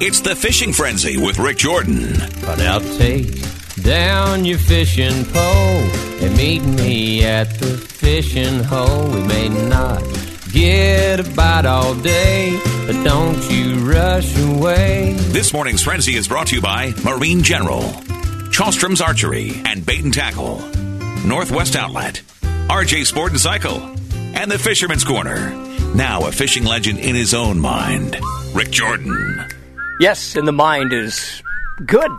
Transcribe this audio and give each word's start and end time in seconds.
It's 0.00 0.20
the 0.20 0.36
Fishing 0.36 0.72
Frenzy 0.72 1.16
with 1.16 1.40
Rick 1.40 1.58
Jordan. 1.58 2.12
But 2.42 2.60
I'll 2.60 2.80
take 2.98 3.42
down 3.82 4.44
your 4.44 4.58
fishing 4.58 5.24
pole 5.24 5.42
and 5.42 6.36
meet 6.36 6.60
me 6.60 7.24
at 7.24 7.58
the 7.58 7.76
fishing 7.76 8.62
hole. 8.62 9.10
We 9.10 9.20
may 9.24 9.48
not 9.48 10.00
get 10.52 11.18
a 11.18 11.24
bite 11.34 11.66
all 11.66 11.96
day, 11.96 12.56
but 12.86 13.02
don't 13.02 13.50
you 13.50 13.90
rush 13.90 14.38
away. 14.38 15.14
This 15.18 15.52
morning's 15.52 15.82
Frenzy 15.82 16.14
is 16.14 16.28
brought 16.28 16.46
to 16.48 16.54
you 16.54 16.62
by 16.62 16.94
Marine 17.04 17.42
General, 17.42 17.82
Chalstrom's 18.52 19.00
Archery 19.00 19.60
and 19.64 19.84
Bait 19.84 20.04
and 20.04 20.14
Tackle, 20.14 20.60
Northwest 21.26 21.74
Outlet, 21.74 22.22
RJ 22.68 23.04
Sport 23.04 23.32
and 23.32 23.40
Cycle, 23.40 23.80
and 24.12 24.48
the 24.48 24.58
Fisherman's 24.60 25.02
Corner. 25.02 25.50
Now 25.96 26.28
a 26.28 26.30
fishing 26.30 26.64
legend 26.64 27.00
in 27.00 27.16
his 27.16 27.34
own 27.34 27.58
mind, 27.58 28.16
Rick 28.54 28.70
Jordan. 28.70 29.57
Yes, 30.00 30.36
and 30.36 30.46
the 30.46 30.52
mind 30.52 30.92
is 30.92 31.42
good 31.84 32.10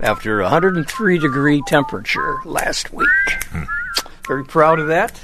after 0.00 0.40
103 0.40 1.18
degree 1.18 1.62
temperature 1.66 2.36
last 2.44 2.92
week. 2.92 3.08
Very 4.26 4.44
proud 4.44 4.78
of 4.78 4.88
that. 4.88 5.20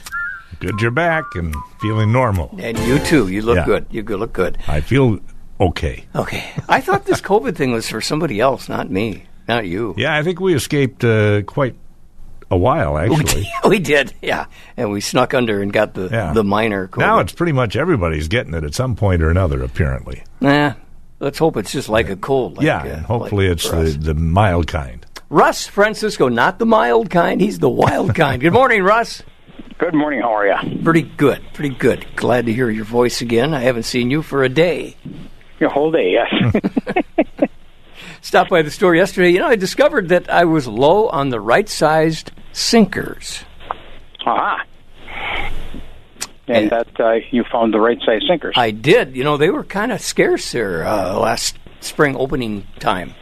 Good 0.61 0.81
you're 0.81 0.91
back 0.91 1.25
and 1.35 1.55
feeling 1.81 2.11
normal. 2.13 2.55
And 2.59 2.79
you 2.81 2.99
too. 3.01 3.29
You 3.29 3.43
look 3.43 3.57
Yeah. 3.59 3.65
good. 3.67 3.87
You 3.91 4.03
look 4.03 4.33
good. 4.33 4.59
I 4.67 4.81
feel 4.81 5.21
okay. 5.61 6.05
Okay. 6.15 6.45
I 6.69 6.81
thought 6.81 7.05
this 7.05 7.21
COVID 7.33 7.55
thing 7.55 7.73
was 7.73 7.89
for 7.89 8.01
somebody 8.01 8.41
else, 8.41 8.69
not 8.69 8.91
me, 8.91 9.25
not 9.47 9.67
you. 9.67 9.95
Yeah, 9.97 10.17
I 10.17 10.23
think 10.23 10.41
we 10.41 10.55
escaped 10.55 11.05
uh, 11.05 11.43
quite 11.43 11.77
a 12.51 12.57
while, 12.57 12.97
actually. 12.99 13.47
we 13.69 13.79
did, 13.79 14.15
yeah. 14.23 14.47
And 14.77 14.91
we 14.91 15.01
snuck 15.01 15.35
under 15.35 15.61
and 15.61 15.73
got 15.73 15.95
the 15.95 16.09
Yeah. 16.11 16.33
the 16.33 16.45
minor 16.45 16.89
COVID. 16.89 16.99
Now 16.99 17.19
it's 17.21 17.33
pretty 17.33 17.53
much 17.53 17.77
everybody's 17.77 18.29
getting 18.29 18.55
it 18.55 18.65
at 18.65 18.75
some 18.75 18.97
point 18.97 19.23
or 19.23 19.31
another, 19.31 19.63
apparently. 19.63 20.23
Nah, 20.41 20.75
let's 21.25 21.39
hope 21.39 21.57
it's 21.57 21.73
just 21.73 21.89
like 21.89 22.11
a 22.11 22.17
cold. 22.17 22.59
Like, 22.59 22.67
yeah, 22.67 22.83
uh, 22.83 22.87
and 22.87 23.07
hopefully 23.07 23.49
like 23.49 23.55
it's 23.57 23.71
the, 23.71 23.85
the 23.99 24.15
mild 24.15 24.67
kind. 24.67 25.05
Russ 25.31 25.67
Francisco, 25.67 26.29
not 26.29 26.59
the 26.59 26.67
mild 26.67 27.11
kind. 27.11 27.41
He's 27.41 27.59
the 27.59 27.71
wild 27.71 28.15
kind. 28.15 28.41
Good 28.41 28.53
morning, 28.53 28.83
Russ. 28.83 29.23
Good 29.79 29.95
morning. 29.95 30.21
How 30.21 30.37
are 30.37 30.47
you? 30.47 30.83
Pretty 30.85 31.03
good, 31.03 31.43
pretty 31.55 31.75
good. 31.75 32.07
Glad 32.15 32.47
to 32.47 32.53
hear 32.53 32.71
your 32.71 32.85
voice 32.85 33.23
again. 33.23 33.55
I 33.55 33.61
haven't 33.61 33.85
seen 33.85 34.11
you 34.11 34.23
for 34.23 34.45
a 34.45 34.49
day. 34.49 34.97
Your 35.59 35.71
whole 35.71 35.91
day, 35.91 36.13
yes. 36.13 36.55
Stopped 38.21 38.51
by 38.51 38.63
the 38.63 38.71
store 38.71 38.95
yesterday. 38.95 39.31
You 39.31 39.41
know, 39.41 39.49
I 39.49 39.57
discovered 39.57 40.11
that 40.11 40.31
I 40.31 40.45
was 40.45 40.69
low 40.69 41.09
on 41.09 41.31
the 41.31 41.41
right 41.41 41.69
sized 41.69 42.31
sinkers. 42.53 43.45
Aha. 44.27 44.65
And 46.47 46.71
that 46.71 47.01
uh, 47.01 47.15
you 47.31 47.45
found 47.51 47.73
the 47.73 47.81
right 47.81 47.99
size 48.05 48.23
sinkers. 48.29 48.55
I 48.57 48.71
did. 48.71 49.17
You 49.17 49.25
know, 49.25 49.37
they 49.37 49.51
were 49.51 49.65
kind 49.65 49.93
of 49.93 50.01
scarce 50.01 50.53
there 50.53 50.85
uh, 50.85 51.19
last 51.19 51.59
spring 51.81 52.17
opening 52.17 52.67
time. 52.79 53.15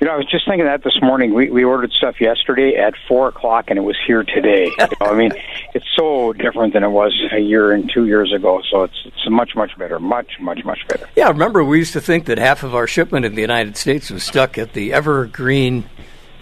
You 0.00 0.06
know, 0.06 0.12
I 0.12 0.16
was 0.16 0.26
just 0.30 0.46
thinking 0.46 0.66
that 0.66 0.84
this 0.84 1.00
morning. 1.00 1.32
We 1.32 1.48
we 1.48 1.64
ordered 1.64 1.90
stuff 1.92 2.20
yesterday 2.20 2.76
at 2.76 2.92
four 3.08 3.28
o'clock, 3.28 3.66
and 3.68 3.78
it 3.78 3.82
was 3.82 3.96
here 4.06 4.24
today. 4.24 4.64
you 4.78 4.86
know, 5.00 5.06
I 5.06 5.14
mean, 5.14 5.32
it's 5.72 5.86
so 5.96 6.34
different 6.34 6.74
than 6.74 6.84
it 6.84 6.90
was 6.90 7.14
a 7.32 7.38
year 7.38 7.72
and 7.72 7.90
two 7.92 8.06
years 8.06 8.30
ago. 8.30 8.60
So 8.70 8.82
it's 8.82 9.00
it's 9.06 9.30
much 9.30 9.56
much 9.56 9.70
better, 9.78 9.98
much 9.98 10.32
much 10.38 10.62
much 10.64 10.86
better. 10.86 11.08
Yeah, 11.16 11.28
remember 11.28 11.64
we 11.64 11.78
used 11.78 11.94
to 11.94 12.02
think 12.02 12.26
that 12.26 12.36
half 12.36 12.62
of 12.62 12.74
our 12.74 12.86
shipment 12.86 13.24
in 13.24 13.34
the 13.34 13.40
United 13.40 13.78
States 13.78 14.10
was 14.10 14.22
stuck 14.22 14.58
at 14.58 14.74
the 14.74 14.92
Evergreen 14.92 15.88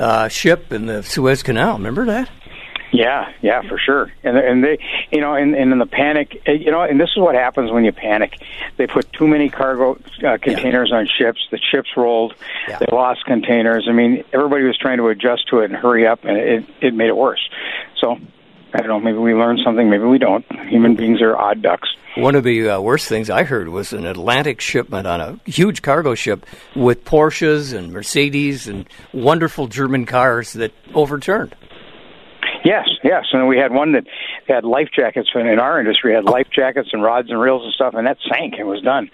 uh, 0.00 0.26
ship 0.26 0.72
in 0.72 0.86
the 0.86 1.04
Suez 1.04 1.44
Canal. 1.44 1.74
Remember 1.74 2.06
that? 2.06 2.28
Yeah, 2.94 3.32
yeah, 3.42 3.62
for 3.62 3.76
sure. 3.76 4.12
And 4.22 4.38
and 4.38 4.62
they, 4.62 4.78
you 5.10 5.20
know, 5.20 5.34
and, 5.34 5.56
and 5.56 5.72
in 5.72 5.78
the 5.80 5.86
panic, 5.86 6.40
eh, 6.46 6.52
you 6.52 6.70
know, 6.70 6.82
and 6.82 7.00
this 7.00 7.10
is 7.10 7.16
what 7.16 7.34
happens 7.34 7.72
when 7.72 7.84
you 7.84 7.90
panic. 7.90 8.40
They 8.76 8.86
put 8.86 9.12
too 9.12 9.26
many 9.26 9.48
cargo 9.48 9.98
uh, 10.24 10.38
containers 10.40 10.92
on 10.92 11.08
ships. 11.08 11.40
The 11.50 11.58
ships 11.58 11.88
rolled. 11.96 12.36
Yeah. 12.68 12.78
They 12.78 12.86
lost 12.92 13.24
containers. 13.24 13.88
I 13.88 13.92
mean, 13.92 14.22
everybody 14.32 14.62
was 14.62 14.78
trying 14.78 14.98
to 14.98 15.08
adjust 15.08 15.48
to 15.48 15.58
it 15.58 15.64
and 15.72 15.74
hurry 15.74 16.06
up, 16.06 16.24
and 16.24 16.36
it 16.36 16.64
it 16.80 16.94
made 16.94 17.08
it 17.08 17.16
worse. 17.16 17.48
So. 17.98 18.16
I 18.76 18.78
don't 18.78 18.88
know. 18.88 18.98
Maybe 18.98 19.18
we 19.18 19.34
learned 19.34 19.60
something. 19.64 19.88
Maybe 19.88 20.02
we 20.02 20.18
don't. 20.18 20.44
Human 20.68 20.96
beings 20.96 21.22
are 21.22 21.36
odd 21.36 21.62
ducks. 21.62 21.88
One 22.16 22.34
of 22.34 22.42
the 22.42 22.70
uh, 22.70 22.80
worst 22.80 23.08
things 23.08 23.30
I 23.30 23.44
heard 23.44 23.68
was 23.68 23.92
an 23.92 24.04
Atlantic 24.04 24.60
shipment 24.60 25.06
on 25.06 25.20
a 25.20 25.38
huge 25.48 25.80
cargo 25.80 26.16
ship 26.16 26.44
with 26.74 27.04
Porsches 27.04 27.72
and 27.72 27.92
Mercedes 27.92 28.66
and 28.66 28.88
wonderful 29.12 29.68
German 29.68 30.06
cars 30.06 30.54
that 30.54 30.72
overturned. 30.92 31.54
Yes, 32.64 32.88
yes, 33.02 33.26
and 33.32 33.46
we 33.46 33.58
had 33.58 33.72
one 33.72 33.92
that 33.92 34.06
had 34.48 34.64
life 34.64 34.88
jackets. 34.90 35.30
And 35.34 35.46
in 35.46 35.58
our 35.58 35.78
industry, 35.78 36.14
had 36.14 36.24
life 36.24 36.48
jackets 36.50 36.88
and 36.92 37.02
rods 37.02 37.28
and 37.30 37.38
reels 37.38 37.62
and 37.62 37.74
stuff, 37.74 37.92
and 37.92 38.06
that 38.06 38.16
sank 38.26 38.54
and 38.58 38.66
was 38.66 38.80
done. 38.80 39.10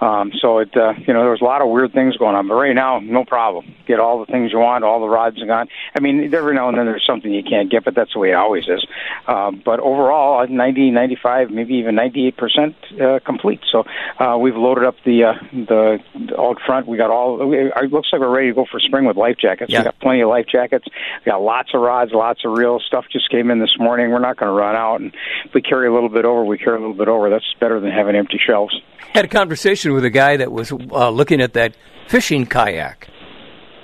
Um, 0.00 0.30
so 0.40 0.58
it, 0.58 0.76
uh, 0.76 0.94
you 0.96 1.12
know, 1.12 1.22
there 1.22 1.32
was 1.32 1.40
a 1.40 1.44
lot 1.44 1.62
of 1.62 1.68
weird 1.68 1.92
things 1.92 2.16
going 2.16 2.36
on. 2.36 2.46
But 2.46 2.54
right 2.54 2.74
now, 2.74 3.00
no 3.00 3.24
problem. 3.24 3.74
Get 3.86 3.98
all 3.98 4.24
the 4.24 4.30
things 4.30 4.52
you 4.52 4.60
want. 4.60 4.84
All 4.84 5.00
the 5.00 5.08
rods 5.08 5.42
are 5.42 5.46
gone. 5.46 5.66
I 5.96 6.00
mean, 6.00 6.32
every 6.32 6.54
now 6.54 6.68
and 6.68 6.78
then 6.78 6.86
there's 6.86 7.04
something 7.04 7.32
you 7.32 7.42
can't 7.42 7.68
get, 7.70 7.84
but 7.84 7.96
that's 7.96 8.12
the 8.12 8.20
way 8.20 8.30
it 8.30 8.34
always 8.34 8.68
is. 8.68 8.86
Uh, 9.26 9.50
but 9.50 9.80
overall, 9.80 10.46
90, 10.46 10.92
95, 10.92 11.50
maybe 11.50 11.74
even 11.74 11.96
98 11.96 12.36
percent 12.36 12.76
uh, 13.00 13.18
complete. 13.26 13.60
So 13.70 13.84
uh, 14.20 14.38
we've 14.38 14.56
loaded 14.56 14.84
up 14.84 14.94
the 15.04 15.24
uh, 15.24 15.34
the 15.52 15.98
out 16.38 16.60
front. 16.64 16.86
We 16.86 16.98
got 16.98 17.10
all. 17.10 17.52
It 17.52 17.90
looks 17.90 18.10
like 18.12 18.20
we're 18.20 18.30
ready 18.30 18.48
to 18.48 18.54
go 18.54 18.64
for 18.70 18.78
spring 18.78 19.06
with 19.06 19.16
life 19.16 19.38
jackets. 19.40 19.72
Yeah. 19.72 19.80
We 19.80 19.84
got 19.86 19.98
plenty 19.98 20.20
of 20.20 20.28
life 20.28 20.46
jackets. 20.46 20.86
We 20.86 21.30
got 21.30 21.42
lots 21.42 21.74
of 21.74 21.80
rods, 21.80 22.12
lots 22.12 22.44
of 22.44 22.52
reels. 22.52 22.84
Stuff 22.92 23.06
just 23.10 23.30
came 23.30 23.50
in 23.50 23.58
this 23.58 23.74
morning. 23.78 24.10
We're 24.10 24.18
not 24.18 24.36
going 24.36 24.48
to 24.48 24.52
run 24.52 24.76
out, 24.76 25.00
and 25.00 25.14
if 25.46 25.54
we 25.54 25.62
carry 25.62 25.88
a 25.88 25.92
little 25.94 26.10
bit 26.10 26.26
over, 26.26 26.44
we 26.44 26.58
carry 26.58 26.76
a 26.76 26.78
little 26.80 26.92
bit 26.94 27.08
over. 27.08 27.30
That's 27.30 27.54
better 27.58 27.80
than 27.80 27.90
having 27.90 28.14
empty 28.14 28.38
shelves. 28.38 28.78
Had 29.14 29.24
a 29.24 29.28
conversation 29.28 29.94
with 29.94 30.04
a 30.04 30.10
guy 30.10 30.36
that 30.36 30.52
was 30.52 30.70
uh, 30.72 31.08
looking 31.08 31.40
at 31.40 31.54
that 31.54 31.74
fishing 32.08 32.44
kayak. 32.44 33.08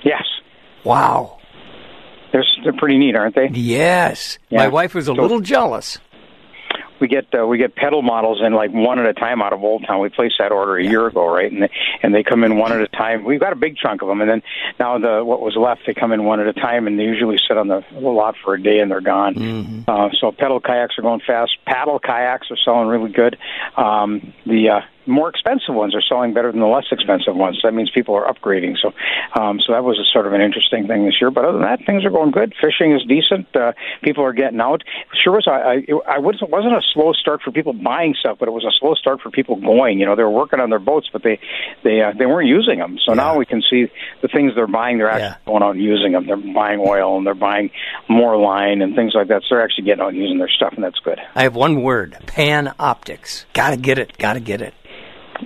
Yes, 0.03 0.25
Wow. 0.83 1.39
they're 2.31 2.45
they're 2.63 2.73
pretty 2.77 2.99
neat, 2.99 3.15
aren't 3.15 3.33
they? 3.33 3.49
Yes. 3.51 4.37
Yeah. 4.49 4.59
My 4.59 4.67
wife 4.67 4.93
was 4.93 5.07
a 5.07 5.15
So- 5.15 5.21
little 5.21 5.39
jealous. 5.41 5.97
We 6.99 7.07
get 7.07 7.27
uh, 7.37 7.45
we 7.45 7.57
get 7.57 7.75
pedal 7.75 8.01
models 8.01 8.41
in 8.41 8.53
like 8.53 8.71
one 8.71 8.99
at 8.99 9.05
a 9.05 9.13
time 9.13 9.41
out 9.41 9.53
of 9.53 9.63
Old 9.63 9.85
Town. 9.85 9.99
We 9.99 10.09
placed 10.09 10.35
that 10.39 10.51
order 10.51 10.77
a 10.77 10.83
year 10.83 11.07
ago, 11.07 11.27
right? 11.27 11.51
And 11.51 11.63
they, 11.63 11.69
and 12.03 12.13
they 12.13 12.23
come 12.23 12.43
in 12.43 12.57
one 12.57 12.71
at 12.71 12.81
a 12.81 12.87
time. 12.87 13.23
We've 13.23 13.39
got 13.39 13.53
a 13.53 13.55
big 13.55 13.77
chunk 13.77 14.01
of 14.01 14.07
them, 14.07 14.21
and 14.21 14.29
then 14.29 14.41
now 14.79 14.97
the 14.97 15.23
what 15.23 15.41
was 15.41 15.55
left, 15.55 15.81
they 15.85 15.93
come 15.93 16.11
in 16.11 16.23
one 16.23 16.39
at 16.39 16.47
a 16.47 16.53
time, 16.53 16.87
and 16.87 16.99
they 16.99 17.03
usually 17.03 17.37
sit 17.47 17.57
on 17.57 17.67
the 17.67 17.83
lot 17.99 18.35
for 18.43 18.53
a 18.53 18.61
day 18.61 18.79
and 18.79 18.91
they're 18.91 19.01
gone. 19.01 19.35
Uh, 19.87 20.09
so 20.19 20.31
pedal 20.31 20.59
kayaks 20.59 20.97
are 20.97 21.01
going 21.01 21.21
fast. 21.25 21.51
Paddle 21.65 21.99
kayaks 21.99 22.47
are 22.51 22.57
selling 22.57 22.87
really 22.87 23.11
good. 23.11 23.37
Um, 23.77 24.33
the 24.45 24.69
uh, 24.69 24.81
more 25.05 25.29
expensive 25.29 25.73
ones 25.75 25.95
are 25.95 26.01
selling 26.01 26.33
better 26.33 26.51
than 26.51 26.61
the 26.61 26.67
less 26.67 26.85
expensive 26.91 27.35
ones. 27.35 27.59
That 27.63 27.73
means 27.73 27.89
people 27.89 28.15
are 28.15 28.31
upgrading. 28.31 28.77
So, 28.81 28.93
um, 29.39 29.59
so 29.65 29.73
that 29.73 29.83
was 29.83 29.97
a 29.97 30.05
sort 30.13 30.27
of 30.27 30.33
an 30.33 30.41
interesting 30.41 30.87
thing 30.87 31.05
this 31.05 31.15
year. 31.19 31.31
But 31.31 31.45
other 31.45 31.53
than 31.53 31.61
that, 31.63 31.85
things 31.85 32.05
are 32.05 32.09
going 32.09 32.31
good. 32.31 32.53
Fishing 32.61 32.93
is 32.93 33.01
decent. 33.07 33.47
Uh, 33.55 33.73
people 34.03 34.23
are 34.23 34.33
getting 34.33 34.59
out. 34.59 34.83
Sure 35.23 35.33
was. 35.33 35.47
I, 35.47 35.51
I, 35.51 36.15
I 36.15 36.19
was, 36.19 36.37
it 36.41 36.49
wasn't 36.49 36.73
a 36.73 36.81
slow 36.93 37.13
start 37.13 37.41
for 37.41 37.51
people 37.51 37.73
buying 37.73 38.13
stuff, 38.19 38.37
but 38.39 38.47
it 38.47 38.51
was 38.51 38.65
a 38.65 38.71
slow 38.79 38.93
start 38.95 39.21
for 39.21 39.31
people 39.31 39.55
going. 39.55 39.99
You 39.99 40.05
know, 40.05 40.15
they 40.15 40.23
were 40.23 40.29
working 40.29 40.59
on 40.59 40.69
their 40.69 40.79
boats, 40.79 41.09
but 41.11 41.23
they, 41.23 41.39
they, 41.83 42.01
uh, 42.01 42.13
they 42.17 42.25
weren't 42.25 42.47
using 42.47 42.79
them. 42.79 42.97
So 43.05 43.13
now 43.13 43.37
we 43.37 43.45
can 43.45 43.61
see 43.69 43.87
the 44.21 44.27
things 44.27 44.53
they're 44.55 44.67
buying. 44.67 44.97
They're 44.97 45.09
actually 45.09 45.19
Yeah. 45.19 45.35
going 45.45 45.63
out 45.63 45.75
and 45.75 45.83
using 45.83 46.11
them. 46.13 46.27
They're 46.27 46.37
buying 46.37 46.79
oil 46.85 47.17
and 47.17 47.25
they're 47.25 47.33
buying 47.33 47.71
more 48.07 48.37
line 48.37 48.81
and 48.81 48.95
things 48.95 49.13
like 49.15 49.27
that. 49.29 49.41
So 49.43 49.55
they're 49.55 49.63
actually 49.63 49.85
getting 49.85 50.01
out 50.03 50.09
and 50.09 50.17
using 50.17 50.37
their 50.37 50.49
stuff, 50.49 50.73
and 50.75 50.83
that's 50.83 50.99
good. 50.99 51.19
I 51.35 51.43
have 51.43 51.55
one 51.55 51.81
word 51.81 52.17
pan 52.25 52.73
optics. 52.79 53.45
Gotta 53.53 53.77
get 53.77 53.97
it. 53.97 54.17
Gotta 54.17 54.39
get 54.39 54.61
it. 54.61 54.73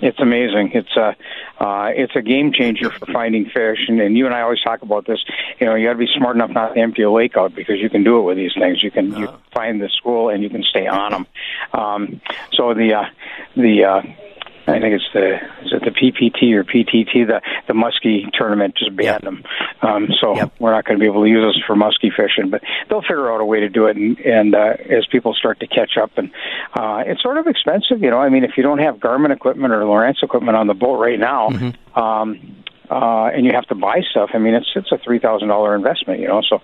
It's 0.02 0.20
amazing. 0.20 0.72
It's 0.74 0.96
a 0.98 1.16
uh, 1.60 1.92
it's 1.96 2.16
a 2.16 2.22
game 2.22 2.52
changer 2.52 2.90
for 2.90 3.06
finding 3.06 3.46
fish, 3.46 3.80
and, 3.88 4.02
and 4.02 4.18
you 4.18 4.26
and 4.26 4.34
I 4.34 4.42
always 4.42 4.62
talk 4.62 4.82
about 4.82 5.06
this. 5.06 5.24
You 5.60 5.68
know, 5.68 5.76
you 5.76 5.88
got 5.88 5.94
to 5.94 6.00
be 6.00 6.10
smart 6.18 6.36
enough 6.36 6.50
not 6.50 6.74
to 6.74 6.82
empty 6.82 7.04
a 7.04 7.12
lake 7.12 7.38
out 7.38 7.56
because 7.56 7.80
you 7.80 7.90
can 7.90 8.04
do 8.04 8.20
it 8.20 8.24
with 8.24 8.38
these 8.38 8.54
things. 8.58 8.82
You 8.82 8.92
can 8.92 9.16
you 9.16 9.30
find 9.54 9.82
the 9.82 9.90
school 9.90 10.30
and 10.30 10.44
you 10.44 10.50
can 10.50 10.64
stay 10.64 10.88
on 10.88 11.12
them. 11.12 11.28
Um, 11.74 12.22
so 12.54 12.74
the 12.74 12.94
uh, 12.94 13.06
the 13.56 13.84
uh, 13.84 14.02
I 14.66 14.80
think 14.80 14.96
it's 14.96 15.10
the 15.14 15.36
is 15.66 15.74
it 15.74 15.82
the 15.84 15.92
PPT 15.92 16.54
or 16.54 16.64
PTT 16.64 17.28
the 17.28 17.42
the 17.68 17.74
muskie 17.74 18.32
tournament 18.32 18.76
just 18.78 18.96
banned 18.96 19.04
Yep. 19.04 19.22
them. 19.22 19.44
Um, 19.82 20.08
so 20.22 20.36
Yep. 20.36 20.54
we're 20.60 20.72
not 20.72 20.86
going 20.86 20.98
to 20.98 21.02
be 21.04 21.06
able 21.10 21.24
to 21.24 21.30
use 21.30 21.54
this 21.54 21.64
for 21.66 21.76
muskie 21.76 22.14
fishing, 22.16 22.50
but 22.50 22.62
they'll 22.90 23.02
figure 23.02 23.32
out 23.34 23.42
a 23.42 23.46
way 23.46 23.60
to 23.60 23.70
do 23.70 23.88
it. 23.88 23.98
And, 23.98 24.18
and 24.20 24.56
uh, 24.56 24.76
as 24.90 25.06
people 25.08 25.34
start 25.34 25.60
to 25.60 25.68
catch 25.68 25.98
up, 26.02 26.12
and 26.18 26.32
uh, 26.76 27.04
it's 27.06 27.22
sort 27.22 27.38
of 27.38 27.48
expensive, 27.48 28.02
you 28.02 28.10
know. 28.10 28.20
I 28.20 28.30
mean, 28.30 28.44
if 28.46 28.52
you 28.56 28.64
don't 28.64 28.80
have 28.80 28.96
Garmin 28.98 29.32
equipment 29.32 29.74
or 29.74 29.82
Lowrance 29.82 30.24
equipment 30.24 30.56
on 30.56 30.68
the 30.68 30.74
boat 30.74 30.98
right 31.00 31.20
now, 31.20 31.50
um, 31.96 32.58
uh, 32.90 33.28
and 33.34 33.46
you 33.46 33.52
have 33.54 33.66
to 33.66 33.76
buy 33.76 34.02
stuff. 34.12 34.32
I 34.34 34.38
mean, 34.38 34.54
it's 34.54 34.70
it's 34.76 34.92
a 34.92 34.98
three 34.98 35.18
thousand 35.18 35.48
dollar 35.48 35.76
investment, 35.76 36.20
you 36.20 36.28
know. 36.28 36.42
So 36.48 36.62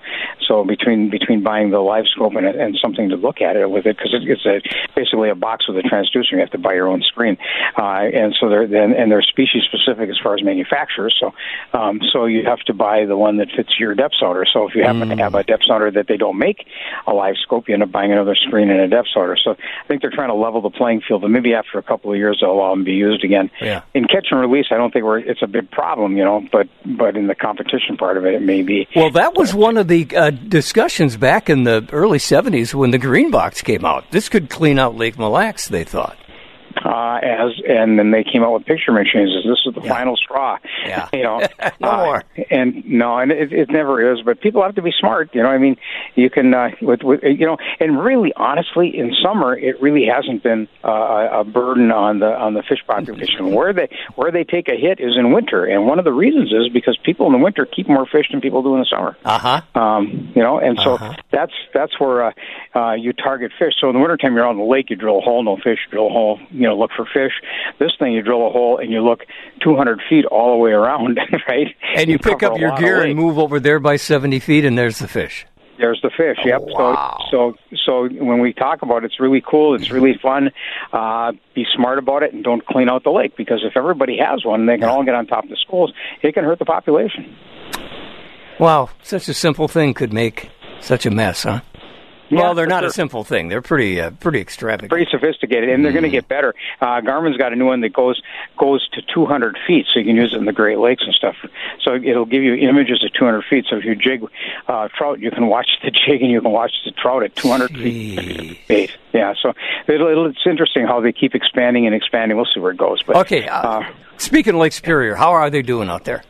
so 0.47 0.63
between 0.63 1.09
between 1.09 1.43
buying 1.43 1.71
the 1.71 1.79
live 1.79 2.05
scope 2.07 2.35
and, 2.35 2.45
and 2.45 2.77
something 2.81 3.09
to 3.09 3.15
look 3.15 3.41
at 3.41 3.55
it 3.55 3.69
with 3.71 3.85
it, 3.85 3.97
because 3.97 4.13
it, 4.13 4.29
it's 4.29 4.45
a 4.45 4.61
basically 4.99 5.29
a 5.29 5.35
box 5.35 5.67
with 5.67 5.77
a 5.77 5.87
transducer. 5.87 6.31
You 6.31 6.39
have 6.39 6.51
to 6.51 6.57
buy 6.57 6.73
your 6.73 6.87
own 6.87 7.01
screen, 7.01 7.37
uh, 7.77 8.07
and 8.13 8.35
so 8.39 8.49
they're 8.49 8.67
then 8.67 8.93
and 8.93 9.11
they're 9.11 9.21
species 9.21 9.63
specific 9.71 10.09
as 10.09 10.17
far 10.21 10.35
as 10.35 10.43
manufacturers. 10.43 11.15
So 11.19 11.33
um, 11.77 11.99
so 12.11 12.25
you 12.25 12.43
have 12.45 12.59
to 12.69 12.73
buy 12.73 13.05
the 13.05 13.17
one 13.17 13.37
that 13.37 13.49
fits 13.55 13.79
your 13.79 13.95
depth 13.95 14.15
sounder. 14.19 14.45
So 14.51 14.67
if 14.67 14.75
you 14.75 14.83
happen 14.83 15.09
to 15.09 15.15
have 15.17 15.35
a 15.35 15.43
depth 15.43 15.63
sounder 15.67 15.91
that 15.91 16.07
they 16.07 16.17
don't 16.17 16.37
make 16.37 16.65
a 17.07 17.13
live 17.13 17.35
scope, 17.41 17.67
you 17.67 17.73
end 17.73 17.83
up 17.83 17.91
buying 17.91 18.11
another 18.11 18.35
screen 18.35 18.69
and 18.69 18.79
a 18.81 18.87
depth 18.87 19.09
sounder. 19.13 19.37
So 19.41 19.51
I 19.51 19.87
think 19.87 20.01
they're 20.01 20.11
trying 20.11 20.29
to 20.29 20.35
level 20.35 20.61
the 20.61 20.69
playing 20.69 21.01
field, 21.07 21.23
and 21.23 21.33
maybe 21.33 21.53
after 21.53 21.77
a 21.77 21.83
couple 21.83 22.11
of 22.11 22.17
years 22.17 22.39
they'll 22.41 22.51
allow 22.51 22.71
them 22.71 22.79
to 22.79 22.85
be 22.85 22.93
used 22.93 23.23
again. 23.23 23.51
Yeah. 23.61 23.81
In 23.93 24.05
catch 24.05 24.27
and 24.31 24.39
release, 24.39 24.67
I 24.71 24.77
don't 24.77 24.91
think 24.91 25.05
we're, 25.05 25.19
it's 25.19 25.41
a 25.41 25.47
big 25.47 25.69
problem 25.69 25.99
problem, 25.99 26.17
you 26.17 26.23
know. 26.23 26.45
But 26.51 26.67
but 26.85 27.15
in 27.17 27.27
the 27.27 27.35
competition 27.35 27.97
part 27.97 28.17
of 28.17 28.25
it, 28.25 28.33
it 28.33 28.41
may 28.41 28.61
be. 28.61 28.87
Well, 28.95 29.11
that 29.11 29.35
was 29.35 29.53
one 29.53 29.77
of 29.77 29.87
the 29.87 30.07
uh, 30.15 30.29
discussions 30.31 31.17
back 31.17 31.49
in 31.49 31.63
the 31.63 31.87
early 31.91 32.17
'70s 32.17 32.73
when 32.73 32.91
the 32.91 32.97
Green 32.97 33.31
Box 33.31 33.61
came 33.61 33.85
out. 33.85 34.09
This 34.11 34.29
could 34.29 34.49
clean 34.49 34.79
out 34.79 34.88
Lake 34.95 35.17
Mille 35.17 35.29
Lacs, 35.29 35.67
they 35.67 35.83
thought. 35.83 36.17
Uh, 36.83 37.19
as 37.21 37.51
and 37.67 37.97
then 37.99 38.11
they 38.11 38.23
came 38.23 38.43
out 38.43 38.53
with 38.53 38.65
picture 38.65 38.91
machines. 38.91 39.31
As 39.37 39.43
this 39.49 39.59
is 39.65 39.73
the 39.75 39.81
Yeah. 39.81 39.93
final 39.93 40.15
straw. 40.17 40.57
Yeah. 40.85 41.09
you 41.13 41.23
know, 41.23 41.39
No 41.79 41.89
uh, 41.89 41.97
more. 41.97 42.23
And 42.49 42.83
no, 42.85 43.17
and 43.17 43.31
it, 43.31 43.51
it 43.53 43.69
never 43.69 44.13
is. 44.13 44.21
But 44.23 44.41
people 44.41 44.61
have 44.63 44.75
to 44.75 44.81
be 44.81 44.91
smart. 44.99 45.29
You 45.33 45.43
know, 45.43 45.49
I 45.49 45.57
mean, 45.57 45.77
you 46.15 46.29
can 46.29 46.53
uh, 46.53 46.69
with, 46.81 47.03
with 47.03 47.21
you 47.23 47.45
know, 47.45 47.57
and 47.79 47.99
really, 48.03 48.33
honestly, 48.35 48.97
in 48.97 49.13
summer, 49.23 49.57
it 49.57 49.81
really 49.81 50.05
hasn't 50.05 50.43
been 50.43 50.67
uh, 50.83 50.89
a 50.91 51.39
a 51.41 51.43
burden 51.43 51.91
on 51.91 52.19
the 52.19 52.27
on 52.37 52.53
the 52.53 52.63
fish 52.63 52.79
population. 52.85 53.51
Where 53.53 53.73
they 53.73 53.89
where 54.15 54.31
they 54.31 54.43
take 54.43 54.67
a 54.69 54.75
hit 54.75 54.99
is 54.99 55.15
in 55.17 55.31
winter, 55.31 55.65
and 55.65 55.85
one 55.85 55.99
of 55.99 56.05
the 56.05 56.13
reasons 56.13 56.51
is 56.51 56.69
because 56.73 56.97
people 57.03 57.25
in 57.27 57.33
the 57.33 57.37
winter 57.39 57.65
keep 57.65 57.87
more 57.87 58.05
fish 58.05 58.27
than 58.31 58.41
people 58.41 58.61
do 58.63 58.73
in 58.75 58.79
the 58.81 58.85
summer. 58.85 59.17
Uh 59.23 59.37
huh. 59.39 59.61
Um, 59.79 60.31
you 60.35 60.41
know, 60.43 60.59
and 60.59 60.77
so 60.83 60.95
Uh-huh. 60.95 61.13
that's 61.31 61.53
that's 61.73 61.99
where 61.99 62.25
uh, 62.27 62.31
uh, 62.75 62.93
you 62.93 63.13
target 63.13 63.51
fish. 63.57 63.73
So 63.79 63.87
in 63.89 63.93
the 63.95 63.99
wintertime, 63.99 64.35
you're 64.35 64.45
on 64.47 64.57
the 64.57 64.63
lake, 64.63 64.89
you 64.89 64.95
drill 64.95 65.19
a 65.19 65.21
hole, 65.21 65.43
no 65.43 65.57
fish, 65.57 65.79
drill 65.91 66.07
a 66.07 66.09
hole, 66.09 66.39
you 66.51 66.67
know, 66.67 66.68
look 66.75 66.91
for 66.95 67.05
fish. 67.05 67.33
This 67.79 67.91
thing, 67.99 68.13
you 68.13 68.21
drill 68.21 68.47
a 68.47 68.49
hole 68.49 68.77
and 68.77 68.91
you 68.91 69.01
look 69.01 69.21
200 69.61 70.01
feet 70.09 70.25
all 70.25 70.51
the 70.51 70.57
way 70.57 70.71
around, 70.71 71.19
right? 71.47 71.67
And 71.95 72.09
you, 72.09 72.19
pick 72.19 72.43
up 72.43 72.57
your 72.57 72.75
gear 72.77 73.01
and 73.01 73.15
move 73.15 73.37
over 73.37 73.59
there 73.59 73.79
by 73.79 73.95
70 73.95 74.39
feet, 74.39 74.65
and 74.65 74.77
there's 74.77 74.99
the 74.99 75.07
fish. 75.07 75.45
There's 75.79 76.01
the 76.01 76.09
fish. 76.09 76.37
Yep. 76.43 76.61
Wow. 76.65 77.17
So 77.31 77.55
so 77.71 77.79
so 77.85 78.07
when 78.09 78.41
we 78.41 78.51
talk 78.51 78.81
about 78.81 79.03
it, 79.03 79.05
it's 79.05 79.19
really 79.19 79.41
cool. 79.41 79.75
It's 79.75 79.89
really 79.89 80.19
fun. 80.21 80.51
Uh, 80.91 81.31
be 81.55 81.65
smart 81.73 81.97
about 81.97 82.21
it 82.21 82.33
and 82.33 82.43
don't 82.43 82.65
clean 82.65 82.89
out 82.89 83.05
the 83.05 83.11
lake 83.11 83.37
because 83.37 83.61
if 83.63 83.77
everybody 83.77 84.17
has 84.17 84.43
one, 84.43 84.65
they 84.65 84.77
can 84.77 84.89
all 84.89 85.03
get 85.03 85.15
on 85.15 85.25
top 85.25 85.45
of 85.45 85.49
the 85.49 85.55
schools. 85.55 85.93
It 86.21 86.33
can 86.33 86.43
hurt 86.43 86.59
the 86.59 86.65
population. 86.65 87.33
Wow, 88.59 88.89
such 89.03 89.29
a 89.29 89.33
simple 89.33 89.69
thing 89.69 89.93
could 89.93 90.11
make 90.11 90.49
such 90.81 91.05
a 91.05 91.11
mess, 91.11 91.43
huh? 91.43 91.61
Yeah, 92.29 92.41
well, 92.41 92.53
they're 92.55 92.67
not 92.67 92.83
a 92.83 92.91
simple 92.91 93.23
thing. 93.23 93.47
They're 93.49 93.61
pretty, 93.61 93.99
uh, 93.99 94.11
pretty 94.11 94.39
extravagant. 94.39 94.89
pretty 94.91 95.09
sophisticated, 95.09 95.69
and 95.69 95.83
they're 95.83 95.91
going 95.91 96.03
to 96.03 96.09
get 96.09 96.27
better. 96.27 96.53
Uh, 96.79 97.01
Garmin's 97.01 97.37
got 97.37 97.53
a 97.53 97.55
new 97.55 97.65
one 97.65 97.81
that 97.81 97.93
goes 97.93 98.21
goes 98.57 98.87
to 98.89 99.01
200 99.13 99.57
feet, 99.67 99.85
so 99.93 99.99
you 99.99 100.05
can 100.05 100.15
use 100.15 100.33
it 100.33 100.37
in 100.37 100.45
the 100.45 100.53
Great 100.53 100.77
Lakes 100.79 101.03
and 101.05 101.13
stuff. 101.13 101.35
So 101.81 101.95
it'll 101.95 102.25
give 102.25 102.43
you 102.43 102.53
images 102.55 103.03
at 103.05 103.13
200 103.13 103.43
feet. 103.49 103.65
So 103.69 103.77
if 103.77 103.85
you 103.85 103.95
jig 103.95 104.23
uh, 104.67 104.87
trout, 104.95 105.19
you 105.19 105.31
can 105.31 105.47
watch 105.55 105.69
the 105.83 105.91
jig 105.91 106.21
and 106.21 106.31
you 106.31 106.41
can 106.41 106.51
watch 106.51 106.73
the 106.85 106.91
trout 106.91 107.23
at 107.23 107.35
200 107.35 107.71
Jeez. 107.71 108.57
feet. 108.65 108.91
Yeah, 109.13 109.33
so 109.41 109.53
it'll, 109.87 110.07
it'll, 110.07 110.25
it's 110.27 110.45
interesting 110.45 110.85
how 110.85 111.01
they 111.01 111.11
keep 111.11 111.33
expanding 111.35 111.85
and 111.87 111.95
expanding. 111.95 112.37
We'll 112.37 112.47
see 112.53 112.59
where 112.59 112.71
it 112.71 112.77
goes. 112.77 113.01
But 113.03 113.15
Okay. 113.17 113.47
Uh, 113.47 113.83
speaking 114.17 114.53
of 114.53 114.59
Lake 114.59 114.73
Superior, 114.73 115.15
how 115.15 115.31
are 115.31 115.49
they 115.49 115.61
doing 115.61 115.89
out 115.89 116.05
there? 116.05 116.23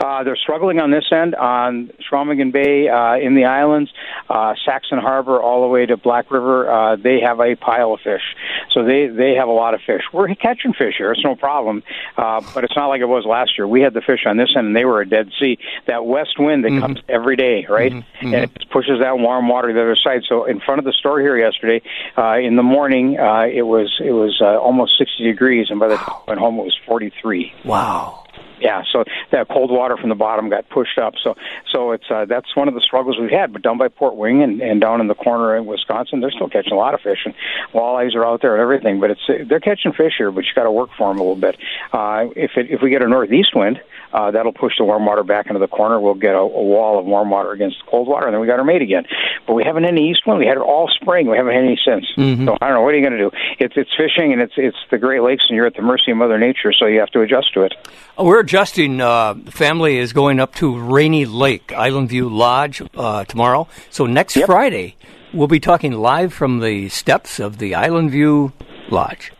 Uh, 0.00 0.22
they're 0.24 0.36
struggling 0.36 0.80
on 0.80 0.90
this 0.90 1.06
end, 1.12 1.34
on 1.34 1.90
Chequamegon 2.10 2.52
Bay, 2.52 2.88
uh, 2.88 3.16
in 3.16 3.34
the 3.34 3.44
islands, 3.44 3.90
uh, 4.28 4.54
Saxon 4.64 4.98
Harbor, 4.98 5.40
all 5.40 5.62
the 5.62 5.68
way 5.68 5.86
to 5.86 5.96
Black 5.96 6.30
River. 6.30 6.70
Uh, 6.70 6.96
they 6.96 7.20
have 7.20 7.40
a 7.40 7.56
pile 7.56 7.94
of 7.94 8.00
fish, 8.00 8.22
so 8.70 8.84
they 8.84 9.08
they 9.08 9.34
have 9.34 9.48
a 9.48 9.52
lot 9.52 9.74
of 9.74 9.80
fish. 9.86 10.02
We're 10.12 10.32
catching 10.34 10.72
fish 10.72 10.94
here; 10.98 11.12
it's 11.12 11.24
no 11.24 11.34
problem. 11.34 11.82
Uh, 12.16 12.40
but 12.54 12.64
it's 12.64 12.76
not 12.76 12.86
like 12.86 13.00
it 13.00 13.08
was 13.08 13.24
last 13.24 13.58
year. 13.58 13.66
We 13.66 13.80
had 13.80 13.94
the 13.94 14.00
fish 14.00 14.24
on 14.26 14.36
this 14.36 14.50
end, 14.56 14.68
and 14.68 14.76
they 14.76 14.84
were 14.84 15.00
a 15.00 15.08
dead 15.08 15.30
sea. 15.38 15.58
That 15.86 16.04
west 16.06 16.38
wind 16.38 16.64
that 16.64 16.70
comes 16.80 17.00
every 17.08 17.36
day, 17.36 17.66
right, 17.68 17.92
and 17.92 18.34
it 18.34 18.70
pushes 18.70 19.00
that 19.00 19.18
warm 19.18 19.48
water 19.48 19.68
to 19.68 19.74
the 19.74 19.82
other 19.82 19.96
side. 19.96 20.22
So 20.28 20.44
in 20.44 20.60
front 20.60 20.78
of 20.78 20.84
the 20.84 20.92
store 20.92 21.20
here 21.20 21.36
yesterday, 21.36 21.82
uh, 22.16 22.36
in 22.38 22.56
the 22.56 22.62
morning, 22.62 23.18
uh, 23.18 23.46
it 23.52 23.62
was 23.62 24.00
it 24.04 24.12
was 24.12 24.40
uh, 24.40 24.58
almost 24.58 24.96
60 24.98 25.24
degrees, 25.24 25.70
and 25.70 25.80
by 25.80 25.88
the 25.88 25.96
time 25.96 26.08
I 26.08 26.22
went 26.28 26.40
home, 26.40 26.58
it 26.58 26.64
was 26.64 26.78
43 26.86 27.52
Wow. 27.64 28.24
Yeah 28.60 28.82
so 28.92 29.04
that 29.30 29.48
cold 29.48 29.70
water 29.70 29.96
from 29.96 30.08
the 30.08 30.14
bottom 30.14 30.48
got 30.48 30.68
pushed 30.68 30.98
up. 30.98 31.14
So 31.22 31.36
so 31.70 31.92
it's 31.92 32.10
uh, 32.10 32.24
that's 32.24 32.54
one 32.56 32.68
of 32.68 32.74
the 32.74 32.80
struggles 32.80 33.18
we've 33.18 33.30
had 33.30 33.52
but 33.52 33.62
down 33.62 33.78
by 33.78 33.88
port 33.88 34.16
wing 34.16 34.42
and, 34.42 34.60
and 34.60 34.80
down 34.80 35.00
in 35.00 35.08
the 35.08 35.14
corner 35.14 35.56
in 35.56 35.66
wisconsin 35.66 36.20
they're 36.20 36.30
still 36.30 36.48
catching 36.48 36.72
a 36.72 36.76
lot 36.76 36.94
of 36.94 37.00
fish 37.00 37.20
and 37.24 37.34
walleyes 37.72 38.14
are 38.14 38.24
out 38.24 38.42
there 38.42 38.54
and 38.54 38.62
everything 38.62 39.00
but 39.00 39.10
it's 39.10 39.48
they're 39.48 39.60
catching 39.60 39.92
fish 39.92 40.14
here 40.18 40.30
but 40.30 40.44
you 40.44 40.50
got 40.54 40.64
to 40.64 40.70
work 40.70 40.90
for 40.96 41.08
them 41.08 41.18
a 41.18 41.22
little 41.22 41.36
bit. 41.36 41.56
Uh, 41.92 42.26
if 42.36 42.52
it, 42.56 42.70
if 42.70 42.82
we 42.82 42.90
get 42.90 43.02
a 43.02 43.08
northeast 43.08 43.54
wind 43.54 43.78
uh, 43.78 43.80
that'll 44.12 44.52
push 44.52 44.74
the 44.78 44.84
warm 44.84 45.04
water 45.06 45.22
back 45.24 45.46
into 45.46 45.58
the 45.58 45.68
corner. 45.68 46.00
We'll 46.00 46.14
get 46.14 46.34
a, 46.34 46.38
a 46.38 46.46
wall 46.46 46.98
of 46.98 47.04
warm 47.06 47.30
water 47.30 47.52
against 47.52 47.78
the 47.84 47.90
cold 47.90 48.08
water, 48.08 48.26
and 48.26 48.34
then 48.34 48.40
we 48.40 48.46
got 48.46 48.58
our 48.58 48.64
mate 48.64 48.82
again. 48.82 49.04
But 49.46 49.54
we 49.54 49.64
haven't 49.64 49.84
had 49.84 49.92
any 49.92 50.10
east 50.10 50.22
wind. 50.26 50.38
We 50.38 50.46
had 50.46 50.56
it 50.56 50.62
all 50.62 50.88
spring. 51.00 51.28
We 51.28 51.36
haven't 51.36 51.54
had 51.54 51.64
any 51.64 51.78
since. 51.84 52.06
So 52.16 52.56
I 52.60 52.66
don't 52.68 52.74
know. 52.74 52.82
What 52.82 52.94
are 52.94 52.98
you 52.98 53.02
going 53.08 53.18
to 53.18 53.30
do? 53.30 53.30
It's 53.58 53.74
it's 53.76 53.90
fishing, 53.96 54.32
and 54.32 54.40
it's 54.42 54.54
it's 54.56 54.76
the 54.90 54.98
Great 54.98 55.22
Lakes, 55.22 55.44
and 55.48 55.56
you're 55.56 55.66
at 55.66 55.74
the 55.74 55.82
mercy 55.82 56.10
of 56.10 56.16
Mother 56.16 56.38
Nature, 56.38 56.72
so 56.72 56.86
you 56.86 57.00
have 57.00 57.10
to 57.10 57.20
adjust 57.20 57.52
to 57.54 57.62
it. 57.62 57.74
Uh, 58.18 58.24
We're 58.24 58.40
adjusting. 58.40 59.00
Uh, 59.00 59.34
the 59.34 59.52
family 59.52 59.98
is 59.98 60.12
going 60.12 60.40
up 60.40 60.54
to 60.56 60.78
Rainy 60.78 61.24
Lake, 61.26 61.72
Island 61.72 62.08
View 62.08 62.28
Lodge, 62.28 62.82
uh, 62.96 63.24
tomorrow. 63.24 63.68
So 63.90 64.06
next 64.06 64.36
Yep. 64.36 64.46
Friday, 64.46 64.96
we'll 65.32 65.48
be 65.48 65.60
talking 65.60 65.92
live 65.92 66.32
from 66.32 66.60
the 66.60 66.88
steps 66.88 67.38
of 67.40 67.58
the 67.58 67.74
Island 67.74 68.10
View 68.10 68.52
Lodge. 68.90 69.32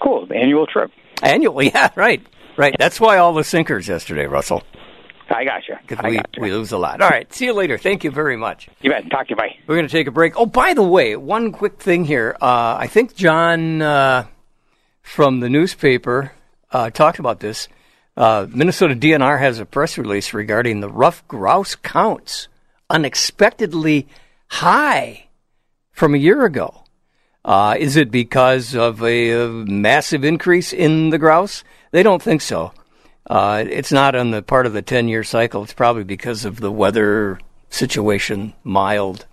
Cool. 0.00 0.26
Annual 0.34 0.66
trip. 0.66 0.90
Annual, 1.22 1.62
yeah, 1.62 1.90
right, 1.96 2.24
right. 2.56 2.74
That's 2.78 3.00
why 3.00 3.18
all 3.18 3.32
the 3.34 3.44
sinkers 3.44 3.88
yesterday, 3.88 4.26
Russell, 4.26 4.62
I 5.28 5.44
got 5.44 5.66
you. 5.68 5.76
because 5.86 6.04
we, 6.04 6.20
we 6.40 6.52
lose 6.52 6.72
a 6.72 6.78
lot. 6.78 7.00
All 7.00 7.08
right, 7.08 7.32
see 7.32 7.46
you 7.46 7.52
later. 7.52 7.78
Thank 7.78 8.04
you 8.04 8.10
very 8.10 8.36
much. 8.36 8.68
You 8.80 8.90
bet. 8.90 9.10
Talk 9.10 9.26
to 9.26 9.30
you. 9.30 9.36
Bye. 9.36 9.56
We're 9.66 9.76
going 9.76 9.88
to 9.88 9.92
take 9.92 10.06
a 10.06 10.12
break. 10.12 10.38
Oh, 10.38 10.46
by 10.46 10.74
the 10.74 10.82
way, 10.82 11.16
one 11.16 11.52
quick 11.52 11.80
thing 11.80 12.04
here. 12.04 12.36
Uh, 12.40 12.76
I 12.78 12.86
think 12.86 13.14
John 13.14 13.82
uh, 13.82 14.26
from 15.02 15.40
the 15.40 15.48
newspaper 15.48 16.32
uh, 16.70 16.90
talked 16.90 17.18
about 17.18 17.40
this. 17.40 17.68
Uh, 18.16 18.46
Minnesota 18.48 18.94
DNR 18.94 19.38
has 19.38 19.58
a 19.58 19.66
press 19.66 19.98
release 19.98 20.32
regarding 20.32 20.80
the 20.80 20.88
ruffed 20.88 21.28
grouse 21.28 21.74
counts 21.74 22.48
unexpectedly 22.88 24.06
high 24.48 25.26
from 25.90 26.14
a 26.14 26.18
year 26.18 26.44
ago. 26.44 26.82
Uh, 27.46 27.76
is 27.78 27.96
it 27.96 28.10
because 28.10 28.74
of 28.74 29.02
a, 29.04 29.32
uh 29.32 29.48
massive 29.48 30.24
increase 30.24 30.72
in 30.72 31.10
the 31.10 31.18
grouse? 31.18 31.62
They 31.92 32.02
don't 32.02 32.20
think 32.20 32.42
so. 32.42 32.72
Uh, 33.24 33.64
it's 33.68 33.92
not 33.92 34.16
on 34.16 34.32
the 34.32 34.42
part 34.42 34.66
of 34.66 34.72
the 34.72 34.82
10 34.82 35.06
year 35.06 35.22
cycle. 35.22 35.62
It's 35.62 35.72
probably 35.72 36.04
because 36.04 36.44
of 36.44 36.60
the 36.60 36.72
weather 36.72 37.38
situation, 37.70 38.52
mild. 38.64 39.26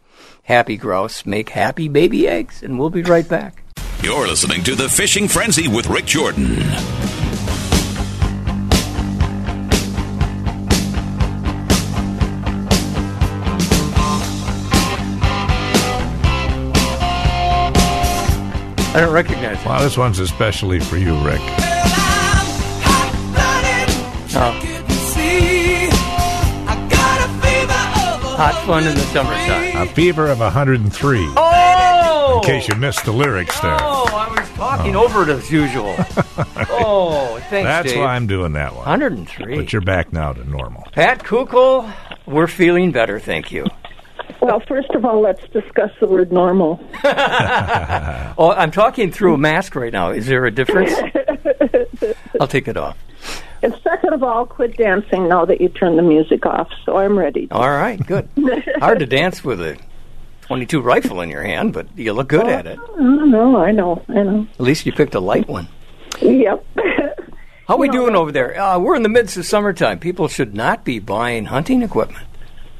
Happy 0.43 0.77
grouse 0.77 1.25
make 1.25 1.49
happy 1.49 1.87
baby 1.87 2.27
eggs. 2.27 2.61
And 2.61 2.77
we'll 2.79 2.91
be 2.91 3.01
right 3.01 3.27
back. 3.27 3.63
You're 4.03 4.27
listening 4.27 4.63
to 4.63 4.75
The 4.75 4.89
Fishing 4.89 5.27
Frenzy 5.27 5.67
with 5.67 5.87
Rick 5.87 6.05
Jordan. 6.05 6.57
I 18.95 18.99
don't 18.99 19.11
recognize 19.11 19.59
it. 19.59 19.65
Well, 19.65 19.81
this 19.81 19.97
one's 19.97 20.19
especially 20.19 20.79
for 20.79 20.97
you, 20.97 21.15
Rick. 21.25 21.41
Oh. 24.35 24.69
Hot 28.35 28.65
fun 28.65 28.85
in 28.85 28.93
the 28.95 29.01
summertime. 29.01 29.87
A 29.87 29.91
fever 29.93 30.27
of 30.27 30.39
103. 30.39 31.33
Oh! 31.37 32.41
In 32.41 32.43
case 32.43 32.67
you 32.67 32.75
missed 32.75 33.05
the 33.05 33.11
lyrics 33.11 33.59
there. 33.61 33.77
Oh, 33.79 34.05
I 34.11 34.39
was 34.39 34.49
talking 34.49 34.95
oh. 34.95 35.05
over 35.05 35.23
it 35.23 35.29
as 35.29 35.51
usual. 35.51 35.95
oh, 36.69 37.39
thanks, 37.49 37.67
That's 37.67 37.93
Dave. 37.93 37.99
why 37.99 38.15
I'm 38.15 38.27
doing 38.27 38.53
that 38.53 38.71
one. 38.71 38.79
103. 38.79 39.55
But 39.55 39.71
you're 39.71 39.81
back 39.81 40.11
now 40.11 40.33
to 40.33 40.43
normal. 40.49 40.83
Pat 40.91 41.23
Kukul, 41.23 41.91
we're 42.25 42.47
feeling 42.47 42.91
better, 42.91 43.19
thank 43.19 43.51
you. 43.51 43.65
Well, 44.43 44.59
first 44.67 44.89
of 44.89 45.05
all, 45.05 45.21
let's 45.21 45.47
discuss 45.53 45.91
the 46.01 46.07
word 46.07 46.31
normal. 46.31 46.83
Oh, 48.35 48.51
I'm 48.51 48.71
talking 48.71 49.11
through 49.11 49.35
a 49.35 49.37
mask 49.37 49.75
right 49.75 49.93
now. 49.93 50.09
Is 50.09 50.25
there 50.25 50.45
a 50.45 50.51
difference? 50.51 50.91
I'll 52.41 52.47
take 52.47 52.67
it 52.67 52.75
off. 52.77 52.97
And 53.61 53.75
second 53.83 54.11
of 54.13 54.23
all, 54.23 54.47
quit 54.47 54.75
dancing 54.75 55.29
now 55.29 55.45
that 55.45 55.61
you 55.61 55.69
turned 55.69 55.99
the 55.99 56.01
music 56.01 56.45
off. 56.47 56.67
So 56.83 56.97
I'm 56.97 57.17
ready. 57.17 57.47
All 57.51 57.69
right, 57.69 58.03
good. 58.05 58.27
Hard 58.79 58.99
to 58.99 59.05
dance 59.05 59.43
with 59.43 59.61
a 59.61 59.77
22 60.41 60.81
rifle 60.81 61.21
in 61.21 61.29
your 61.29 61.43
hand, 61.43 61.73
but 61.73 61.87
you 61.95 62.11
look 62.11 62.27
good 62.27 62.47
at 62.47 62.65
it. 62.65 62.79
No, 62.97 63.25
no, 63.25 63.57
I 63.57 63.71
know, 63.71 64.03
I 64.09 64.23
know. 64.23 64.47
At 64.53 64.61
least 64.61 64.87
you 64.87 64.91
picked 64.91 65.13
a 65.13 65.19
light 65.19 65.47
one. 65.47 65.67
Yep. 66.19 66.65
How 67.67 67.75
are 67.75 67.77
we 67.77 67.87
doing 67.89 68.15
over 68.15 68.31
there? 68.31 68.59
Uh, 68.59 68.79
we're 68.79 68.95
in 68.95 69.03
the 69.03 69.09
midst 69.09 69.37
of 69.37 69.45
summertime. 69.45 69.99
People 69.99 70.27
should 70.27 70.55
not 70.55 70.83
be 70.83 70.97
buying 70.97 71.45
hunting 71.45 71.83
equipment. 71.83 72.27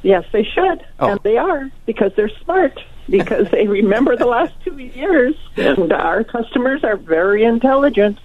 Yes, 0.03 0.25
they 0.31 0.43
should, 0.43 0.85
Oh. 0.99 1.11
and 1.11 1.19
they 1.23 1.37
are 1.37 1.69
because 1.85 2.11
they're 2.15 2.31
smart. 2.43 2.79
Because 3.09 3.49
they 3.51 3.67
remember 3.67 4.15
the 4.15 4.25
last 4.27 4.53
two 4.63 4.77
years, 4.77 5.35
and 5.57 5.91
our 5.91 6.23
customers 6.23 6.85
are 6.85 6.95
very 6.95 7.43
intelligent. 7.43 8.17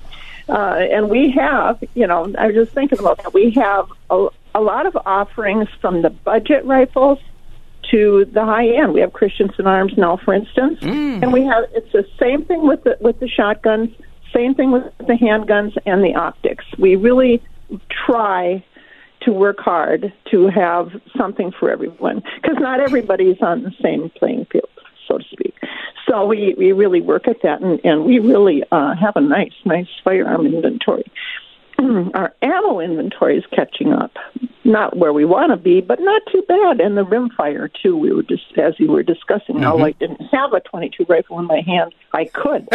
Uh, 0.49 0.87
and 0.92 1.11
we 1.11 1.30
have, 1.32 1.82
you 1.94 2.06
know, 2.06 2.32
I 2.38 2.47
was 2.47 2.54
just 2.54 2.73
thinking 2.73 3.00
about 3.00 3.20
that. 3.25 3.35
We 3.35 3.50
have 3.52 3.90
a, 4.08 4.28
a 4.54 4.61
lot 4.61 4.87
of 4.87 4.97
offerings 5.04 5.68
from 5.80 6.02
the 6.02 6.11
budget 6.11 6.64
rifles 6.64 7.18
to 7.90 8.25
the 8.26 8.44
high 8.44 8.68
end. 8.68 8.92
We 8.92 9.00
have 9.00 9.12
Christensen 9.12 9.66
Arms 9.66 9.94
now, 9.97 10.16
for 10.16 10.32
instance, 10.32 10.78
and 10.82 11.32
we 11.32 11.42
have 11.44 11.64
it's 11.75 11.90
the 11.92 12.06
same 12.18 12.44
thing 12.44 12.66
with 12.66 12.85
the 12.85 12.97
with 13.00 13.18
the 13.18 13.28
shotguns, 13.28 13.90
same 14.32 14.54
thing 14.54 14.70
with 14.70 14.85
the 14.99 15.14
handguns 15.14 15.76
and 15.87 16.04
the 16.04 16.14
optics. 16.14 16.64
We 16.78 16.94
really 16.97 17.42
try 18.06 18.64
to 19.28 19.35
work 19.35 19.61
hard 19.61 20.11
to 20.30 20.49
have 20.49 20.88
something 21.14 21.52
for 21.52 21.70
everyone 21.70 22.23
because 22.40 22.56
not 22.58 22.80
everybody's 22.80 23.37
on 23.42 23.62
the 23.62 23.73
same 23.82 24.11
playing 24.16 24.47
field, 24.47 24.70
so 25.06 25.18
to 25.18 25.25
speak. 25.30 25.54
So 26.08 26.25
we, 26.25 26.54
we 26.56 26.73
really 26.73 27.02
work 27.02 27.28
at 27.28 27.42
that, 27.42 27.61
and, 27.61 27.78
and 27.85 28.06
we 28.06 28.20
really 28.20 28.64
uh, 28.73 28.94
have 28.94 29.16
a 29.16 29.20
nice, 29.20 29.52
nice 29.66 29.88
firearm 30.02 30.47
inventory. 30.47 31.04
Our 31.78 32.35
ammo 32.40 32.80
inventory 32.80 33.37
is 33.37 33.44
catching 33.54 33.92
up. 33.92 34.16
Not 34.64 34.97
where 34.97 35.12
we 35.12 35.26
want 35.26 35.50
to 35.52 35.58
be, 35.58 35.82
but 35.82 36.00
not 36.00 36.23
too 36.32 36.42
bad. 36.49 36.80
And 36.80 36.97
the 36.97 37.04
rimfire 37.04 37.70
too. 37.82 37.97
We 37.99 38.12
were 38.12 38.23
just 38.23 38.56
as 38.56 38.80
you 38.80 38.90
were 38.90 39.02
discussing. 39.02 39.56
Mm-hmm. 39.56 39.64
How 39.64 39.78
I 39.78 39.92
didn't 39.92 40.23
have 40.32 40.54
a 40.54 40.61
22 40.61 41.04
rifle 41.06 41.38
in 41.38 41.44
my 41.44 41.61
hand. 41.61 41.94
I 42.14 42.25
could. 42.25 42.66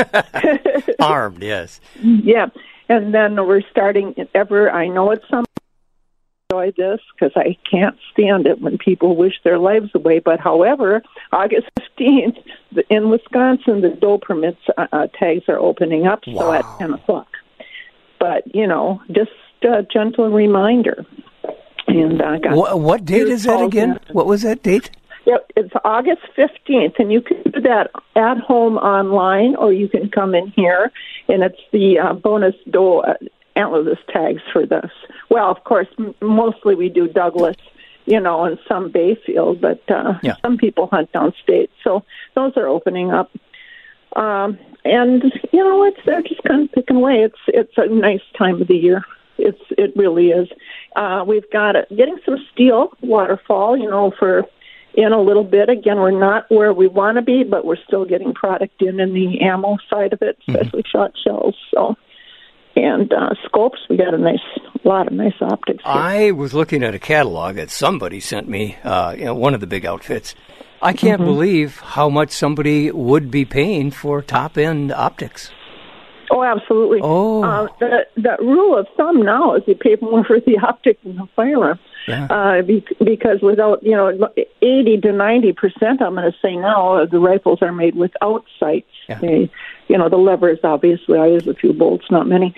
Armed, 1.00 1.42
yes. 1.42 1.82
Yeah, 2.02 2.48
and 2.90 3.14
then 3.14 3.36
we're 3.46 3.68
starting 3.72 4.14
ever. 4.36 4.72
I 4.72 4.88
know 4.88 5.12
it's 5.12 5.28
some 5.30 5.46
enjoy 6.64 6.74
this 6.78 7.00
because 7.14 7.32
I 7.36 7.58
can't 7.70 7.98
stand 8.12 8.48
it 8.48 8.62
when 8.62 8.78
people 8.78 9.16
wish 9.16 9.34
their 9.44 9.60
lives 9.60 9.92
away. 9.94 10.20
But 10.20 10.40
however, 10.40 11.04
August 11.32 11.68
15th 11.80 12.38
in 12.90 13.10
Wisconsin, 13.10 13.82
the 13.82 13.90
doe 13.90 14.18
permits 14.18 14.62
uh, 14.78 14.88
uh, 14.92 15.08
tags 15.18 15.44
are 15.48 15.60
opening 15.60 16.08
up. 16.08 16.22
Wow. 16.28 16.42
So 16.42 16.54
at 16.54 16.80
10 16.80 16.94
o'clock. 16.94 17.28
But 18.20 18.56
you 18.56 18.68
know, 18.68 19.02
just 19.12 19.32
a 19.64 19.84
gentle 19.84 20.30
reminder. 20.30 21.06
And 21.88 22.22
uh, 22.22 22.40
got 22.40 22.56
What, 22.56 22.80
what 22.80 23.06
date 23.06 23.28
is 23.28 23.44
that 23.44 23.62
again? 23.62 24.00
What 24.12 24.26
was 24.26 24.42
that 24.44 24.64
date? 24.64 24.90
Yep, 25.26 25.52
it's 25.56 25.74
August 25.86 26.22
15th, 26.38 27.00
and 27.00 27.10
you 27.12 27.22
can 27.22 27.42
do 27.44 27.62
that 27.62 27.92
at 28.18 28.40
home 28.40 28.76
online, 28.78 29.56
or 29.56 29.72
you 29.72 29.88
can 29.88 30.10
come 30.10 30.36
in 30.36 30.48
here, 30.50 30.92
and 31.30 31.44
it's 31.44 31.60
the 31.72 31.98
uh, 31.98 32.14
bonus 32.14 32.56
uh, 32.74 33.14
antlerless 33.56 33.98
tags 34.12 34.42
for 34.52 34.66
this. 34.66 34.92
Well, 35.30 35.50
of 35.50 35.64
course, 35.64 35.88
m- 36.00 36.16
mostly 36.22 36.76
we 36.76 36.90
do 36.90 37.08
Douglas, 37.08 37.56
you 38.06 38.20
know, 38.20 38.46
and 38.46 38.58
some 38.68 38.90
Bayfield, 38.92 39.62
but 39.62 39.82
uh, 39.90 40.14
Yeah. 40.24 40.36
some 40.42 40.58
people 40.58 40.88
hunt 40.88 41.12
downstate, 41.12 41.70
so 41.84 42.04
those 42.36 42.54
are 42.58 42.68
opening 42.68 43.12
up. 43.12 43.32
Um, 44.16 44.58
and 44.86 45.24
you 45.52 45.64
know, 45.64 45.84
it's 45.86 46.00
they're 46.06 46.22
just 46.22 46.44
kind 46.44 46.64
of 46.66 46.72
picking 46.74 46.98
away. 46.98 47.24
It's 47.24 47.40
it's 47.48 47.74
a 47.78 47.88
nice 47.88 48.22
time 48.38 48.62
of 48.62 48.68
the 48.68 48.76
year. 48.76 49.04
It's 49.38 49.62
it 49.72 49.96
really 49.96 50.30
is. 50.30 50.48
Uh, 50.96 51.24
we've 51.26 51.50
got 51.52 51.76
it 51.76 51.88
getting 51.96 52.18
some 52.26 52.38
steel 52.52 52.92
waterfowl, 53.02 53.78
you 53.78 53.90
know, 53.90 54.12
for 54.20 54.44
in 54.94 55.12
a 55.12 55.20
little 55.20 55.44
bit. 55.44 55.70
Again, 55.70 55.98
we're 55.98 56.12
not 56.12 56.46
where 56.52 56.72
we 56.74 56.88
want 56.88 57.16
to 57.16 57.24
be, 57.24 57.44
but 57.44 57.66
we're 57.66 57.82
still 57.88 58.06
getting 58.06 58.34
product 58.34 58.80
in 58.82 59.00
in 59.00 59.14
the 59.14 59.42
ammo 59.42 59.78
side 59.90 60.14
of 60.14 60.22
it, 60.22 60.38
especially 60.48 60.84
shot 60.92 61.14
shells. 61.24 61.56
So, 61.74 61.96
and 62.76 63.12
uh, 63.14 63.30
scopes, 63.46 63.80
we 63.90 63.98
got 63.98 64.14
a 64.14 64.18
nice 64.18 64.40
lot 64.84 65.08
of 65.08 65.14
nice 65.14 65.34
optics. 65.42 65.84
Here. 65.84 65.94
I 65.94 66.32
was 66.32 66.54
looking 66.54 66.84
at 66.84 66.94
a 66.96 67.00
catalog 67.00 67.56
that 67.56 67.70
somebody 67.70 68.20
sent 68.20 68.48
me, 68.50 68.78
uh, 68.84 69.16
you 69.18 69.26
know, 69.26 69.36
one 69.36 69.54
of 69.54 69.60
the 69.62 69.68
big 69.68 69.86
outfits. 69.86 70.36
I 70.82 70.92
can't 70.94 71.22
Mm-hmm. 71.22 71.30
believe 71.32 71.80
how 71.80 72.10
much 72.10 72.32
somebody 72.32 72.92
would 72.92 73.32
be 73.32 73.46
paying 73.46 73.92
for 73.92 74.22
top 74.22 74.58
end 74.58 74.92
optics. 74.92 75.52
Oh, 76.32 76.44
absolutely. 76.44 77.00
Oh. 77.04 77.44
Uh, 77.44 77.68
the 77.80 78.08
the 78.18 78.36
rule 78.40 78.78
of 78.78 78.88
thumb 78.98 79.22
now 79.22 79.56
is 79.56 79.64
you 79.68 79.76
pay 79.76 79.96
more 80.02 80.24
for 80.28 80.40
the 80.40 80.58
optic 80.58 81.02
than 81.04 81.16
the 81.18 81.28
firearm. 81.36 81.80
Yeah. 82.08 82.26
Uh, 82.30 82.62
be, 82.64 82.84
because 83.00 83.42
without, 83.42 83.82
you 83.82 83.92
know, 83.92 84.30
80 84.62 84.98
to 85.04 85.14
90 85.14 85.54
percent, 85.54 86.02
I'm 86.02 86.16
going 86.16 86.30
to 86.30 86.38
say 86.42 86.56
now, 86.58 87.06
the 87.06 87.20
rifles 87.20 87.60
are 87.62 87.72
made 87.72 87.96
without 87.96 88.44
sights. 88.60 88.90
Yeah. 89.08 89.20
They, 89.20 89.50
you 89.88 89.98
know, 89.98 90.10
the 90.10 90.18
levers, 90.18 90.60
obviously, 90.64 91.18
I 91.20 91.28
use 91.28 91.48
a 91.48 91.54
few 91.54 91.74
bolts, 91.74 92.06
not 92.10 92.28
many. 92.28 92.56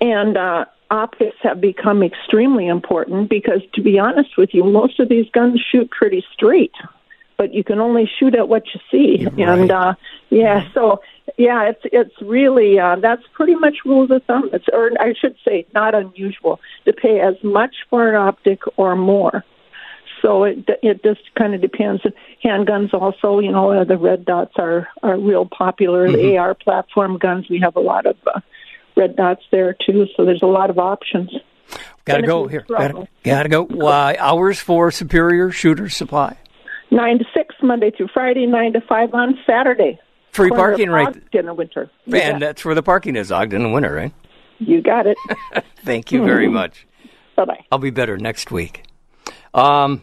And 0.00 0.36
uh, 0.36 0.66
optics 0.90 1.36
have 1.42 1.60
become 1.60 2.02
extremely 2.02 2.66
important 2.66 3.28
because, 3.28 3.62
to 3.74 3.82
be 3.82 3.98
honest 3.98 4.36
with 4.36 4.52
you, 4.52 4.64
most 4.64 5.00
of 5.00 5.08
these 5.08 5.28
guns 5.30 5.60
shoot 5.60 5.90
pretty 5.90 6.24
straight, 6.32 6.74
but 7.36 7.54
you 7.54 7.64
can 7.64 7.80
only 7.80 8.10
shoot 8.18 8.34
at 8.34 8.48
what 8.48 8.64
you 8.74 8.80
see. 8.90 9.26
You're 9.36 9.50
And, 9.50 9.70
uh, 9.70 9.94
yeah, 10.30 10.68
so 10.74 11.00
yeah, 11.36 11.64
it's 11.64 11.80
it's 11.84 12.14
really 12.22 12.78
uh, 12.78 12.96
that's 12.96 13.22
pretty 13.32 13.54
much 13.54 13.78
rules 13.84 14.10
of 14.10 14.22
thumb. 14.24 14.50
It's 14.52 14.66
or 14.72 14.90
I 15.00 15.14
should 15.14 15.36
say 15.44 15.66
not 15.74 15.94
unusual 15.94 16.60
to 16.84 16.92
pay 16.92 17.20
as 17.20 17.34
much 17.42 17.74
for 17.90 18.08
an 18.08 18.16
optic 18.16 18.62
or 18.76 18.96
more. 18.96 19.44
So 20.26 20.42
it 20.42 20.68
it 20.82 21.04
just 21.04 21.20
kind 21.38 21.54
of 21.54 21.60
depends. 21.60 22.02
Handguns 22.44 22.92
also, 22.92 23.38
you 23.38 23.52
know, 23.52 23.70
uh, 23.70 23.84
the 23.84 23.96
red 23.96 24.24
dots 24.24 24.54
are 24.58 24.88
are 25.04 25.16
real 25.16 25.46
popular. 25.46 26.10
The 26.10 26.36
AR 26.36 26.54
platform 26.54 27.16
guns, 27.16 27.46
we 27.48 27.60
have 27.60 27.76
a 27.76 27.80
lot 27.80 28.06
of 28.06 28.16
uh, 28.26 28.40
red 28.96 29.14
dots 29.14 29.42
there 29.52 29.76
too. 29.86 30.06
So 30.16 30.24
there's 30.24 30.42
a 30.42 30.46
lot 30.46 30.68
of 30.68 30.78
options. 30.80 31.30
Gotta 32.04 32.26
go 32.26 32.48
here. 32.48 32.64
Gotta, 32.68 33.06
gotta 33.24 33.48
go. 33.48 33.64
Why 33.66 34.16
hours 34.18 34.58
for 34.58 34.90
Superior 34.90 35.52
Shooter 35.52 35.88
Supply. 35.88 36.36
Nine 36.90 37.18
to 37.20 37.24
six 37.32 37.54
Monday 37.62 37.92
through 37.96 38.08
Friday, 38.12 38.46
nine 38.46 38.72
to 38.72 38.80
five 38.80 39.14
on 39.14 39.38
Saturday. 39.46 40.00
Free 40.32 40.50
parking 40.50 40.90
right. 40.90 41.06
Ogden 41.08 41.22
in 41.32 41.46
the 41.46 41.54
winter. 41.54 41.88
You 42.04 42.16
And 42.18 42.42
that's 42.42 42.64
where 42.64 42.74
the 42.74 42.82
parking 42.82 43.14
is, 43.16 43.30
Ogden 43.30 43.62
in 43.62 43.68
the 43.68 43.72
winter, 43.74 43.92
right? 43.94 44.12
you 44.58 44.82
got 44.82 45.06
it. 45.06 45.16
Thank 45.84 46.10
you 46.10 46.18
Mm-hmm. 46.20 46.28
very 46.28 46.48
much. 46.60 46.84
bye 47.36 47.44
bye. 47.44 47.64
I'll 47.70 47.78
be 47.78 47.90
better 47.90 48.16
next 48.16 48.50
week. 48.50 48.82
Um, 49.54 50.02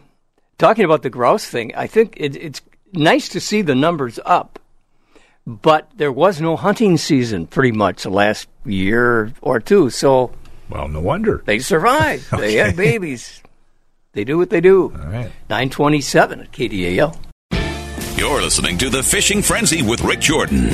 talking 0.64 0.86
about 0.86 1.02
the 1.02 1.10
grouse 1.10 1.44
thing, 1.44 1.74
I 1.76 1.86
think 1.86 2.14
it, 2.16 2.34
it's 2.36 2.62
nice 2.94 3.28
to 3.30 3.38
see 3.40 3.60
the 3.60 3.74
numbers 3.74 4.18
up, 4.24 4.58
but 5.46 5.90
there 5.94 6.10
was 6.10 6.40
no 6.40 6.56
hunting 6.56 6.96
season 6.96 7.46
pretty 7.46 7.70
much 7.72 8.02
the 8.04 8.08
last 8.08 8.48
year 8.64 9.30
or 9.42 9.60
two, 9.60 9.90
so 9.90 10.32
Well, 10.70 10.88
no 10.88 11.00
wonder. 11.00 11.42
they 11.44 11.58
survived. 11.58 12.30
They 12.38 12.54
had 12.54 12.76
babies. 12.76 13.42
They 14.14 14.24
do 14.24 14.38
what 14.38 14.48
they 14.48 14.62
do. 14.62 14.84
All 14.84 15.10
right. 15.10 15.30
927 15.50 16.40
at 16.40 16.50
KDAL. 16.52 17.14
You're 18.16 18.40
listening 18.40 18.78
to 18.78 18.88
The 18.88 19.02
Fishing 19.02 19.42
Frenzy 19.42 19.82
with 19.82 20.00
Rick 20.02 20.20
Jordan. 20.20 20.70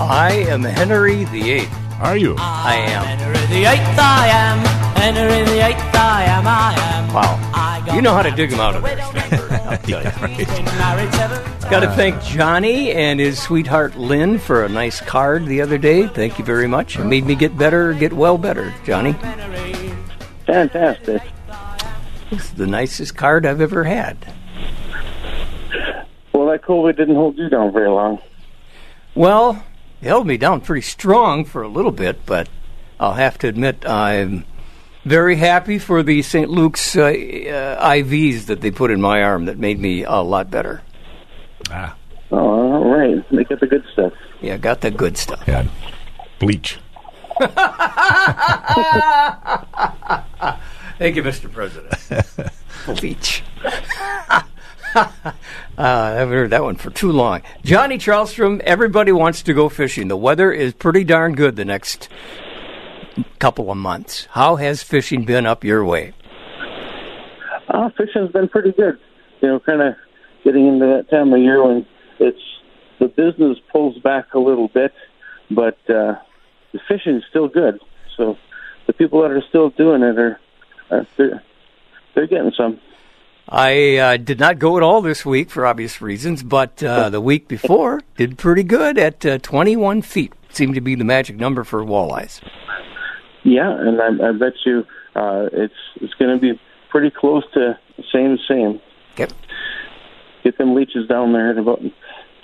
I 0.00 0.44
am 0.48 0.62
Henry 0.62 1.24
the 1.24 1.50
Eighth. 1.50 1.74
Are 2.00 2.16
you? 2.16 2.36
I 2.38 2.74
am. 2.76 3.04
Henry 3.18 3.46
the 3.46 3.64
Eighth 3.64 3.98
I 3.98 4.28
am. 4.30 4.77
Henry 5.00 5.44
the 5.44 5.66
Eighth 5.66 5.94
I 5.94 6.24
am. 6.24 6.46
I 6.46 6.74
am. 6.76 7.14
Wow. 7.14 7.94
You 7.94 8.02
know 8.02 8.12
how 8.12 8.22
to 8.22 8.30
dig 8.30 8.50
dig 8.50 8.52
'em 8.52 8.60
out 8.60 8.76
of 8.76 8.82
to 8.82 8.96
there, 8.96 8.96
widow. 8.96 9.70
I'll 9.70 9.78
tell 9.78 10.04
you. 10.04 10.46
Been 10.46 10.64
married 10.64 11.14
seven 11.14 11.70
Got 11.70 11.80
to 11.80 11.90
thank 11.90 12.22
Johnny 12.22 12.92
and 12.92 13.20
his 13.20 13.38
sweetheart 13.38 13.96
Lynn 13.96 14.38
for 14.38 14.64
a 14.64 14.68
nice 14.68 15.00
card 15.00 15.46
the 15.46 15.60
other 15.60 15.78
day. 15.78 16.06
Thank 16.06 16.38
you 16.38 16.44
very 16.44 16.66
much. 16.66 16.98
It 16.98 17.04
made 17.04 17.26
me 17.26 17.34
get 17.34 17.58
better, 17.58 17.92
get 17.92 18.12
well 18.12 18.38
better, 18.38 18.72
Johnny. 18.84 19.14
Fantastic. 20.46 21.22
It's 22.30 22.50
the 22.50 22.66
nicest 22.66 23.16
card 23.16 23.44
I've 23.44 23.60
ever 23.60 23.84
had. 23.84 24.16
Well, 26.32 26.46
that 26.46 26.62
COVID 26.62 26.96
didn't 26.96 27.16
hold 27.16 27.36
you 27.36 27.48
down 27.48 27.72
very 27.72 27.90
long. 27.90 28.18
Well, 29.14 29.62
it 30.00 30.08
held 30.08 30.26
me 30.26 30.36
down 30.36 30.60
pretty 30.60 30.82
strong 30.82 31.44
for 31.44 31.62
a 31.62 31.68
little 31.68 31.90
bit, 31.90 32.24
but 32.24 32.48
I'll 33.00 33.14
have 33.14 33.38
to 33.38 33.48
admit 33.48 33.86
I'm 33.86 34.44
very 35.08 35.36
happy 35.36 35.78
for 35.78 36.02
the 36.02 36.22
St. 36.22 36.48
Luke's 36.50 36.96
uh, 36.96 37.04
uh, 37.04 37.88
IVs 37.94 38.46
that 38.46 38.60
they 38.60 38.70
put 38.70 38.90
in 38.90 39.00
my 39.00 39.22
arm 39.22 39.46
that 39.46 39.58
made 39.58 39.78
me 39.78 40.04
a 40.04 40.16
lot 40.16 40.50
better. 40.50 40.82
Ah, 41.70 41.94
Oh, 42.30 42.36
all 42.36 42.84
right. 42.90 43.24
They 43.30 43.44
get 43.44 43.58
the 43.60 43.66
good 43.66 43.84
stuff. 43.92 44.12
Yeah, 44.42 44.58
got 44.58 44.82
the 44.82 44.90
good 44.90 45.16
stuff. 45.16 45.42
yeah. 45.48 45.66
Bleach. 46.38 46.78
Thank 50.98 51.16
you, 51.16 51.22
Mr. 51.22 51.50
President. 51.50 51.94
Bleach. 53.00 53.42
uh, 53.64 54.42
I 55.78 56.10
haven't 56.10 56.34
heard 56.34 56.50
that 56.50 56.62
one 56.62 56.76
for 56.76 56.90
too 56.90 57.12
long. 57.12 57.42
Johnny 57.64 57.98
Chalstrom, 57.98 58.60
everybody 58.60 59.12
wants 59.12 59.42
to 59.44 59.54
go 59.54 59.68
fishing. 59.68 60.08
The 60.08 60.16
weather 60.16 60.50
is 60.52 60.74
pretty 60.74 61.04
darn 61.04 61.34
good 61.34 61.56
the 61.56 61.64
next 61.64 62.08
couple 63.38 63.70
of 63.70 63.76
months. 63.76 64.26
How 64.30 64.56
has 64.56 64.82
fishing 64.82 65.24
been 65.24 65.46
up 65.46 65.64
your 65.64 65.84
way? 65.84 66.12
Uh, 67.68 67.90
fishing's 67.96 68.32
been 68.32 68.48
pretty 68.48 68.72
good. 68.72 68.98
You 69.40 69.48
know, 69.48 69.60
kind 69.60 69.82
of 69.82 69.94
getting 70.44 70.66
into 70.66 70.86
that 70.86 71.10
time 71.10 71.32
of 71.32 71.40
year 71.40 71.62
when 71.64 71.86
it's 72.18 72.40
the 72.98 73.08
business 73.08 73.58
pulls 73.70 73.98
back 73.98 74.34
a 74.34 74.38
little 74.38 74.68
bit, 74.68 74.92
but 75.50 75.78
uh, 75.88 76.14
the 76.72 76.80
fishing's 76.88 77.22
still 77.28 77.48
good. 77.48 77.80
So 78.16 78.36
the 78.86 78.92
people 78.92 79.22
that 79.22 79.30
are 79.30 79.42
still 79.48 79.70
doing 79.70 80.02
it 80.02 80.18
are, 80.18 80.40
are 80.90 81.06
they're, 81.16 81.42
they're 82.14 82.26
getting 82.26 82.52
some. 82.56 82.80
I 83.48 83.96
uh, 83.96 84.16
did 84.18 84.38
not 84.38 84.58
go 84.58 84.76
at 84.76 84.82
all 84.82 85.00
this 85.00 85.24
week 85.24 85.50
for 85.50 85.64
obvious 85.64 86.02
reasons, 86.02 86.42
but 86.42 86.82
uh, 86.82 87.08
the 87.10 87.20
week 87.20 87.48
before 87.48 88.02
did 88.16 88.36
pretty 88.38 88.62
good 88.62 88.98
at 88.98 89.24
uh, 89.24 89.38
21 89.38 90.02
feet. 90.02 90.32
Seemed 90.50 90.74
to 90.74 90.80
be 90.80 90.94
the 90.94 91.04
magic 91.04 91.36
number 91.36 91.64
for 91.64 91.84
walleyes. 91.84 92.40
Yeah, 93.48 93.70
and 93.70 94.00
I, 94.00 94.28
I 94.28 94.32
bet 94.32 94.52
you 94.66 94.84
uh, 95.16 95.48
it's 95.52 95.74
it's 95.96 96.12
going 96.14 96.34
to 96.34 96.40
be 96.40 96.60
pretty 96.90 97.10
close 97.10 97.44
to 97.54 97.78
same 98.12 98.38
same. 98.46 98.80
Yep. 99.16 99.32
Get 100.44 100.58
them 100.58 100.74
leeches 100.74 101.08
down 101.08 101.32
there 101.32 101.50
at 101.50 101.58
about 101.58 101.80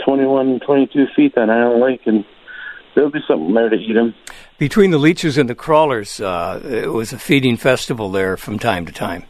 21, 0.05 0.61
22 0.61 1.07
feet 1.15 1.37
on 1.37 1.51
Island 1.51 1.83
Lake, 1.83 2.01
and 2.07 2.25
there'll 2.95 3.11
be 3.11 3.21
something 3.29 3.53
there 3.55 3.69
to 3.69 3.77
eat 3.77 3.93
them. 3.93 4.15
between 4.59 4.91
the 4.91 4.99
leeches 4.99 5.37
and 5.37 5.49
the 5.49 5.55
crawlers, 5.55 6.21
uh, 6.21 6.61
it 6.65 6.93
was 6.93 7.13
a 7.13 7.19
feeding 7.19 7.57
festival 7.57 8.11
there 8.11 8.37
from 8.37 8.59
time 8.59 8.87
to 8.87 8.93
time. 8.93 9.25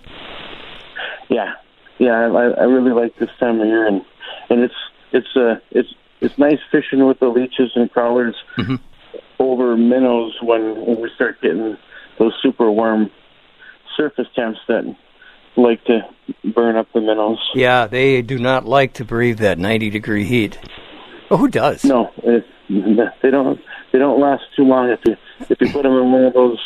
Yeah, 1.28 1.54
yeah, 1.98 2.12
I, 2.12 2.50
I 2.60 2.64
really 2.64 2.92
like 2.92 3.18
this 3.18 3.30
time 3.40 3.60
of 3.60 3.66
year, 3.66 3.86
and 3.86 4.02
and 4.48 4.60
it's 4.60 4.74
it's 5.12 5.36
uh 5.36 5.56
it's 5.72 5.88
it's 6.20 6.38
nice 6.38 6.60
fishing 6.70 7.04
with 7.06 7.18
the 7.18 7.28
leeches 7.28 7.72
and 7.74 7.90
crawlers 7.90 8.36
minnows 9.76 10.34
when, 10.42 10.84
when 10.86 11.00
we 11.00 11.10
start 11.14 11.40
getting 11.40 11.76
those 12.18 12.32
super 12.42 12.70
warm 12.70 13.10
surface 13.96 14.26
temps 14.34 14.58
that 14.68 14.96
like 15.56 15.84
to 15.84 16.00
burn 16.54 16.76
up 16.76 16.88
the 16.92 17.00
minnows. 17.00 17.38
Yeah, 17.54 17.86
they 17.86 18.22
do 18.22 18.38
not 18.38 18.64
like 18.64 18.92
to 18.94 19.04
breathe 19.04 19.38
that 19.38 19.58
90 19.58 19.90
degree 19.90 20.24
heat. 20.24 20.58
Oh, 21.30 21.36
who 21.36 21.48
does? 21.48 21.84
No, 21.84 22.10
it, 22.22 22.44
they 23.22 23.30
don't. 23.30 23.60
They 23.92 23.98
don't 23.98 24.20
last 24.20 24.42
too 24.56 24.64
long 24.64 24.88
if 24.90 25.00
you 25.06 25.16
if 25.48 25.60
you 25.60 25.70
put 25.70 25.84
them 25.84 25.92
in 25.92 26.10
one 26.10 26.24
of 26.24 26.34
those 26.34 26.58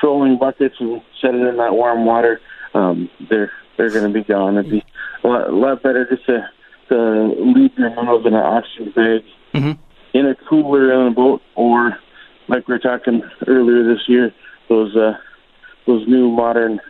trolling 0.00 0.38
buckets 0.38 0.76
and 0.78 1.02
set 1.20 1.34
it 1.34 1.46
in 1.46 1.56
that 1.56 1.72
warm 1.72 2.04
water. 2.06 2.40
Um, 2.74 3.10
they're 3.28 3.50
they're 3.76 3.90
going 3.90 4.12
to 4.12 4.18
be 4.18 4.24
gone. 4.24 4.56
It'd 4.58 4.70
be 4.70 4.84
a 5.24 5.28
lot, 5.28 5.48
a 5.48 5.52
lot 5.54 5.82
better 5.82 6.06
just 6.08 6.24
to 6.26 6.48
to 6.90 7.34
leave 7.38 7.72
your 7.76 7.90
minnows 7.90 8.24
in 8.26 8.34
an 8.34 8.40
oxygen 8.40 8.92
bag 8.94 9.22
Mhm. 9.54 9.78
in 10.14 10.26
a 10.26 10.34
cooler 10.48 10.92
on 10.94 11.08
a 11.08 11.10
boat, 11.10 11.42
or 11.56 11.98
like 12.48 12.66
we 12.68 12.74
were 12.74 12.78
talking 12.78 13.22
earlier 13.46 13.84
this 13.94 14.02
year, 14.08 14.32
those 14.68 14.94
uh, 14.96 15.14
those 15.86 16.06
new 16.08 16.30
modern 16.30 16.80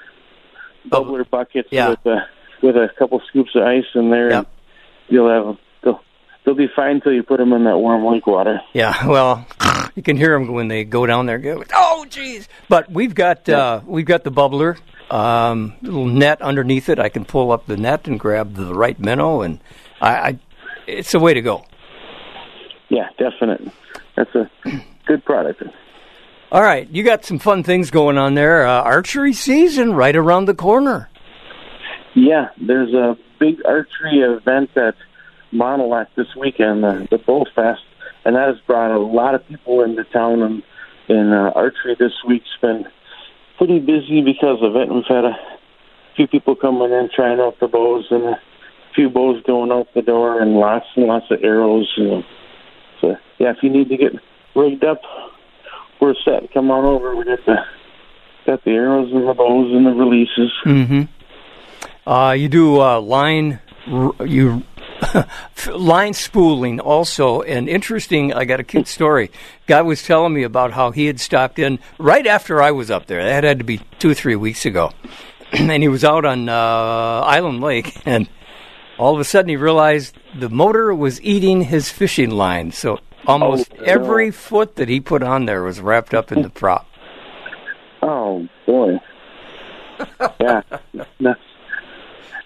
bubbler 0.89 1.29
buckets 1.29 1.69
Yeah. 1.71 1.91
with 1.91 2.07
a 2.07 2.27
with 2.63 2.77
a 2.77 2.89
couple 2.99 3.21
scoops 3.29 3.51
of 3.55 3.63
ice 3.63 3.85
in 3.95 4.11
there. 4.11 4.31
Yep. 4.31 4.39
And 4.39 4.47
you'll 5.09 5.29
have 5.31 5.57
they'll 5.83 6.01
they'll 6.45 6.55
be 6.55 6.69
fine 6.75 7.01
till 7.01 7.13
you 7.13 7.23
put 7.23 7.39
them 7.39 7.53
in 7.53 7.65
that 7.65 7.79
warm 7.79 8.05
lake 8.05 8.27
water. 8.27 8.61
Yeah, 8.73 9.07
well, 9.07 9.47
you 9.95 10.03
can 10.03 10.17
hear 10.17 10.39
them 10.39 10.53
when 10.53 10.69
they 10.69 10.85
go 10.85 11.07
down 11.07 11.27
there. 11.27 11.39
Go, 11.39 11.63
oh, 11.75 12.07
jeez! 12.09 12.49
But 12.69 12.91
we've 12.91 13.15
got 13.15 13.49
uh, 13.49 13.81
we've 13.87 14.07
got 14.07 14.25
the 14.25 14.33
bubbler, 14.33 14.79
um, 15.11 15.75
little 15.83 16.07
net 16.07 16.41
underneath 16.43 16.89
it. 16.89 16.99
I 16.99 17.09
can 17.09 17.25
pull 17.25 17.53
up 17.53 17.67
the 17.67 17.77
net 17.77 18.07
and 18.07 18.19
grab 18.19 18.55
the 18.55 18.75
right 18.75 18.99
minnow, 18.99 19.43
and 19.43 19.61
I, 20.01 20.11
I 20.15 20.39
it's 20.87 21.13
the 21.13 21.21
way 21.21 21.35
to 21.35 21.43
go. 21.43 21.65
Yeah, 22.89 23.09
definite. 23.19 23.63
That's 24.17 24.35
a 24.35 24.51
good 25.07 25.25
product. 25.25 25.63
All 26.51 26.63
right, 26.63 26.89
you 26.91 27.03
got 27.03 27.25
some 27.25 27.39
fun 27.39 27.63
things 27.63 27.91
going 27.91 28.19
on 28.19 28.35
there. 28.35 28.67
Uh, 28.67 28.83
archery 28.83 29.33
season 29.33 29.95
right 29.95 30.15
around 30.15 30.45
the 30.45 30.55
corner. 30.55 31.09
Yeah, 32.15 32.49
there's 32.61 32.93
a 32.93 33.17
big 33.39 33.65
archery 33.65 34.21
event 34.21 34.77
at 34.77 34.95
Monolac 35.53 36.09
this 36.15 36.27
weekend, 36.39 36.85
the, 36.85 37.09
the 37.11 37.19
Bow 37.19 37.47
Fest, 37.55 37.81
and 38.25 38.37
that 38.37 38.49
has 38.49 38.59
brought 38.67 38.91
a 38.91 38.99
lot 38.99 39.35
of 39.35 39.47
people 39.49 39.83
into 39.83 40.05
town. 40.05 40.43
And, 40.43 40.63
and 41.09 41.33
uh, 41.33 41.53
archery 41.55 41.97
this 41.99 42.13
week's 42.27 42.55
been 42.61 42.87
pretty 43.57 43.79
busy 43.79 44.21
because 44.21 44.59
of 44.63 44.77
it. 44.77 44.91
We've 44.93 45.05
had 45.09 45.25
a 45.25 45.37
few 46.17 46.27
people 46.27 46.55
coming 46.55 46.93
in 46.93 47.09
trying 47.15 47.41
out 47.41 47.59
the 47.61 47.69
bows 47.69 48.07
and 48.11 48.25
a 48.25 48.41
few 48.95 49.09
bows 49.09 49.43
going 49.45 49.73
out 49.73 49.89
the 49.95 50.03
door 50.03 50.41
and 50.41 50.55
lots 50.57 50.87
and 50.97 51.07
lots 51.07 51.31
of 51.31 51.43
arrows. 51.43 51.91
And 51.97 52.25
so, 53.01 53.17
yeah, 53.39 53.51
if 53.51 53.63
you 53.63 53.71
need 53.71 53.89
to 53.89 53.97
get 53.97 54.13
rigged 54.55 54.85
up, 54.85 55.01
we're 56.01 56.15
set. 56.25 56.53
Come 56.53 56.71
on 56.71 56.85
over. 56.85 57.15
We 57.17 57.25
got 57.25 57.45
the 57.47 57.57
got 58.47 58.65
the 58.65 58.71
arrows 58.73 59.13
and 59.13 59.29
the 59.29 59.35
bows 59.35 59.73
and 59.73 59.87
the 59.87 59.91
releases. 59.91 60.53
Mm-hmm. 60.65 62.09
Uh, 62.09 62.33
you 62.33 62.49
do 62.49 62.81
uh, 62.81 63.01
line 63.01 63.61
you 63.87 64.63
line 65.75 66.15
spooling 66.15 66.81
also, 66.81 67.43
and 67.43 67.69
interesting. 67.69 68.33
I 68.33 68.45
got 68.45 68.61
a 68.61 68.65
cute 68.65 68.89
story. 68.89 69.31
Guy 69.67 69.83
was 69.83 70.03
telling 70.03 70.33
me 70.33 70.43
about 70.43 70.73
how 70.73 70.91
he 70.91 71.07
had 71.07 71.21
stopped 71.21 71.59
in 71.59 71.79
right 71.99 72.27
after 72.27 72.63
I 72.63 72.71
was 72.71 72.91
up 72.91 73.07
there. 73.07 73.23
That 73.23 73.45
had 73.45 73.59
to 73.59 73.65
be 73.65 73.81
two 73.99 74.11
or 74.11 74.15
three 74.15 74.37
weeks 74.37 74.67
ago, 74.67 74.93
and 75.53 75.83
he 75.83 75.89
was 75.89 76.05
out 76.05 76.25
on 76.25 76.49
uh, 76.49 76.53
Island 76.53 77.61
Lake, 77.61 77.97
and 78.07 78.29
all 78.99 79.15
of 79.15 79.21
a 79.21 79.25
sudden 79.25 79.49
he 79.49 79.57
realized 79.57 80.17
the 80.35 80.49
motor 80.49 80.95
was 80.95 81.21
eating 81.23 81.63
his 81.63 81.91
fishing 81.91 82.31
line. 82.31 82.73
So 82.73 83.01
almost 83.27 83.73
Oh, 83.79 83.85
every 83.85 84.31
foot 84.31 84.77
that 84.77 84.89
he 84.89 85.01
put 85.01 85.23
on 85.23 85.47
there 85.47 85.63
was 85.63 85.81
wrapped 85.81 86.15
up 86.15 86.33
in 86.33 86.43
the 86.43 86.51
prop. 86.51 86.87
Oh 88.03 88.49
boy, 88.67 88.99
yeah, 90.41 90.63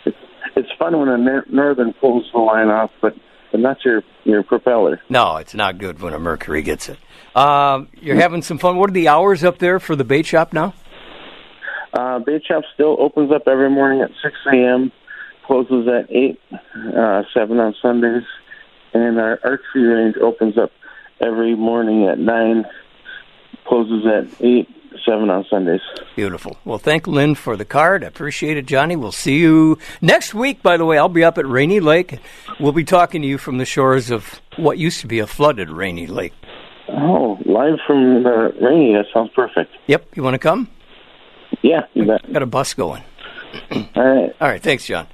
it's 0.04 0.16
it's 0.54 0.68
fun 0.78 0.98
when 0.98 1.08
a 1.08 1.42
northern 1.48 1.92
pulls 1.94 2.24
the 2.32 2.38
line 2.38 2.68
off, 2.68 2.90
but 3.00 3.14
but 3.52 3.60
not 3.60 3.78
your 3.84 4.02
your 4.24 4.42
propeller. 4.42 5.00
No, 5.08 5.36
it's 5.36 5.54
not 5.54 5.78
good 5.78 6.00
when 6.00 6.12
a 6.12 6.18
Mercury 6.18 6.62
gets 6.62 6.88
it. 6.88 6.98
Um, 7.34 7.88
you're 8.00 8.16
having 8.16 8.42
some 8.42 8.58
fun. 8.58 8.76
What 8.76 8.90
are 8.90 8.94
the 8.94 9.08
hours 9.08 9.44
up 9.44 9.58
there 9.58 9.80
for 9.80 9.96
the 9.96 10.04
bait 10.04 10.26
shop 10.26 10.52
now? 10.52 10.74
Uh, 11.92 12.18
bait 12.18 12.42
shop 12.46 12.62
still 12.74 12.96
opens 12.98 13.32
up 13.32 13.42
every 13.46 13.70
morning 13.70 14.02
at 14.02 14.10
six 14.22 14.34
a.m. 14.52 14.92
Closes 15.46 15.86
at 15.88 16.10
eight, 16.10 16.38
uh, 16.52 17.22
seven 17.32 17.60
on 17.60 17.74
Sundays, 17.80 18.24
and 18.94 19.18
our 19.18 19.38
archery 19.44 19.84
range 19.84 20.16
opens 20.16 20.56
up 20.58 20.72
every 21.20 21.54
morning 21.54 22.06
at 22.06 22.18
nine. 22.18 22.64
Closes 23.66 24.06
at 24.06 24.44
eight, 24.44 24.68
seven 25.04 25.28
on 25.30 25.44
Sundays. 25.50 25.80
Beautiful. 26.14 26.56
Well, 26.64 26.78
thank 26.78 27.06
Lynn 27.06 27.34
for 27.34 27.56
the 27.56 27.64
card. 27.64 28.04
I 28.04 28.06
appreciate 28.06 28.56
it, 28.56 28.66
Johnny. 28.66 28.96
We'll 28.96 29.12
see 29.12 29.38
you 29.38 29.78
next 30.00 30.34
week. 30.34 30.62
By 30.62 30.76
the 30.76 30.84
way, 30.84 30.98
I'll 30.98 31.08
be 31.08 31.24
up 31.24 31.38
at 31.38 31.46
Rainy 31.46 31.80
Lake. 31.80 32.18
We'll 32.60 32.72
be 32.72 32.84
talking 32.84 33.22
to 33.22 33.28
you 33.28 33.38
from 33.38 33.58
the 33.58 33.64
shores 33.64 34.10
of 34.10 34.40
what 34.56 34.78
used 34.78 35.00
to 35.00 35.06
be 35.06 35.18
a 35.18 35.26
flooded 35.26 35.68
Rainy 35.68 36.06
Lake. 36.06 36.32
Oh, 36.88 37.38
live 37.44 37.78
from 37.86 38.22
the 38.22 38.52
rainy. 38.60 38.94
That 38.94 39.06
sounds 39.12 39.30
perfect. 39.34 39.72
Yep. 39.88 40.16
You 40.16 40.22
want 40.22 40.34
to 40.34 40.38
come? 40.38 40.68
Yeah, 41.62 41.80
you 41.94 42.04
bet. 42.04 42.32
Got 42.32 42.42
a 42.42 42.46
bus 42.46 42.74
going. 42.74 43.02
All 43.70 43.84
right. 43.96 44.32
All 44.40 44.48
right. 44.48 44.62
Thanks, 44.62 44.86
John. 44.86 45.08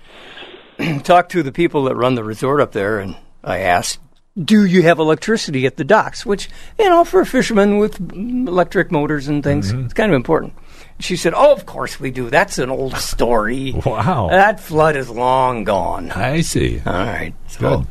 Talk 1.03 1.29
to 1.31 1.43
the 1.43 1.53
people 1.53 1.85
that 1.85 1.97
run 1.97 2.15
the 2.15 2.25
resort 2.25 2.61
up 2.61 2.73
there, 2.73 2.99
and 2.99 3.17
I 3.45 3.59
asked, 3.59 3.99
"Do 4.43 4.65
you 4.65 4.83
have 4.83 4.99
electricity 4.99 5.67
at 5.67 5.77
the 5.77 5.85
docks?" 5.85 6.25
Which, 6.25 6.49
you 6.79 6.89
know, 6.89 7.05
for 7.05 7.21
a 7.21 7.27
fisherman 7.27 7.79
with 7.79 8.01
electric 8.13 8.91
motors 8.91 9.29
and 9.29 9.43
things, 9.43 9.73
mm-hmm. 9.73 9.85
it's 9.85 9.95
kind 9.95 10.11
of 10.11 10.17
important. 10.17 10.55
She 11.01 11.17
said, 11.17 11.35
"Oh, 11.35 11.53
of 11.53 11.67
course 11.67 11.99
we 11.99 12.11
do. 12.11 12.31
That's 12.31 12.59
an 12.59 12.71
old 12.71 12.97
story. 12.97 13.73
Wow. 13.85 14.29
That 14.31 14.61
flood 14.61 14.97
is 14.97 15.11
long 15.11 15.65
gone." 15.65 16.11
I 16.13 16.43
see. 16.43 16.81
All 16.85 16.93
right. 16.93 17.35
So 17.49 17.79
Good. 17.79 17.87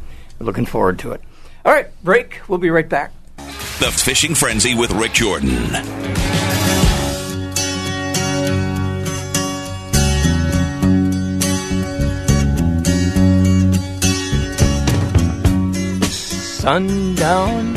looking 0.46 0.66
forward 0.66 1.00
to 1.00 1.12
it. 1.12 1.22
All 1.66 1.74
right, 1.74 1.88
break. 2.04 2.42
We'll 2.48 2.58
be 2.60 2.70
right 2.70 2.90
back. 2.90 3.12
The 3.38 3.92
Fishing 3.92 4.36
Frenzy 4.36 4.76
with 4.76 4.92
Rick 4.92 5.14
Jordan. 5.14 5.52
Sundown. 16.62 17.74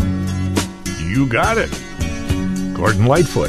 You 1.01 1.27
got 1.27 1.57
it. 1.57 1.71
Gordon 2.77 3.07
Lightfoot. 3.07 3.49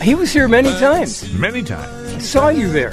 He 0.00 0.14
was 0.14 0.32
here 0.32 0.48
many 0.48 0.70
times. 0.78 1.30
Many 1.34 1.62
times. 1.62 2.14
I 2.14 2.18
saw 2.18 2.48
you 2.48 2.70
there. 2.70 2.92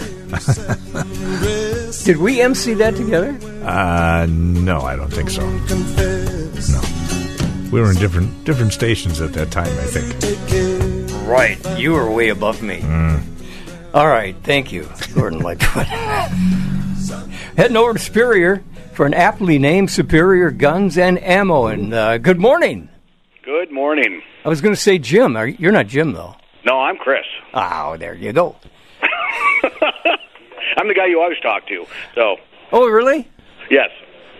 Did 2.04 2.18
we 2.18 2.42
MC 2.42 2.74
that 2.74 2.98
together? 2.98 3.40
Uh, 3.66 4.26
no, 4.30 4.82
I 4.82 4.98
don't 4.98 5.14
think 5.14 5.30
so. 5.30 5.50
No. 6.74 6.82
We 7.72 7.80
were 7.80 7.92
in 7.92 7.96
different 7.96 8.44
different 8.44 8.74
stations 8.74 9.22
at 9.22 9.32
that 9.32 9.50
time, 9.50 9.72
I 9.80 9.86
think. 9.86 11.26
Right. 11.26 11.58
You 11.80 11.94
were 11.94 12.12
way 12.12 12.28
above 12.28 12.62
me. 12.62 12.82
All 13.94 14.08
right. 14.08 14.36
Thank 14.44 14.74
you, 14.74 14.90
Gordon 15.16 15.40
Lightfoot. 15.40 15.88
Heading 17.56 17.78
over 17.78 17.94
to 17.94 18.00
Superior 18.00 18.62
for 18.98 19.06
an 19.06 19.14
aptly 19.14 19.60
named 19.60 19.92
Superior 19.92 20.50
Guns 20.50 20.98
and 20.98 21.24
Ammo. 21.24 21.68
And 21.68 21.94
uh, 21.94 22.18
good 22.18 22.40
morning. 22.40 22.90
Good 23.44 23.72
morning. 23.72 24.24
I 24.44 24.50
was 24.50 24.60
going 24.60 24.74
to 24.74 24.82
say 24.82 24.98
Jim. 24.98 25.38
Are, 25.38 25.48
you're 25.48 25.72
not 25.72 25.86
Jim, 25.86 26.14
though. 26.14 26.36
No, 26.66 26.80
I'm 26.80 26.98
Chris. 26.98 27.24
Oh, 27.54 27.96
there 27.98 28.16
you 28.16 28.34
go. 28.34 28.56
I'm 30.78 30.88
the 30.88 30.96
guy 30.96 31.06
you 31.06 31.22
always 31.22 31.38
talk 31.42 31.68
to. 31.68 31.86
So, 32.16 32.38
Oh, 32.72 32.88
really? 32.90 33.28
yes. 33.70 33.90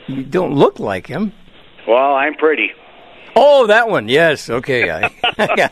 You 0.08 0.24
don't 0.24 0.56
look 0.56 0.80
like 0.80 1.06
him. 1.06 1.34
Well, 1.88 2.16
I'm 2.16 2.34
pretty. 2.34 2.72
Oh, 3.36 3.68
that 3.68 3.88
one. 3.90 4.10
Yes. 4.10 4.50
Okay. 4.50 4.90
I. 4.90 5.70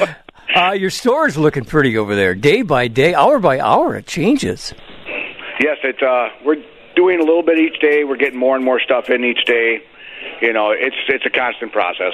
Uh, 0.56 0.70
your 0.70 0.90
store's 0.90 1.36
looking 1.36 1.64
pretty 1.64 1.98
over 1.98 2.14
there. 2.14 2.32
Day 2.32 2.62
by 2.62 2.86
day, 2.86 3.12
hour 3.12 3.40
by 3.40 3.58
hour, 3.58 3.96
it 3.96 4.06
changes. 4.06 4.72
Yes, 5.58 5.78
it's 5.82 6.00
uh 6.00 6.28
we're 6.44 6.62
doing 6.94 7.20
a 7.20 7.24
little 7.24 7.42
bit 7.42 7.58
each 7.58 7.80
day. 7.80 8.04
We're 8.04 8.16
getting 8.16 8.38
more 8.38 8.56
and 8.56 8.64
more 8.64 8.80
stuff 8.80 9.10
in 9.10 9.24
each 9.24 9.44
day. 9.44 9.82
You 10.40 10.52
know, 10.52 10.70
it's 10.70 10.96
it's 11.08 11.26
a 11.26 11.30
constant 11.30 11.72
process. 11.72 12.12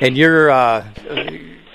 And 0.00 0.16
you're 0.16 0.50
uh, 0.50 0.86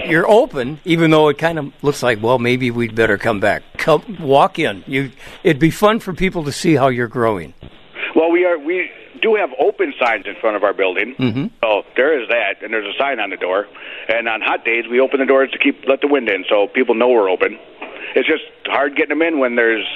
you're 0.06 0.28
open, 0.28 0.80
even 0.86 1.12
though 1.12 1.30
it 1.30 1.38
kind 1.38 1.60
of 1.60 1.74
looks 1.84 2.04
like, 2.04 2.22
well, 2.22 2.40
maybe 2.40 2.72
we'd 2.72 2.96
better 2.96 3.18
come 3.18 3.40
back. 3.40 3.64
Come, 3.78 4.18
walk 4.20 4.60
in. 4.60 4.84
You, 4.88 5.12
it'd 5.44 5.60
be 5.60 5.72
fun 5.72 6.00
for 6.00 6.14
people 6.14 6.44
to 6.46 6.52
see 6.52 6.76
how 6.76 6.88
you're 6.88 7.08
growing. 7.08 7.54
Well, 8.16 8.32
we 8.32 8.46
are 8.46 8.58
we 8.58 8.90
do 9.22 9.36
have 9.36 9.50
open 9.60 9.94
signs 10.00 10.26
in 10.26 10.36
front 10.40 10.56
of 10.56 10.64
our 10.64 10.74
building. 10.74 11.16
Mm-hmm. 11.16 11.46
So 11.64 11.84
there 11.96 12.22
is 12.22 12.28
that, 12.30 12.62
and 12.62 12.74
there's 12.74 12.94
a 12.94 12.98
sign 12.98 13.20
on 13.20 13.30
the 13.30 13.38
door. 13.38 13.68
And 14.10 14.28
on 14.28 14.42
hot 14.42 14.66
days, 14.66 14.86
we 14.90 15.00
open 15.00 15.20
the 15.20 15.26
doors 15.26 15.50
to 15.52 15.58
keep 15.58 15.86
let 15.88 16.02
the 16.02 16.08
wind 16.08 16.30
in, 16.30 16.46
so 16.50 16.68
people 16.68 16.96
know 16.96 17.10
we're 17.10 17.30
open. 17.30 17.58
It's 18.16 18.28
just 18.28 18.44
hard 18.66 18.96
getting 18.96 19.18
them 19.18 19.22
in 19.22 19.40
when 19.40 19.56
there's 19.56 19.88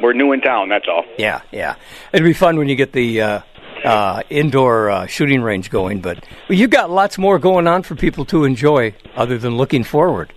we're 0.00 0.12
new 0.12 0.32
in 0.32 0.40
town. 0.40 0.68
That's 0.68 0.86
all. 0.88 1.04
Yeah, 1.18 1.42
yeah. 1.52 1.76
It'd 2.12 2.24
be 2.24 2.32
fun 2.32 2.56
when 2.56 2.68
you 2.68 2.76
get 2.76 2.92
the 2.92 3.20
uh, 3.20 3.40
uh, 3.84 4.22
indoor 4.30 4.90
uh, 4.90 5.06
shooting 5.06 5.42
range 5.42 5.70
going, 5.70 6.00
but 6.00 6.24
well, 6.48 6.58
you 6.58 6.68
got 6.68 6.90
lots 6.90 7.18
more 7.18 7.38
going 7.38 7.66
on 7.66 7.82
for 7.82 7.94
people 7.94 8.24
to 8.26 8.44
enjoy 8.44 8.94
other 9.16 9.38
than 9.38 9.56
looking 9.56 9.84
forward. 9.84 10.32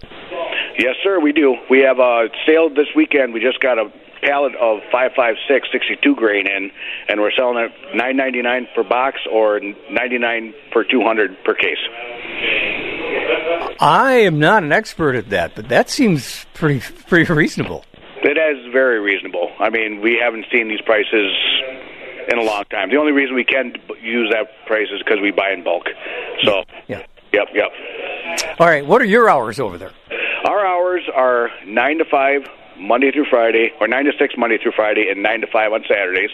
Yes, 0.77 0.95
sir, 1.03 1.19
we 1.19 1.31
do. 1.31 1.55
We 1.69 1.79
have 1.79 1.99
a 1.99 2.27
sale 2.45 2.69
this 2.69 2.87
weekend. 2.95 3.33
We 3.33 3.39
just 3.39 3.59
got 3.59 3.79
a 3.79 3.91
pallet 4.21 4.53
of 4.55 4.79
556 4.91 5.69
62 5.71 6.15
grain 6.15 6.47
in, 6.47 6.71
and 7.07 7.19
we're 7.21 7.31
selling 7.31 7.57
it 7.57 7.71
9.99 7.95 8.73
per 8.75 8.83
box 8.83 9.19
or 9.31 9.59
99 9.59 10.53
per 10.71 10.83
200 10.83 11.43
per 11.43 11.55
case. 11.55 11.77
I 13.79 14.21
am 14.25 14.39
not 14.39 14.63
an 14.63 14.71
expert 14.71 15.15
at 15.15 15.29
that, 15.29 15.55
but 15.55 15.69
that 15.69 15.89
seems 15.89 16.45
pretty 16.53 16.79
pretty 17.07 17.31
reasonable. 17.31 17.85
Is 18.47 18.71
very 18.71 18.99
reasonable. 19.01 19.51
I 19.59 19.69
mean, 19.69 19.99
we 19.99 20.17
haven't 20.21 20.45
seen 20.51 20.69
these 20.69 20.79
prices 20.81 21.35
in 22.31 22.37
a 22.37 22.43
long 22.43 22.63
time. 22.71 22.89
The 22.89 22.95
only 22.97 23.11
reason 23.11 23.35
we 23.35 23.43
can 23.43 23.73
use 24.01 24.29
that 24.31 24.47
price 24.65 24.87
is 24.93 24.99
because 25.03 25.19
we 25.21 25.31
buy 25.31 25.51
in 25.51 25.63
bulk. 25.65 25.87
So, 26.43 26.63
Yeah. 26.87 27.01
yep, 27.33 27.47
yep. 27.53 27.71
All 28.59 28.67
right, 28.67 28.85
what 28.85 29.01
are 29.01 29.05
your 29.05 29.29
hours 29.29 29.59
over 29.59 29.77
there? 29.77 29.91
Our 30.45 30.65
hours 30.65 31.03
are 31.13 31.49
nine 31.65 31.97
to 31.97 32.05
five 32.05 32.47
Monday 32.79 33.11
through 33.11 33.25
Friday, 33.29 33.73
or 33.81 33.87
nine 33.87 34.05
to 34.05 34.11
six 34.17 34.35
Monday 34.37 34.57
through 34.61 34.73
Friday, 34.73 35.09
and 35.09 35.21
nine 35.21 35.41
to 35.41 35.47
five 35.47 35.73
on 35.73 35.83
Saturdays. 35.87 36.29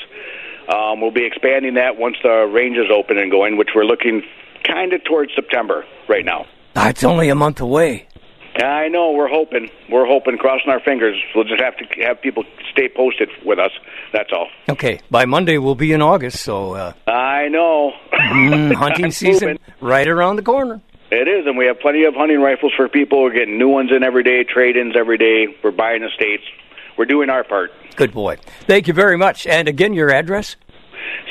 Um, 0.69 1.01
we'll 1.01 1.11
be 1.11 1.25
expanding 1.25 1.73
that 1.75 1.97
once 1.97 2.17
the 2.21 2.45
range 2.51 2.77
is 2.77 2.91
open 2.93 3.17
and 3.17 3.31
going, 3.31 3.57
which 3.57 3.69
we're 3.75 3.85
looking 3.85 4.21
kind 4.63 4.93
of 4.93 5.03
towards 5.03 5.33
September 5.35 5.83
right 6.07 6.25
now. 6.25 6.45
Ah, 6.75 6.89
it's 6.89 7.03
only 7.03 7.29
a 7.29 7.35
month 7.35 7.59
away. 7.59 8.07
I 8.55 8.87
know 8.87 9.11
we're 9.11 9.27
hoping, 9.29 9.69
we're 9.89 10.05
hoping, 10.05 10.37
crossing 10.37 10.69
our 10.69 10.79
fingers. 10.79 11.19
We'll 11.33 11.43
just 11.45 11.61
have 11.61 11.75
to 11.77 11.85
have 12.03 12.21
people 12.21 12.43
stay 12.71 12.87
posted 12.87 13.29
with 13.43 13.57
us. 13.59 13.71
That's 14.11 14.29
all. 14.31 14.47
Okay, 14.69 14.99
by 15.09 15.25
Monday 15.25 15.57
we'll 15.57 15.75
be 15.75 15.91
in 15.91 16.01
August, 16.01 16.41
so 16.43 16.73
uh, 16.73 16.93
I 17.07 17.47
know. 17.49 17.93
mm, 18.11 18.73
hunting 18.75 19.11
season 19.11 19.57
right 19.81 20.07
around 20.07 20.35
the 20.35 20.43
corner. 20.43 20.81
It 21.11 21.27
is, 21.27 21.45
and 21.45 21.57
we 21.57 21.65
have 21.65 21.79
plenty 21.79 22.03
of 22.05 22.13
hunting 22.15 22.41
rifles 22.41 22.73
for 22.75 22.87
people. 22.89 23.21
We're 23.23 23.33
getting 23.33 23.57
new 23.57 23.69
ones 23.69 23.91
in 23.95 24.03
every 24.03 24.23
day, 24.23 24.43
trade-ins 24.43 24.95
every 24.95 25.17
day. 25.17 25.47
We're 25.63 25.71
buying 25.71 26.03
estates. 26.03 26.43
We're 26.97 27.05
doing 27.05 27.29
our 27.29 27.43
part. 27.43 27.71
Good 27.95 28.11
boy. 28.13 28.37
Thank 28.67 28.87
you 28.87 28.93
very 28.93 29.17
much. 29.17 29.45
And 29.47 29.67
again, 29.67 29.93
your 29.93 30.11
address 30.11 30.55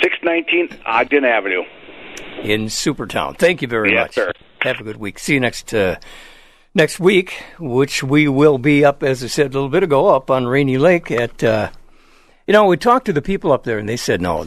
619 0.02 0.80
Ogden 0.86 1.24
Avenue. 1.24 1.62
in 2.42 2.66
Supertown. 2.66 3.36
Thank 3.38 3.62
you 3.62 3.68
very 3.68 3.92
Yes, 3.92 4.04
much. 4.08 4.14
sir. 4.14 4.32
Have 4.62 4.80
a 4.80 4.84
good 4.84 4.96
week. 4.96 5.18
See 5.18 5.34
you 5.34 5.40
next 5.40 5.72
uh, 5.74 5.96
next 6.74 6.98
week, 7.00 7.42
which 7.58 8.02
we 8.02 8.28
will 8.28 8.58
be 8.58 8.84
up, 8.84 9.02
as 9.02 9.22
I 9.22 9.26
said 9.26 9.46
a 9.46 9.54
little 9.54 9.68
bit 9.68 9.82
ago, 9.82 10.14
up 10.14 10.30
on 10.30 10.46
Rainy 10.46 10.78
Lake. 10.78 11.10
At 11.10 11.42
uh, 11.42 11.70
you 12.46 12.52
know, 12.52 12.66
we 12.66 12.76
talked 12.76 13.06
to 13.06 13.12
the 13.12 13.22
people 13.22 13.52
up 13.52 13.64
there, 13.64 13.78
and 13.78 13.88
they 13.88 13.96
said 13.96 14.20
no, 14.20 14.46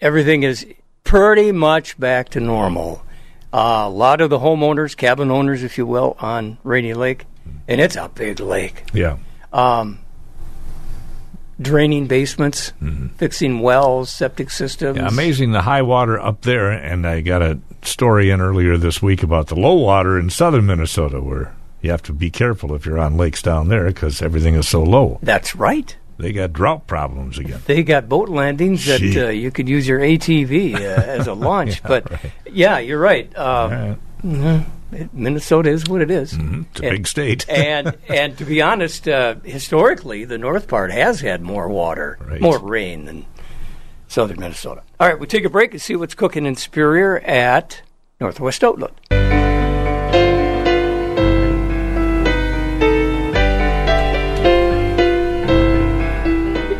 everything 0.00 0.42
is 0.42 0.66
pretty 1.02 1.52
much 1.52 1.98
back 1.98 2.28
to 2.30 2.40
normal. 2.40 3.02
Uh, 3.52 3.84
a 3.86 3.88
lot 3.88 4.20
of 4.20 4.30
the 4.30 4.38
homeowners, 4.40 4.96
cabin 4.96 5.30
owners, 5.30 5.62
if 5.62 5.78
you 5.78 5.86
will, 5.86 6.16
on 6.18 6.58
Rainy 6.64 6.92
Lake, 6.92 7.24
and 7.68 7.80
it's 7.80 7.96
a 7.96 8.08
big 8.08 8.40
lake. 8.40 8.82
Yeah. 8.92 9.18
Um, 9.52 10.00
draining 11.60 12.06
basements, 12.06 12.72
mm-hmm. 12.82 13.08
fixing 13.16 13.60
wells, 13.60 14.10
septic 14.10 14.50
systems. 14.50 14.98
Yeah, 14.98 15.08
amazing 15.08 15.52
the 15.52 15.62
high 15.62 15.82
water 15.82 16.18
up 16.20 16.42
there, 16.42 16.70
and 16.70 17.06
I 17.06 17.20
got 17.20 17.42
a 17.42 17.58
story 17.82 18.30
in 18.30 18.40
earlier 18.40 18.76
this 18.76 19.02
week 19.02 19.22
about 19.22 19.48
the 19.48 19.56
low 19.56 19.74
water 19.74 20.18
in 20.18 20.30
southern 20.30 20.66
Minnesota, 20.66 21.20
where 21.20 21.54
you 21.80 21.90
have 21.90 22.02
to 22.02 22.12
be 22.12 22.30
careful 22.30 22.74
if 22.74 22.86
you're 22.86 22.98
on 22.98 23.16
lakes 23.16 23.42
down 23.42 23.68
there 23.68 23.86
because 23.86 24.22
everything 24.22 24.54
is 24.54 24.66
so 24.66 24.82
low. 24.82 25.18
That's 25.22 25.54
right. 25.54 25.96
They 26.18 26.32
got 26.32 26.52
drought 26.52 26.86
problems 26.86 27.38
again. 27.38 27.60
They 27.66 27.82
got 27.82 28.08
boat 28.08 28.28
landings 28.28 28.86
that 28.86 29.02
uh, 29.02 29.28
you 29.30 29.50
could 29.50 29.68
use 29.68 29.86
your 29.88 29.98
ATV 30.00 30.74
uh, 30.74 30.78
as 30.78 31.26
a 31.26 31.34
launch. 31.48 31.80
Yeah, 31.82 31.88
but 31.88 32.10
right. 32.10 32.32
yeah, 32.50 32.78
you're 32.78 33.00
right. 33.00 33.36
Um, 33.36 33.70
Yeah. 33.70 33.94
mhm, 34.24 34.64
Minnesota 35.12 35.70
is 35.70 35.86
what 35.88 36.00
it 36.02 36.10
is. 36.10 36.34
Mhm, 36.34 36.66
It's 36.70 36.80
a 36.80 36.84
And- 36.84 36.90
big 36.92 37.06
state. 37.08 37.48
and 37.48 37.96
and 38.08 38.38
to 38.38 38.44
be 38.44 38.62
honest, 38.62 39.08
uh, 39.08 39.34
historically, 39.42 40.24
the 40.24 40.38
north 40.38 40.68
part 40.68 40.92
has 40.92 41.20
had 41.20 41.42
more 41.42 41.68
water, 41.68 42.16
Right. 42.24 42.40
more 42.40 42.58
rain 42.60 43.06
than 43.06 43.26
southern 44.06 44.38
Minnesota. 44.38 44.82
All 45.00 45.08
right, 45.08 45.18
we 45.18 45.26
take 45.26 45.44
a 45.44 45.50
break 45.50 45.72
and 45.72 45.82
see 45.82 45.96
what's 45.96 46.14
cooking 46.14 46.46
in 46.46 46.54
Superior 46.54 47.18
at 47.20 47.82
Northwest 48.20 48.62
Outlet. 48.62 48.92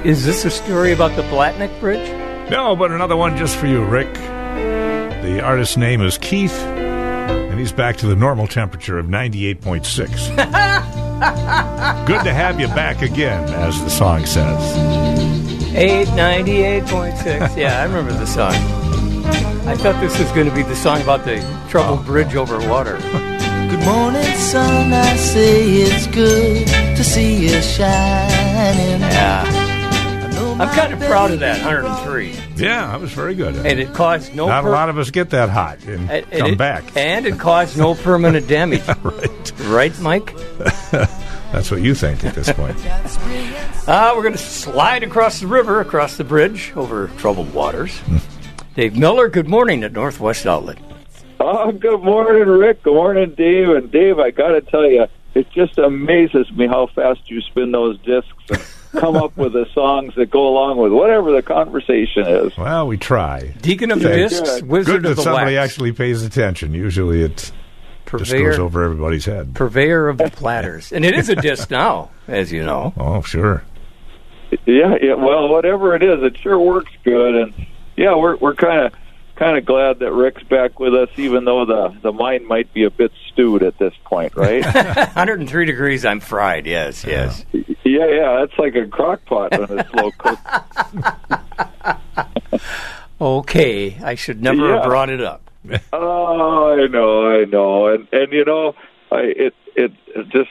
Is 0.04 0.24
this 0.26 0.44
a 0.44 0.50
story 0.50 0.92
about 0.92 1.16
the 1.16 1.22
Blatnik 1.22 1.80
Bridge? 1.80 2.10
No, 2.50 2.76
but 2.76 2.92
another 2.92 3.16
one 3.16 3.38
just 3.38 3.56
for 3.56 3.66
you, 3.66 3.82
Rick. 3.82 4.12
The 4.12 5.40
artist's 5.42 5.78
name 5.78 6.02
is 6.02 6.18
Keith, 6.18 6.52
and 6.52 7.58
he's 7.58 7.72
back 7.72 7.96
to 7.96 8.06
the 8.06 8.14
normal 8.14 8.46
temperature 8.46 8.98
of 8.98 9.06
98.6. 9.06 9.96
Good 12.06 12.22
to 12.22 12.34
have 12.34 12.60
you 12.60 12.66
back 12.68 13.00
again, 13.00 13.48
as 13.54 13.82
the 13.82 13.88
song 13.88 14.26
says. 14.26 14.76
898.6. 15.72 17.56
Yeah, 17.56 17.80
I 17.80 17.84
remember 17.84 18.12
the 18.12 18.26
song. 18.26 18.52
I 19.66 19.74
thought 19.74 19.98
this 20.02 20.18
was 20.18 20.30
going 20.32 20.50
to 20.50 20.54
be 20.54 20.64
the 20.64 20.76
song 20.76 21.00
about 21.00 21.24
the 21.24 21.38
troubled 21.70 22.00
oh. 22.00 22.02
bridge 22.02 22.34
over 22.34 22.58
water. 22.68 22.98
Good 23.70 23.86
morning, 23.86 24.36
sun. 24.36 24.92
I 24.92 25.16
say 25.16 25.64
it's 25.66 26.06
good 26.08 26.66
to 26.66 27.02
see 27.02 27.46
you 27.46 27.62
shining. 27.62 29.00
Yeah. 29.00 29.63
I'm 30.60 30.68
kind 30.74 30.92
of 30.92 31.00
proud 31.00 31.32
of 31.32 31.40
that 31.40 31.64
103. 31.64 32.30
Yeah, 32.56 32.86
that 32.88 33.00
was 33.00 33.12
very 33.12 33.34
good. 33.34 33.56
And 33.56 33.80
it 33.80 33.92
caused 33.92 34.34
no 34.34 34.46
Not 34.46 34.62
per- 34.62 34.68
a 34.68 34.72
lot 34.72 34.88
of 34.88 34.98
us 34.98 35.10
get 35.10 35.30
that 35.30 35.48
hot 35.50 35.82
and 35.84 36.08
and- 36.10 36.26
and 36.30 36.40
come 36.40 36.50
it- 36.52 36.58
back. 36.58 36.84
And 36.96 37.26
it 37.26 37.38
caused 37.38 37.76
no 37.76 37.94
permanent 37.94 38.46
damage. 38.46 38.82
right. 39.02 39.52
Right, 39.62 40.00
Mike? 40.00 40.34
That's 40.90 41.70
what 41.70 41.82
you 41.82 41.94
think 41.94 42.24
at 42.24 42.34
this 42.34 42.52
point. 42.52 42.76
Uh, 43.88 44.12
we're 44.16 44.22
going 44.22 44.32
to 44.32 44.38
slide 44.38 45.02
across 45.02 45.40
the 45.40 45.46
river, 45.46 45.80
across 45.80 46.16
the 46.16 46.24
bridge, 46.24 46.72
over 46.76 47.08
troubled 47.18 47.52
waters. 47.52 48.00
Dave 48.74 48.96
Miller, 48.96 49.28
good 49.28 49.48
morning 49.48 49.84
at 49.84 49.92
Northwest 49.92 50.46
Outlet. 50.46 50.78
Oh, 51.40 51.70
good 51.72 52.00
morning, 52.02 52.48
Rick. 52.48 52.82
Good 52.82 52.94
morning, 52.94 53.34
Dave. 53.36 53.68
And 53.70 53.90
Dave, 53.90 54.18
I 54.18 54.30
got 54.30 54.48
to 54.52 54.60
tell 54.62 54.88
you, 54.88 55.06
it 55.34 55.50
just 55.52 55.78
amazes 55.78 56.50
me 56.52 56.66
how 56.66 56.86
fast 56.88 57.28
you 57.30 57.40
spin 57.42 57.72
those 57.72 57.98
discs 58.00 58.30
and 58.50 58.64
come 58.94 59.16
up 59.16 59.36
with 59.36 59.52
the 59.52 59.66
songs 59.74 60.14
that 60.16 60.30
go 60.30 60.46
along 60.48 60.78
with 60.78 60.92
whatever 60.92 61.32
the 61.32 61.42
conversation 61.42 62.26
is. 62.26 62.56
Well, 62.56 62.86
we 62.86 62.96
try. 62.96 63.54
Deacon 63.60 63.90
of 63.90 64.00
the 64.00 64.08
Yeah, 64.10 64.16
Discs, 64.16 64.40
good. 64.60 64.68
Wizard 64.68 64.94
Good 64.94 65.02
that 65.04 65.10
of 65.10 65.16
the 65.16 65.22
somebody 65.22 65.56
Wax, 65.56 65.72
actually 65.72 65.92
pays 65.92 66.22
attention. 66.22 66.72
Usually 66.74 67.22
it 67.22 67.52
just 68.16 68.32
goes 68.32 68.58
over 68.58 68.84
everybody's 68.84 69.24
head. 69.24 69.54
purveyor 69.54 70.08
of 70.08 70.18
the 70.18 70.30
platters. 70.30 70.92
And 70.92 71.04
it 71.04 71.14
is 71.18 71.28
a 71.28 71.36
disc 71.36 71.70
now, 71.70 72.10
as 72.28 72.52
you 72.52 72.64
know. 72.64 72.92
Oh, 72.98 73.22
sure. 73.22 73.62
Yeah, 74.66 74.94
yeah. 75.02 75.14
Well, 75.14 75.48
whatever 75.48 75.96
it 75.96 76.02
is, 76.04 76.22
it 76.22 76.38
sure 76.38 76.58
works 76.58 76.92
good. 77.02 77.34
And 77.34 77.66
yeah, 77.96 78.14
we're 78.14 78.36
we're 78.36 78.54
kind 78.54 78.86
of 78.86 78.92
kind 79.36 79.56
of 79.58 79.64
glad 79.64 79.98
that 80.00 80.12
Rick's 80.12 80.42
back 80.44 80.78
with 80.78 80.94
us, 80.94 81.08
even 81.16 81.44
though 81.44 81.64
the 81.64 81.94
the 82.02 82.12
mind 82.12 82.46
might 82.46 82.72
be 82.72 82.84
a 82.84 82.90
bit 82.90 83.12
stewed 83.32 83.62
at 83.62 83.78
this 83.78 83.92
point, 84.04 84.34
right? 84.36 84.64
103 84.74 85.64
degrees, 85.66 86.04
I'm 86.04 86.20
fried. 86.20 86.66
Yes, 86.66 87.04
yes. 87.04 87.44
yeah, 87.52 88.06
yeah. 88.06 88.36
That's 88.40 88.58
like 88.58 88.74
a 88.74 88.86
crock 88.86 89.24
pot 89.26 89.52
on 89.58 89.78
a 89.78 89.88
slow 89.90 90.10
cook. 90.18 90.38
Okay, 93.20 93.96
I 94.02 94.16
should 94.16 94.42
never 94.42 94.66
Yeah. 94.68 94.74
have 94.76 94.84
brought 94.84 95.08
it 95.10 95.20
up. 95.20 95.40
Oh, 95.92 96.76
I 96.78 96.86
know, 96.88 97.26
I 97.40 97.44
know, 97.44 97.86
and 97.86 98.06
and 98.12 98.32
you 98.32 98.44
know, 98.44 98.74
I 99.10 99.20
it 99.20 99.54
it, 99.76 99.92
it 100.14 100.28
just 100.28 100.50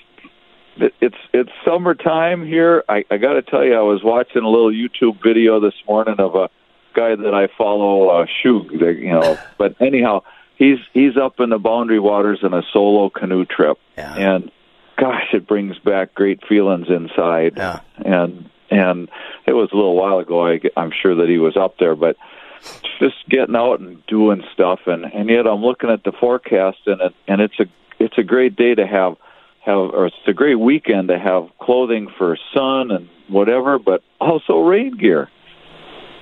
it, 0.77 0.93
it's 1.01 1.17
it's 1.33 1.49
summertime 1.65 2.47
here. 2.47 2.83
I, 2.89 3.03
I 3.11 3.17
got 3.17 3.33
to 3.33 3.41
tell 3.43 3.63
you, 3.63 3.75
I 3.75 3.81
was 3.81 4.01
watching 4.03 4.41
a 4.43 4.49
little 4.49 4.71
YouTube 4.71 5.21
video 5.21 5.59
this 5.59 5.75
morning 5.87 6.15
of 6.19 6.33
a 6.35 6.49
guy 6.93 7.15
that 7.15 7.33
I 7.33 7.47
follow, 7.57 8.09
uh, 8.09 8.25
Shug. 8.41 8.69
that, 8.79 8.97
You 8.97 9.11
know, 9.13 9.37
but 9.57 9.75
anyhow, 9.81 10.23
he's 10.55 10.79
he's 10.93 11.17
up 11.17 11.39
in 11.39 11.49
the 11.49 11.59
Boundary 11.59 11.99
Waters 11.99 12.39
in 12.43 12.53
a 12.53 12.61
solo 12.71 13.09
canoe 13.09 13.45
trip, 13.45 13.77
Yeah. 13.97 14.15
and 14.15 14.51
gosh, 14.97 15.33
it 15.33 15.47
brings 15.47 15.77
back 15.79 16.13
great 16.13 16.45
feelings 16.47 16.87
inside. 16.89 17.53
Yeah. 17.57 17.79
And 17.97 18.49
and 18.69 19.09
it 19.45 19.53
was 19.53 19.69
a 19.71 19.75
little 19.75 19.95
while 19.95 20.19
ago. 20.19 20.47
I, 20.47 20.59
I'm 20.77 20.91
sure 20.91 21.15
that 21.15 21.29
he 21.29 21.37
was 21.37 21.55
up 21.57 21.77
there, 21.79 21.95
but 21.95 22.15
just 22.99 23.15
getting 23.29 23.55
out 23.55 23.79
and 23.81 24.05
doing 24.07 24.43
stuff 24.53 24.79
and 24.87 25.03
and 25.05 25.29
yet 25.29 25.45
I'm 25.47 25.61
looking 25.61 25.89
at 25.89 26.03
the 26.03 26.11
forecast 26.13 26.77
and 26.85 27.01
it, 27.01 27.13
and 27.27 27.41
it's 27.41 27.59
a 27.59 27.65
it's 27.99 28.17
a 28.17 28.23
great 28.23 28.55
day 28.55 28.73
to 28.73 28.87
have 28.87 29.17
have 29.65 29.77
or 29.77 30.05
it's 30.07 30.15
a 30.27 30.33
great 30.33 30.55
weekend 30.55 31.09
to 31.09 31.19
have 31.19 31.49
clothing 31.59 32.07
for 32.17 32.37
sun 32.53 32.91
and 32.91 33.09
whatever 33.27 33.79
but 33.79 34.01
also 34.21 34.59
rain 34.59 34.95
gear 34.95 35.29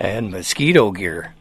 And 0.03 0.31
mosquito 0.31 0.89
gear. 0.91 1.35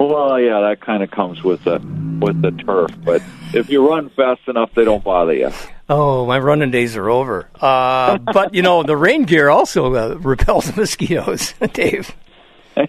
Well, 0.00 0.40
yeah, 0.40 0.60
that 0.60 0.80
kind 0.80 1.04
of 1.04 1.12
comes 1.12 1.44
with 1.44 1.62
the 1.62 1.78
with 2.20 2.42
the 2.42 2.50
turf. 2.50 2.90
But 3.04 3.22
if 3.54 3.68
you 3.70 3.88
run 3.88 4.10
fast 4.10 4.40
enough, 4.48 4.70
they 4.74 4.84
don't 4.84 5.04
bother 5.04 5.32
you. 5.32 5.52
Oh, 5.88 6.26
my 6.26 6.38
running 6.40 6.72
days 6.72 6.96
are 6.96 7.08
over. 7.08 7.48
Uh, 7.60 8.18
but 8.32 8.52
you 8.52 8.62
know, 8.62 8.82
the 8.82 8.96
rain 8.96 9.22
gear 9.22 9.48
also 9.48 9.94
uh, 9.94 10.14
repels 10.16 10.76
mosquitoes, 10.76 11.54
Dave. 11.72 12.16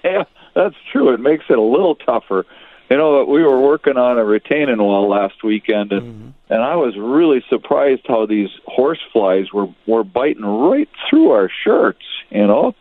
yeah, 0.04 0.24
that's 0.56 0.76
true. 0.92 1.14
It 1.14 1.20
makes 1.20 1.46
it 1.50 1.58
a 1.60 1.62
little 1.62 1.94
tougher. 1.96 2.46
You 2.90 2.98
know, 2.98 3.26
we 3.26 3.44
were 3.44 3.62
working 3.62 3.98
on 3.98 4.18
a 4.18 4.26
retaining 4.26 4.78
wall 4.80 5.08
last 5.08 5.44
weekend, 5.44 5.92
and 5.92 6.02
Mm-hmm. 6.02 6.30
and 6.54 6.64
I 6.64 6.76
was 6.78 6.96
really 6.98 7.44
surprised 7.48 8.04
how 8.08 8.26
these 8.26 8.50
horse 8.66 9.00
flies 9.14 9.54
were 9.54 9.68
were 9.86 10.04
biting 10.04 10.46
right 10.46 10.90
through 11.08 11.30
our 11.30 11.52
shirts. 11.64 12.06
You 12.32 12.48
know, 12.48 12.74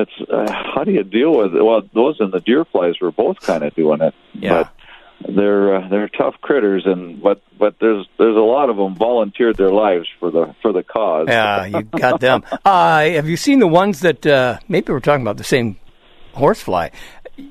it's 0.00 0.30
uh, 0.30 0.50
how 0.74 0.84
do 0.84 0.92
you 0.92 1.04
deal 1.04 1.36
with 1.36 1.54
it? 1.54 1.62
Well, 1.62 1.82
those 1.94 2.20
and 2.20 2.32
the 2.32 2.40
deer 2.40 2.64
flies 2.64 2.94
were 3.00 3.12
both 3.12 3.40
kind 3.40 3.64
of 3.64 3.74
doing 3.74 4.00
it. 4.00 4.14
Yeah. 4.34 4.62
But 4.62 5.34
they're 5.34 5.76
uh, 5.76 5.88
they're 5.88 6.08
tough 6.08 6.34
critters, 6.40 6.84
and 6.86 7.22
but 7.22 7.42
but 7.58 7.76
there's 7.80 8.06
there's 8.18 8.36
a 8.36 8.40
lot 8.40 8.70
of 8.70 8.76
them 8.76 8.94
volunteered 8.94 9.56
their 9.56 9.70
lives 9.70 10.08
for 10.18 10.30
the 10.30 10.54
for 10.62 10.72
the 10.72 10.82
cause. 10.82 11.26
Yeah, 11.28 11.66
you 11.66 11.82
got 11.82 12.20
them. 12.20 12.42
Uh, 12.64 13.00
have 13.00 13.28
you 13.28 13.36
seen 13.36 13.58
the 13.58 13.66
ones 13.66 14.00
that 14.00 14.26
uh, 14.26 14.58
maybe 14.68 14.92
we're 14.92 15.00
talking 15.00 15.22
about 15.22 15.36
the 15.36 15.44
same 15.44 15.78
horsefly? 16.32 16.88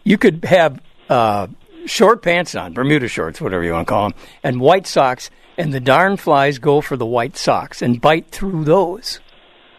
You 0.03 0.17
could 0.17 0.45
have 0.45 0.81
uh, 1.09 1.47
short 1.85 2.21
pants 2.23 2.55
on, 2.55 2.73
Bermuda 2.73 3.07
shorts, 3.07 3.39
whatever 3.39 3.63
you 3.63 3.73
want 3.73 3.87
to 3.87 3.91
call 3.91 4.09
them, 4.09 4.19
and 4.43 4.59
white 4.59 4.87
socks, 4.87 5.29
and 5.57 5.73
the 5.73 5.79
darn 5.79 6.17
flies 6.17 6.57
go 6.57 6.81
for 6.81 6.97
the 6.97 7.05
white 7.05 7.37
socks 7.37 7.81
and 7.81 8.01
bite 8.01 8.29
through 8.29 8.63
those. 8.63 9.19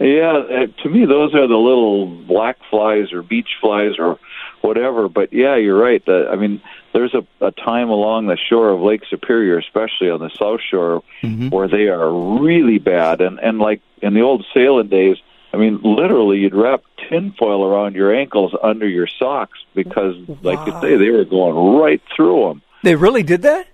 Yeah, 0.00 0.32
uh, 0.32 0.66
to 0.82 0.88
me, 0.88 1.04
those 1.04 1.34
are 1.34 1.46
the 1.46 1.56
little 1.56 2.06
black 2.06 2.56
flies 2.70 3.12
or 3.12 3.22
beach 3.22 3.50
flies 3.60 3.92
or 3.98 4.18
whatever. 4.62 5.08
But 5.08 5.32
yeah, 5.32 5.56
you're 5.56 5.78
right. 5.78 6.04
The, 6.04 6.28
I 6.32 6.36
mean, 6.36 6.62
there's 6.94 7.14
a, 7.14 7.26
a 7.44 7.50
time 7.50 7.90
along 7.90 8.26
the 8.26 8.38
shore 8.38 8.70
of 8.70 8.80
Lake 8.80 9.02
Superior, 9.10 9.58
especially 9.58 10.08
on 10.10 10.20
the 10.20 10.30
south 10.30 10.60
shore, 10.62 11.02
where 11.50 11.68
they 11.68 11.88
are 11.88 12.10
really 12.40 12.78
bad. 12.78 13.20
And 13.20 13.38
and 13.38 13.58
like 13.58 13.82
in 14.00 14.14
the 14.14 14.22
old 14.22 14.46
sailing 14.54 14.88
days, 14.88 15.18
I 15.52 15.56
mean, 15.56 15.80
literally, 15.82 16.38
you'd 16.38 16.54
wrap 16.54 16.82
tinfoil 17.08 17.64
around 17.64 17.94
your 17.94 18.14
ankles 18.14 18.54
under 18.62 18.88
your 18.88 19.06
socks 19.06 19.58
because, 19.74 20.16
like 20.42 20.66
you 20.66 20.72
say, 20.80 20.96
they 20.96 21.10
were 21.10 21.24
going 21.24 21.78
right 21.78 22.00
through 22.14 22.48
them. 22.48 22.62
They 22.84 22.94
really 22.94 23.22
did 23.22 23.42
that? 23.42 23.66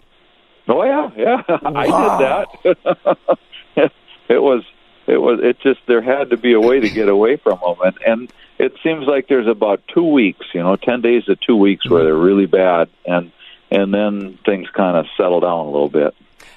Oh 0.69 0.83
yeah, 0.83 1.11
yeah, 1.17 1.43
I 1.65 1.85
did 1.87 2.75
that. 2.75 3.93
it 4.29 4.43
was, 4.43 4.65
it 5.07 5.19
was, 5.19 5.41
it 5.43 5.61
just 5.61 5.81
there 5.87 6.03
had 6.03 6.31
to 6.31 6.37
be 6.37 6.53
a 6.53 6.61
way 6.61 6.81
to 6.81 6.89
get 6.89 7.09
away 7.09 7.37
from 7.37 7.59
them, 7.61 7.77
and 7.85 7.99
and 8.07 8.33
it 8.59 8.73
seems 8.83 9.07
like 9.07 9.29
there's 9.29 9.47
about 9.47 9.83
two 9.93 10.05
weeks, 10.05 10.47
you 10.55 10.63
know, 10.63 10.77
ten 10.77 11.01
days 11.01 11.25
to 11.25 11.37
two 11.37 11.57
weeks 11.57 11.89
where 11.89 12.05
they're 12.05 12.15
really 12.15 12.47
bad, 12.47 12.89
and 13.05 13.33
and 13.71 13.93
then 13.93 14.39
things 14.45 14.69
kind 14.71 14.97
of 14.97 15.07
settle 15.17 15.41
down 15.41 15.67
a 15.67 15.71
little 15.71 15.89
bit. 15.89 16.15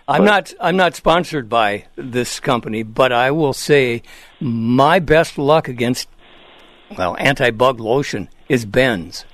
I'm 0.07 0.25
not. 0.25 0.53
I'm 0.59 0.75
not 0.75 0.95
sponsored 0.95 1.49
by 1.49 1.85
this 1.95 2.39
company, 2.39 2.81
but 2.81 3.12
I 3.12 3.29
will 3.29 3.53
say 3.53 4.01
my 4.39 4.97
best 4.97 5.38
luck 5.38 5.67
against 5.67 6.09
well 6.97 7.15
anti-bug 7.19 7.79
lotion 7.79 8.29
is 8.47 8.65
Ben's. 8.65 9.25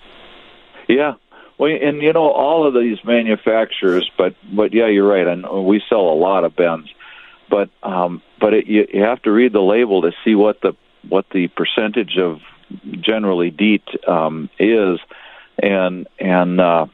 Yeah. 0.89 1.13
Well, 1.57 1.71
and 1.71 2.01
you 2.01 2.11
know 2.11 2.29
all 2.29 2.67
of 2.67 2.73
these 2.73 2.97
manufacturers, 3.05 4.09
but 4.17 4.35
but 4.51 4.73
yeah, 4.73 4.87
you're 4.87 5.07
right. 5.07 5.25
And 5.25 5.65
we 5.65 5.81
sell 5.87 6.01
a 6.01 6.17
lot 6.17 6.43
of 6.43 6.55
Ben's, 6.57 6.89
but 7.49 7.69
um, 7.83 8.21
but 8.39 8.53
it, 8.53 8.67
you, 8.67 8.87
you 8.93 9.03
have 9.03 9.21
to 9.23 9.31
read 9.31 9.53
the 9.53 9.61
label 9.61 10.01
to 10.03 10.11
see 10.23 10.35
what 10.35 10.61
the 10.61 10.73
what 11.07 11.25
the 11.31 11.47
percentage 11.49 12.17
of 12.17 12.39
generally 12.99 13.51
DEET 13.51 13.83
um, 14.07 14.49
is, 14.59 14.99
and 15.61 16.07
and 16.19 16.59
uh, 16.59 16.87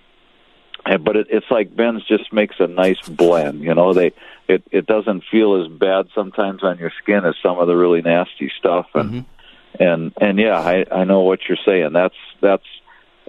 and- 0.86 1.04
but 1.04 1.16
it, 1.16 1.28
it's 1.30 1.50
like 1.50 1.76
Ben's 1.76 2.04
just 2.06 2.32
makes 2.34 2.56
a 2.60 2.68
nice 2.68 3.00
blend. 3.08 3.62
You 3.64 3.74
know, 3.74 3.94
they 3.94 4.12
it 4.48 4.64
it 4.72 4.86
doesn't 4.86 5.24
feel 5.32 5.62
as 5.64 5.68
bad 5.72 6.08
sometimes 6.14 6.64
on 6.64 6.78
your 6.78 6.92
skin 7.02 7.26
as 7.26 7.36
some 7.42 7.58
of 7.60 7.68
the 7.68 7.76
really 7.76 8.02
nasty 8.02 8.52
stuff, 8.60 8.88
and 8.94 9.26
and 9.80 10.14
and 10.20 10.38
yeah, 10.40 10.60
I 10.60 10.86
I 10.92 11.04
know 11.06 11.22
what 11.22 11.40
you're 11.48 11.58
saying. 11.66 11.94
That's 11.94 12.16
that's 12.42 12.66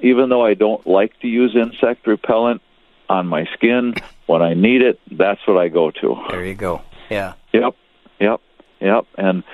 even 0.03 0.29
though 0.31 0.45
I 0.45 0.55
don't 0.55 0.85
like 0.87 1.19
to 1.21 1.29
use 1.29 1.55
insect 1.55 2.07
repellent 2.07 2.61
on 3.09 3.27
my 3.29 3.45
skin 3.55 3.95
when 4.27 4.43
I 4.43 4.55
need 4.55 4.83
it, 4.83 4.99
that's 5.11 5.41
what 5.47 5.59
I 5.59 5.69
go 5.69 5.91
to. 5.91 6.17
There 6.31 6.45
you 6.45 6.55
go. 6.55 6.81
Yeah. 7.13 7.35
Yep, 7.53 7.77
yep, 8.21 8.41
yep. 8.81 9.07
And 9.17 9.45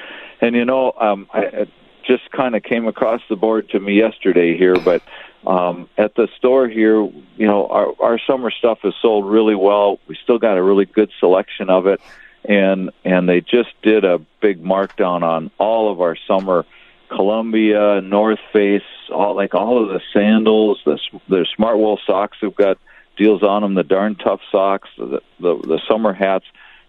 and 0.41 0.55
you 0.55 0.65
know, 0.65 0.93
um, 0.99 1.27
I 1.33 1.41
it 1.41 1.69
just 2.07 2.31
kind 2.31 2.57
of 2.57 2.63
came 2.63 2.87
across 2.87 3.21
the 3.29 3.37
board 3.37 3.69
to 3.71 3.81
me 3.81 3.95
yesterday 3.95 4.57
here, 4.57 4.77
but 4.81 5.03
um, 5.47 5.89
at 5.99 6.15
the 6.15 6.27
store 6.39 6.69
here, 6.69 7.03
you 7.03 7.47
know, 7.47 7.67
our 7.69 7.93
our 8.01 8.19
summer 8.27 8.51
stuff 8.51 8.79
is 8.85 8.95
sold 9.01 9.27
really 9.27 9.55
well. 9.55 9.99
We 10.09 10.17
still 10.23 10.39
got 10.39 10.57
a 10.57 10.63
really 10.63 10.87
good 10.87 11.11
selection 11.21 11.69
of 11.71 11.87
it, 11.87 12.01
and 12.45 12.91
and 13.05 13.29
they 13.29 13.41
just 13.41 13.71
did 13.83 14.05
a 14.05 14.19
big 14.41 14.63
markdown 14.63 15.23
on 15.23 15.51
all 15.59 15.93
of 15.93 16.01
our 16.01 16.17
summer 16.27 16.65
Columbia, 17.09 18.01
North 18.01 18.41
Face, 18.53 18.83
all 19.11 19.35
like 19.35 19.55
all 19.55 19.83
of 19.83 19.89
the 19.89 20.01
sandals, 20.13 20.81
the 20.85 20.99
the 21.29 21.47
Smart 21.57 21.79
Wool 21.79 21.99
socks 22.07 22.39
have 22.41 22.55
got 22.55 22.79
deals 23.17 23.43
on 23.43 23.63
them. 23.63 23.75
The 23.75 23.85
darn 23.85 24.15
tough 24.15 24.41
socks, 24.51 24.89
the 24.97 25.21
the, 25.41 25.57
the 25.57 25.81
summer 25.89 26.13
hats, 26.13 26.47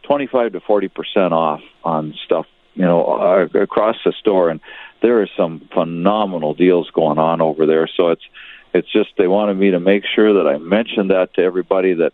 twenty 0.10 0.28
five 0.28 0.54
to 0.54 0.60
forty 0.60 0.88
percent 0.88 1.34
off 1.34 1.62
on 1.84 2.16
stuff. 2.26 2.48
You 2.76 2.86
know, 2.86 3.48
across 3.56 3.98
the 4.06 4.14
store, 4.20 4.50
and 4.50 4.62
there 5.02 5.22
are 5.22 5.28
some 5.36 5.68
phenomenal 5.74 6.54
deals 6.54 6.90
going 6.92 7.18
on 7.18 7.42
over 7.42 7.66
there. 7.66 7.88
So 7.88 8.10
it's 8.10 8.24
it's 8.74 8.92
just 8.92 9.10
they 9.18 9.28
wanted 9.28 9.58
me 9.58 9.72
to 9.72 9.80
make 9.80 10.04
sure 10.16 10.34
that 10.34 10.50
I 10.50 10.58
mentioned 10.58 11.10
that 11.10 11.34
to 11.36 11.42
everybody 11.42 11.94
that 11.96 12.14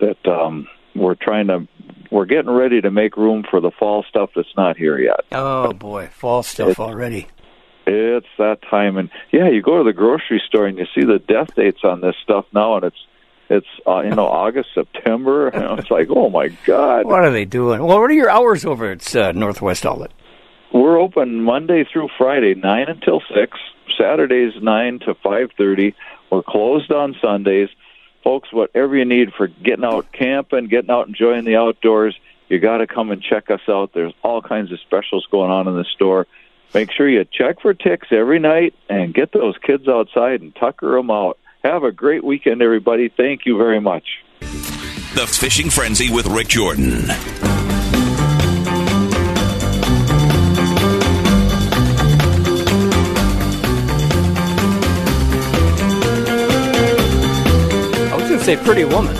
that 0.00 0.26
um, 0.26 0.68
we're 0.94 1.14
trying 1.14 1.46
to 1.48 1.66
we're 2.10 2.26
getting 2.26 2.50
ready 2.50 2.80
to 2.82 2.90
make 2.90 3.16
room 3.16 3.44
for 3.48 3.60
the 3.60 3.70
fall 3.70 4.04
stuff 4.08 4.30
that's 4.36 4.54
not 4.56 4.76
here 4.76 4.98
yet. 4.98 5.20
Oh 5.32 5.72
boy, 5.72 6.08
fall 6.08 6.42
stuff 6.42 6.78
already. 6.78 7.28
It's 7.86 8.26
that 8.38 8.58
time, 8.68 8.96
and 8.96 9.10
yeah, 9.32 9.48
you 9.48 9.62
go 9.62 9.78
to 9.78 9.84
the 9.84 9.92
grocery 9.92 10.42
store 10.46 10.66
and 10.66 10.78
you 10.78 10.86
see 10.94 11.04
the 11.04 11.18
death 11.18 11.54
dates 11.54 11.80
on 11.84 12.00
this 12.00 12.14
stuff 12.22 12.44
now, 12.52 12.76
and 12.76 12.84
it's 12.84 13.06
it's 13.52 13.66
uh, 13.86 14.00
you 14.00 14.10
know 14.10 14.26
August, 14.26 14.70
September, 14.74 15.48
and 15.54 15.78
it's 15.78 15.90
like, 15.90 16.08
oh 16.10 16.30
my 16.30 16.48
god. 16.64 17.04
What 17.04 17.20
are 17.20 17.30
they 17.30 17.44
doing? 17.44 17.82
Well, 17.82 18.00
what 18.00 18.10
are 18.10 18.14
your 18.14 18.30
hours 18.30 18.64
over 18.64 18.90
at 18.90 19.14
uh, 19.14 19.32
Northwest 19.32 19.84
Outlet? 19.84 20.10
We're 20.72 20.98
open 20.98 21.42
Monday 21.42 21.84
through 21.84 22.08
Friday, 22.16 22.54
nine 22.54 22.88
until 22.88 23.20
six. 23.34 23.58
Saturdays 23.98 24.54
nine 24.62 25.00
to 25.00 25.14
five 25.22 25.50
thirty. 25.58 25.94
We're 26.30 26.42
closed 26.42 26.90
on 26.90 27.14
Sundays, 27.20 27.68
folks. 28.24 28.50
Whatever 28.52 28.96
you 28.96 29.04
need 29.04 29.34
for 29.36 29.48
getting 29.48 29.84
out 29.84 30.10
camping, 30.12 30.68
getting 30.68 30.90
out 30.90 31.08
enjoying 31.08 31.44
the 31.44 31.56
outdoors, 31.56 32.16
you 32.48 32.58
got 32.58 32.78
to 32.78 32.86
come 32.86 33.10
and 33.10 33.22
check 33.22 33.50
us 33.50 33.60
out. 33.68 33.92
There's 33.92 34.14
all 34.22 34.40
kinds 34.40 34.72
of 34.72 34.80
specials 34.80 35.26
going 35.30 35.50
on 35.50 35.68
in 35.68 35.76
the 35.76 35.84
store. 35.84 36.26
Make 36.72 36.90
sure 36.90 37.06
you 37.06 37.26
check 37.30 37.60
for 37.60 37.74
ticks 37.74 38.08
every 38.10 38.38
night 38.38 38.74
and 38.88 39.12
get 39.12 39.32
those 39.32 39.56
kids 39.58 39.88
outside 39.88 40.40
and 40.40 40.54
tucker 40.56 40.96
them 40.96 41.10
out. 41.10 41.38
Have 41.64 41.84
a 41.84 41.92
great 41.92 42.24
weekend, 42.24 42.60
everybody. 42.60 43.08
Thank 43.08 43.46
you 43.46 43.56
very 43.56 43.80
much. 43.80 44.04
The 44.40 45.28
Fishing 45.28 45.70
Frenzy 45.70 46.10
with 46.10 46.26
Rick 46.26 46.48
Jordan. 46.48 47.08
I 58.10 58.16
was 58.16 58.28
going 58.28 58.38
to 58.38 58.44
say 58.44 58.56
Pretty 58.56 58.84
Woman. 58.84 59.14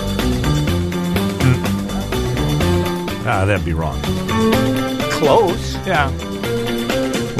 Ah, 3.25 3.45
that'd 3.45 3.63
be 3.63 3.73
wrong. 3.73 4.01
Close. 5.11 5.75
Yeah. 5.87 6.11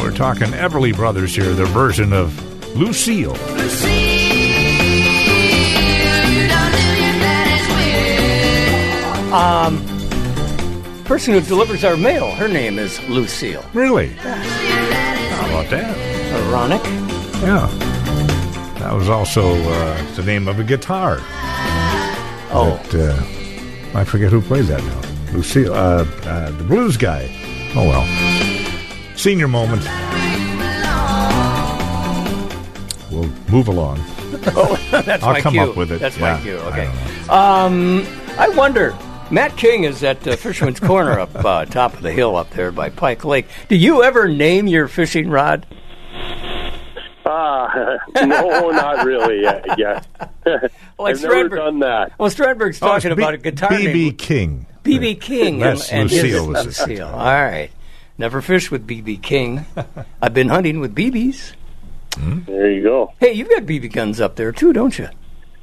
We're 0.02 0.16
talking 0.16 0.48
Everly 0.48 0.96
Brothers 0.96 1.36
here, 1.36 1.52
their 1.54 1.66
version 1.66 2.14
of 2.14 2.40
Lucille. 2.78 3.36
Um, 9.34 9.84
person 11.06 11.34
who 11.34 11.42
delivers 11.42 11.84
our 11.84 11.98
mail, 11.98 12.32
her 12.36 12.48
name 12.48 12.78
is 12.78 13.02
Lucille. 13.10 13.66
Really? 13.74 14.10
How 14.10 15.46
about 15.50 15.70
that? 15.72 15.98
Ironic. 16.48 16.84
Yeah. 17.42 17.68
That 18.80 18.94
was 18.94 19.10
also 19.10 19.56
uh, 19.56 20.16
the 20.16 20.24
name 20.24 20.48
of 20.48 20.60
a 20.60 20.64
guitar. 20.64 21.18
Oh. 22.56 22.80
That, 22.92 23.94
uh, 23.96 24.00
I 24.00 24.04
forget 24.04 24.32
who 24.32 24.40
played 24.42 24.66
that 24.66 24.84
now. 24.84 25.34
Lucille, 25.36 25.74
uh, 25.74 26.06
uh, 26.26 26.52
the 26.52 26.64
blues 26.64 26.96
guy. 26.98 27.28
Oh 27.76 27.88
well. 27.88 29.18
Senior 29.18 29.48
moment. 29.48 29.82
We'll 33.12 33.30
move 33.50 33.68
along. 33.68 34.00
Oh, 34.56 34.76
that's 35.06 35.24
I'll 35.24 35.34
my 35.34 35.42
come 35.42 35.54
cue. 35.54 35.62
up 35.62 35.78
with 35.78 35.92
it. 35.92 36.00
That's 36.00 36.18
Yeah, 36.18 36.34
my 36.36 36.42
cue. 36.42 36.56
Okay. 36.58 36.86
don't. 37.28 37.30
Um, 37.30 38.06
I 38.38 38.50
wonder. 38.50 38.94
Matt 39.34 39.58
King 39.58 39.84
is 39.84 40.04
at 40.04 40.26
uh, 40.28 40.36
Fisherman's 40.36 40.80
Corner 40.80 41.20
up 41.20 41.34
uh, 41.44 41.66
top 41.66 41.96
of 41.96 42.04
the 42.04 42.12
hill 42.12 42.36
up 42.36 42.52
there 42.52 42.72
by 42.72 42.90
Pike 42.92 43.26
Lake. 43.26 43.48
Do 43.68 43.76
you 43.76 44.04
ever 44.04 44.28
name 44.28 44.68
your 44.68 44.88
fishing 44.88 45.28
rod? 45.28 45.66
Ah, 47.26 47.98
no, 48.16 48.70
not 48.70 49.04
really. 49.06 49.48
I 49.48 49.76
guess. 49.76 50.06
Well, 51.00 51.08
I've 51.08 51.22
never 51.24 51.50
done 51.50 51.80
that. 51.80 52.14
Well, 52.20 52.30
Strandberg's 52.30 52.80
Oh, 52.82 52.88
talking 52.88 53.10
B- 53.16 53.22
about 53.24 53.34
a 53.34 53.38
guitar 53.38 53.72
BB 53.72 54.18
King. 54.18 54.68
BB 54.84 55.20
King. 55.20 55.54
and- 55.56 55.62
That's 55.64 55.92
and, 55.92 56.10
his- 56.10 56.22
Lucille 56.24 56.48
was 56.50 56.60
it. 56.62 56.66
Lucille. 56.68 57.08
All 57.08 57.16
right. 57.26 57.72
Never 58.20 58.42
fished 58.42 58.70
with 58.70 58.86
BB 58.88 59.22
King. 59.24 59.66
I've 60.22 60.34
been 60.36 60.50
hunting 60.50 60.80
with 60.80 60.94
BBs. 60.94 61.54
There 62.46 62.72
you 62.72 62.84
go. 62.84 63.12
Hey, 63.20 63.34
you've 63.34 63.50
got 63.50 63.64
BB 63.64 63.92
guns 63.92 64.22
up 64.22 64.36
there 64.36 64.52
too, 64.52 64.72
don't 64.72 64.98
you? 65.00 65.10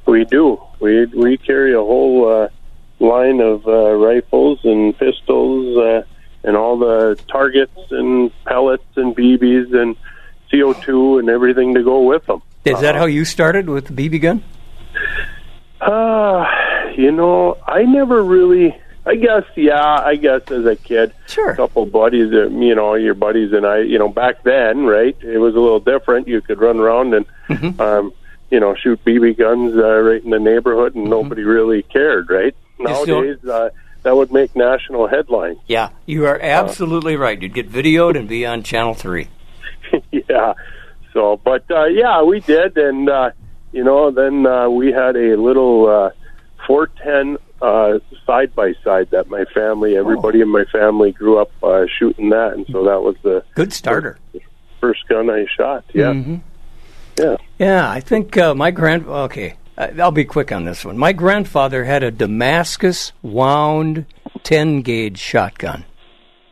We 0.05 0.25
do. 0.25 0.61
We 0.81 1.05
we 1.05 1.37
carry 1.37 1.73
a 1.73 1.79
whole 1.79 2.27
uh, 2.29 2.49
line 3.01 3.41
of 3.41 3.67
uh, 3.67 3.91
rifles 3.93 4.59
and 4.63 4.97
pistols 4.97 5.77
uh, 5.77 6.03
and 6.43 6.55
all 6.55 6.77
the 6.77 7.19
targets 7.27 7.77
and 7.91 8.31
pellets 8.45 8.85
and 8.95 9.15
BBs 9.15 9.73
and 9.75 9.95
CO2 10.51 11.19
and 11.19 11.29
everything 11.29 11.73
to 11.75 11.83
go 11.83 12.03
with 12.03 12.25
them. 12.27 12.41
Is 12.63 12.79
that 12.81 12.95
how 12.95 13.05
you 13.05 13.25
started 13.25 13.69
with 13.69 13.87
the 13.87 14.09
BB 14.09 14.21
gun? 14.21 14.43
Uh, 15.79 16.45
you 16.95 17.11
know, 17.11 17.57
I 17.65 17.83
never 17.83 18.23
really. 18.23 18.77
I 19.03 19.15
guess, 19.15 19.45
yeah. 19.55 19.81
I 19.99 20.15
guess 20.15 20.51
as 20.51 20.63
a 20.65 20.75
kid, 20.75 21.11
sure. 21.27 21.49
A 21.49 21.55
couple 21.55 21.87
buddies, 21.87 22.31
uh, 22.31 22.49
you 22.49 22.75
know, 22.75 22.93
your 22.93 23.15
buddies 23.15 23.51
and 23.51 23.65
I, 23.65 23.79
you 23.79 23.97
know, 23.97 24.07
back 24.07 24.43
then, 24.43 24.85
right? 24.85 25.17
It 25.23 25.39
was 25.39 25.55
a 25.55 25.59
little 25.59 25.79
different. 25.79 26.27
You 26.27 26.39
could 26.41 26.59
run 26.61 26.79
around 26.79 27.15
and, 27.15 27.25
Mm-hmm. 27.49 27.81
um, 27.81 28.13
you 28.51 28.59
know, 28.59 28.75
shoot 28.75 29.03
BB 29.03 29.37
guns 29.39 29.75
uh, 29.75 29.99
right 30.01 30.23
in 30.23 30.29
the 30.29 30.39
neighborhood, 30.39 30.93
and 30.95 31.09
nobody 31.09 31.43
really 31.43 31.81
cared, 31.83 32.29
right? 32.29 32.55
Mm-hmm. 32.83 32.95
You 32.97 33.03
still- 33.03 33.21
Nowadays, 33.23 33.45
uh, 33.49 33.69
that 34.03 34.15
would 34.15 34.31
make 34.31 34.55
national 34.55 35.07
headlines. 35.07 35.59
Yeah, 35.67 35.89
you 36.07 36.25
are 36.25 36.39
absolutely 36.41 37.15
right. 37.17 37.39
You'd 37.39 37.53
get 37.53 37.71
videoed 37.71 38.17
and 38.17 38.27
be 38.27 38.45
on 38.47 38.63
Channel 38.63 38.95
Three. 38.95 39.27
yeah. 40.11 40.53
So, 41.13 41.39
but 41.43 41.69
uh, 41.69 41.85
yeah, 41.85 42.23
we 42.23 42.39
did, 42.39 42.77
and 42.77 43.07
uh, 43.09 43.31
you 43.71 43.83
know, 43.83 44.09
then 44.09 44.45
uh, 44.47 44.69
we 44.69 44.91
had 44.91 45.15
a 45.15 45.35
little 45.37 45.87
uh, 45.87 46.09
410 46.65 47.37
uh, 47.61 47.99
side 48.25 48.55
by 48.55 48.73
side 48.83 49.09
that 49.11 49.29
my 49.29 49.45
family, 49.53 49.95
everybody 49.97 50.41
in 50.41 50.49
my 50.49 50.63
family, 50.71 51.11
grew 51.11 51.37
up 51.39 51.51
uh, 51.61 51.85
shooting 51.99 52.29
that, 52.29 52.53
and 52.53 52.65
so 52.71 52.83
that 52.85 53.01
was 53.03 53.15
the 53.21 53.43
Good 53.53 53.71
starter. 53.71 54.17
first 54.79 55.07
gun 55.07 55.29
I 55.29 55.45
shot. 55.55 55.83
Yeah, 55.93 56.13
Mhm. 56.13 56.41
yeah. 57.19 57.35
Yeah, 57.59 57.91
I 57.91 57.99
think 57.99 58.35
uh, 58.37 58.55
my 58.55 58.71
grand. 58.71 59.05
Okay, 59.05 59.51
uh, 59.51 59.55
I'll 59.77 60.11
be 60.11 60.25
quick 60.25 60.51
on 60.51 60.65
this 60.65 60.85
one. 60.85 60.97
My 60.97 61.13
grandfather 61.13 61.85
had 61.85 62.03
a 62.03 62.11
Damascus 62.11 63.13
wound 63.21 64.05
10 64.43 64.81
gauge 64.81 65.17
shotgun. 65.17 65.85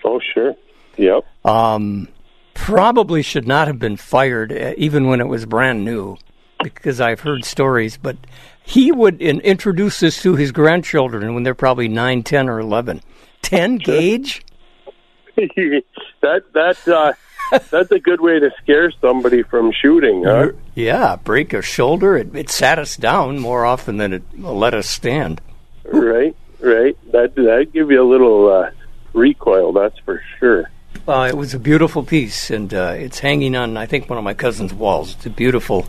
Oh, 0.03 0.19
sure. 0.33 0.55
Yep. 0.97 1.25
Um, 1.45 2.07
probably 2.53 3.21
should 3.21 3.47
not 3.47 3.67
have 3.67 3.79
been 3.79 3.97
fired 3.97 4.51
uh, 4.51 4.73
even 4.77 5.07
when 5.07 5.21
it 5.21 5.27
was 5.27 5.45
brand 5.45 5.85
new, 5.85 6.17
because 6.63 6.99
I've 6.99 7.21
heard 7.21 7.45
stories. 7.45 7.97
But 7.97 8.17
he 8.63 8.91
would 8.91 9.21
in, 9.21 9.39
introduce 9.41 9.99
this 9.99 10.21
to 10.23 10.35
his 10.35 10.51
grandchildren 10.51 11.33
when 11.33 11.43
they're 11.43 11.55
probably 11.55 11.87
nine, 11.87 12.23
ten, 12.23 12.49
or 12.49 12.59
eleven. 12.59 13.01
Ten 13.41 13.77
gauge. 13.77 14.45
that 15.35 16.43
that 16.53 16.87
uh, 16.87 17.13
that's 17.51 17.91
a 17.91 17.99
good 17.99 18.21
way 18.21 18.39
to 18.39 18.51
scare 18.61 18.91
somebody 19.01 19.43
from 19.43 19.71
shooting, 19.71 20.23
huh? 20.23 20.51
Yeah, 20.75 21.15
break 21.17 21.53
a 21.53 21.61
shoulder. 21.61 22.17
It, 22.17 22.35
it 22.35 22.49
sat 22.49 22.79
us 22.79 22.97
down 22.97 23.39
more 23.39 23.65
often 23.65 23.97
than 23.97 24.13
it 24.13 24.23
let 24.39 24.73
us 24.73 24.87
stand. 24.87 25.41
right, 25.85 26.35
right. 26.59 26.97
That 27.11 27.35
that 27.35 27.69
give 27.73 27.91
you 27.91 28.01
a 28.01 28.09
little 28.09 28.49
uh, 28.49 28.71
recoil. 29.13 29.73
That's 29.73 29.97
for 29.99 30.21
sure. 30.39 30.69
Uh, 31.07 31.27
it 31.29 31.37
was 31.37 31.53
a 31.53 31.59
beautiful 31.59 32.03
piece, 32.03 32.49
and 32.49 32.73
uh, 32.73 32.93
it's 32.95 33.19
hanging 33.19 33.55
on, 33.55 33.77
I 33.77 33.85
think, 33.85 34.09
one 34.09 34.17
of 34.17 34.23
my 34.23 34.33
cousin's 34.33 34.73
walls. 34.73 35.15
It's 35.15 35.25
a 35.25 35.29
beautiful, 35.29 35.87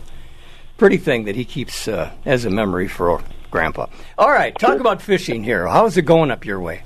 pretty 0.77 0.97
thing 0.97 1.25
that 1.25 1.35
he 1.35 1.45
keeps 1.45 1.87
uh, 1.87 2.11
as 2.25 2.45
a 2.45 2.49
memory 2.49 2.87
for 2.87 3.21
Grandpa. 3.51 3.87
All 4.17 4.31
right, 4.31 4.57
talk 4.57 4.79
about 4.79 5.01
fishing 5.01 5.43
here. 5.43 5.67
How's 5.67 5.97
it 5.97 6.03
going 6.03 6.31
up 6.31 6.45
your 6.45 6.59
way? 6.59 6.81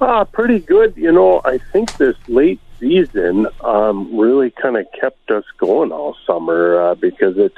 Ah, 0.00 0.24
pretty 0.24 0.60
good. 0.60 0.96
You 0.96 1.12
know, 1.12 1.40
I 1.44 1.58
think 1.72 1.96
this 1.96 2.16
late 2.28 2.60
season 2.80 3.46
um, 3.64 4.16
really 4.16 4.50
kind 4.50 4.76
of 4.76 4.86
kept 4.98 5.30
us 5.30 5.44
going 5.58 5.92
all 5.92 6.16
summer 6.26 6.80
uh, 6.80 6.94
because 6.94 7.36
it 7.38 7.52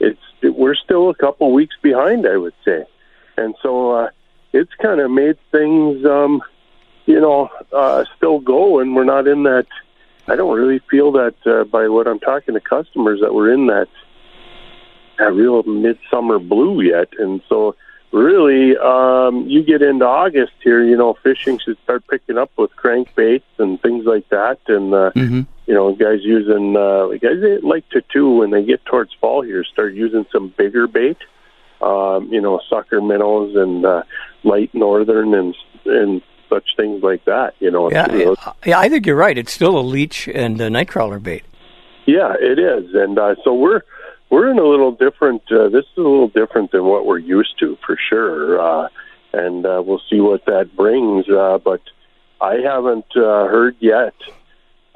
it's 0.00 0.20
it, 0.40 0.54
we're 0.54 0.74
still 0.74 1.10
a 1.10 1.14
couple 1.14 1.52
weeks 1.52 1.76
behind, 1.82 2.26
I 2.26 2.36
would 2.36 2.54
say, 2.64 2.84
and 3.36 3.54
so 3.62 3.92
uh, 3.92 4.10
it's 4.52 4.74
kind 4.80 5.00
of 5.00 5.10
made 5.10 5.38
things, 5.50 6.04
um, 6.04 6.42
you 7.06 7.20
know, 7.20 7.48
uh, 7.72 8.04
still 8.16 8.40
go, 8.40 8.80
and 8.80 8.94
we're 8.94 9.04
not 9.04 9.26
in 9.26 9.44
that. 9.44 9.66
I 10.28 10.36
don't 10.36 10.56
really 10.56 10.80
feel 10.90 11.12
that 11.12 11.34
uh, 11.46 11.64
by 11.64 11.88
what 11.88 12.06
I'm 12.06 12.20
talking 12.20 12.54
to 12.54 12.60
customers 12.60 13.20
that 13.20 13.34
we're 13.34 13.52
in 13.52 13.66
that 13.66 13.88
that 15.18 15.32
real 15.32 15.62
midsummer 15.64 16.38
blue 16.38 16.80
yet, 16.80 17.08
and 17.18 17.42
so 17.48 17.76
really, 18.12 18.76
um, 18.76 19.48
you 19.48 19.62
get 19.62 19.82
into 19.82 20.06
August 20.06 20.52
here, 20.62 20.84
you 20.84 20.96
know, 20.96 21.14
fishing 21.22 21.58
should 21.58 21.78
start 21.82 22.04
picking 22.08 22.38
up 22.38 22.50
with 22.56 22.70
crankbaits 22.76 23.42
and 23.58 23.80
things 23.80 24.04
like 24.04 24.28
that. 24.28 24.58
And, 24.68 24.92
uh, 24.94 25.10
you 25.66 25.74
know, 25.74 25.94
guys 25.94 26.18
using, 26.22 26.76
uh, 26.76 27.06
guys 27.20 27.40
they 27.40 27.58
like 27.58 27.88
to 27.90 28.02
too, 28.12 28.38
when 28.38 28.50
they 28.50 28.62
get 28.62 28.84
towards 28.84 29.12
fall 29.20 29.42
here, 29.42 29.64
start 29.64 29.94
using 29.94 30.26
some 30.30 30.52
bigger 30.56 30.86
bait, 30.86 31.16
um, 31.80 32.28
you 32.32 32.40
know, 32.40 32.60
sucker 32.68 33.00
minnows 33.00 33.56
and, 33.56 33.84
uh, 33.84 34.02
light 34.44 34.74
northern 34.74 35.34
and, 35.34 35.54
and 35.86 36.22
such 36.50 36.76
things 36.76 37.02
like 37.02 37.24
that, 37.24 37.54
you 37.60 37.70
know. 37.70 37.90
Yeah, 37.90 38.12
You 38.12 38.24
know, 38.26 38.36
yeah, 38.66 38.78
I 38.78 38.88
think 38.88 39.06
you're 39.06 39.16
right. 39.16 39.38
It's 39.38 39.52
still 39.52 39.78
a 39.78 39.80
leech 39.80 40.28
and 40.28 40.60
a 40.60 40.68
nightcrawler 40.68 41.22
bait. 41.22 41.44
Yeah, 42.04 42.34
it 42.38 42.58
is, 42.58 42.94
and 42.94 43.18
uh, 43.18 43.36
so 43.44 43.54
we're 43.54 43.82
we're 44.32 44.50
in 44.50 44.58
a 44.58 44.64
little 44.64 44.92
different. 44.92 45.42
Uh, 45.52 45.68
this 45.68 45.84
is 45.84 45.98
a 45.98 46.00
little 46.00 46.28
different 46.28 46.72
than 46.72 46.84
what 46.84 47.04
we're 47.04 47.18
used 47.18 47.58
to, 47.60 47.76
for 47.84 47.98
sure, 48.08 48.58
uh, 48.58 48.88
and 49.34 49.66
uh, 49.66 49.82
we'll 49.84 50.00
see 50.10 50.20
what 50.20 50.46
that 50.46 50.74
brings. 50.74 51.28
Uh, 51.28 51.58
but 51.62 51.82
I 52.40 52.54
haven't 52.64 53.04
uh, 53.14 53.46
heard 53.46 53.76
yet. 53.78 54.14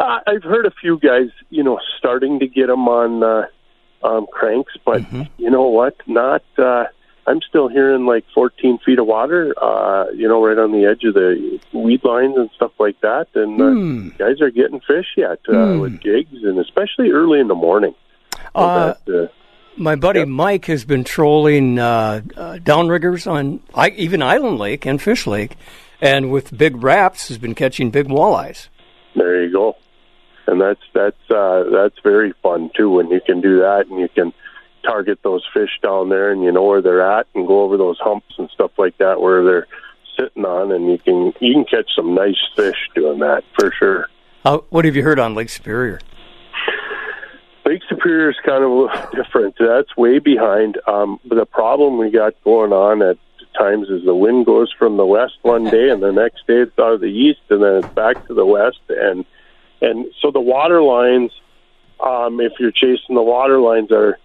Uh, 0.00 0.20
I've 0.26 0.42
heard 0.42 0.64
a 0.64 0.70
few 0.80 0.98
guys, 0.98 1.28
you 1.50 1.62
know, 1.62 1.78
starting 1.98 2.38
to 2.40 2.46
get 2.48 2.68
them 2.68 2.88
on 2.88 3.22
uh, 3.22 4.06
um, 4.06 4.26
cranks, 4.32 4.72
but 4.86 5.02
you 5.36 5.50
know 5.50 5.68
what? 5.68 5.96
Not. 6.06 6.42
Uh, 6.56 6.84
I'm 7.26 7.40
still 7.42 7.68
hearing 7.68 8.06
like 8.06 8.24
14 8.34 8.78
feet 8.86 8.98
of 8.98 9.06
water, 9.06 9.52
uh, 9.60 10.06
you 10.14 10.28
know, 10.28 10.42
right 10.46 10.56
on 10.58 10.72
the 10.72 10.86
edge 10.86 11.02
of 11.04 11.12
the 11.14 11.60
weed 11.74 12.04
lines 12.04 12.36
and 12.38 12.48
stuff 12.54 12.72
like 12.78 13.00
that. 13.02 13.26
And 13.34 13.60
uh, 13.60 13.70
Hmm. 13.70 14.08
guys 14.16 14.40
are 14.40 14.50
getting 14.50 14.80
fish 14.80 15.08
yet 15.16 15.40
uh, 15.48 15.72
Hmm. 15.74 15.78
with 15.80 16.00
gigs, 16.00 16.42
and 16.42 16.58
especially 16.58 17.10
early 17.10 17.38
in 17.40 17.48
the 17.48 17.54
morning. 17.54 17.94
So 18.54 18.62
Uh, 18.62 18.94
that, 19.06 19.24
uh, 19.24 19.26
My 19.76 19.94
buddy 19.94 20.24
Mike 20.24 20.66
has 20.66 20.84
been 20.84 21.04
trolling 21.04 21.78
uh, 21.78 22.22
uh, 22.36 22.54
downriggers 22.62 23.30
on 23.30 23.60
I, 23.74 23.90
even 23.90 24.22
Island 24.22 24.58
Lake 24.58 24.86
and 24.86 25.00
Fish 25.00 25.26
Lake, 25.26 25.56
and 26.00 26.30
with 26.30 26.56
big 26.56 26.82
raps 26.82 27.28
has 27.28 27.38
been 27.38 27.54
catching 27.54 27.90
big 27.90 28.06
walleyes. 28.08 28.68
there 29.14 29.44
you 29.44 29.52
go. 29.52 29.76
And 30.46 30.60
that's 30.60 30.80
that's 30.94 31.30
uh, 31.30 31.64
that's 31.72 31.96
very 32.04 32.32
fun 32.42 32.70
too 32.76 32.88
when 32.90 33.10
you 33.10 33.20
can 33.20 33.40
do 33.40 33.58
that 33.58 33.86
and 33.90 33.98
you 33.98 34.08
can 34.08 34.32
target 34.84 35.18
those 35.24 35.44
fish 35.52 35.70
down 35.82 36.08
there 36.08 36.30
and 36.30 36.42
you 36.44 36.52
know 36.52 36.62
where 36.62 36.80
they're 36.80 37.02
at 37.02 37.26
and 37.34 37.46
go 37.48 37.62
over 37.62 37.76
those 37.76 37.98
humps 37.98 38.32
and 38.38 38.48
stuff 38.50 38.70
like 38.78 38.96
that 38.98 39.20
where 39.20 39.42
they're 39.42 39.66
sitting 40.16 40.44
on 40.44 40.70
and 40.70 40.88
you 40.88 40.98
can 40.98 41.32
you 41.40 41.52
can 41.54 41.64
catch 41.64 41.90
some 41.96 42.14
nice 42.14 42.38
fish 42.54 42.76
doing 42.94 43.18
that 43.18 43.42
for 43.58 43.72
sure. 43.76 44.08
Uh, 44.44 44.58
what 44.70 44.84
have 44.84 44.94
you 44.94 45.02
heard 45.02 45.18
on 45.18 45.34
Lake 45.34 45.48
Superior? 45.48 45.98
Lake 47.66 47.82
Superior 47.88 48.30
is 48.30 48.36
kind 48.44 48.62
of 48.62 49.10
different. 49.12 49.56
That's 49.58 49.96
way 49.96 50.20
behind. 50.20 50.78
Um, 50.86 51.18
the 51.28 51.44
problem 51.44 51.98
we 51.98 52.10
got 52.10 52.34
going 52.44 52.72
on 52.72 53.02
at 53.02 53.18
times 53.58 53.88
is 53.88 54.04
the 54.04 54.14
wind 54.14 54.46
goes 54.46 54.72
from 54.78 54.96
the 54.96 55.06
west 55.06 55.38
one 55.42 55.64
day, 55.70 55.90
and 55.90 56.02
the 56.02 56.12
next 56.12 56.46
day 56.46 56.60
it's 56.60 56.78
out 56.78 56.94
of 56.94 57.00
the 57.00 57.06
east, 57.06 57.40
and 57.50 57.62
then 57.62 57.76
it's 57.76 57.88
back 57.88 58.24
to 58.28 58.34
the 58.34 58.46
west, 58.46 58.80
and 58.88 59.24
and 59.82 60.06
so 60.22 60.30
the 60.30 60.40
water 60.40 60.80
lines. 60.80 61.32
Um, 61.98 62.42
if 62.42 62.52
you're 62.60 62.72
chasing 62.72 63.14
the 63.14 63.22
water 63.22 63.58
lines, 63.58 63.90
are 63.90 64.18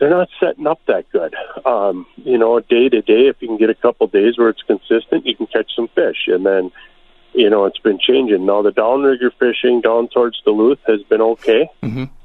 they're 0.00 0.10
not 0.10 0.28
setting 0.40 0.66
up 0.66 0.80
that 0.86 1.08
good. 1.12 1.36
Um, 1.64 2.04
you 2.16 2.36
know, 2.36 2.58
day 2.58 2.88
to 2.88 3.00
day, 3.00 3.28
if 3.28 3.36
you 3.38 3.46
can 3.46 3.58
get 3.58 3.70
a 3.70 3.76
couple 3.76 4.08
days 4.08 4.36
where 4.36 4.48
it's 4.48 4.62
consistent, 4.62 5.24
you 5.24 5.36
can 5.36 5.46
catch 5.46 5.70
some 5.76 5.86
fish, 5.94 6.26
and 6.26 6.44
then 6.44 6.72
you 7.32 7.48
know 7.48 7.64
it's 7.64 7.78
been 7.78 8.00
changing. 8.00 8.44
Now 8.44 8.60
the 8.62 8.72
downrigger 8.72 9.30
fishing 9.38 9.80
down 9.80 10.08
towards 10.08 10.42
Duluth 10.42 10.80
has 10.88 11.00
been 11.04 11.22
okay. 11.22 11.70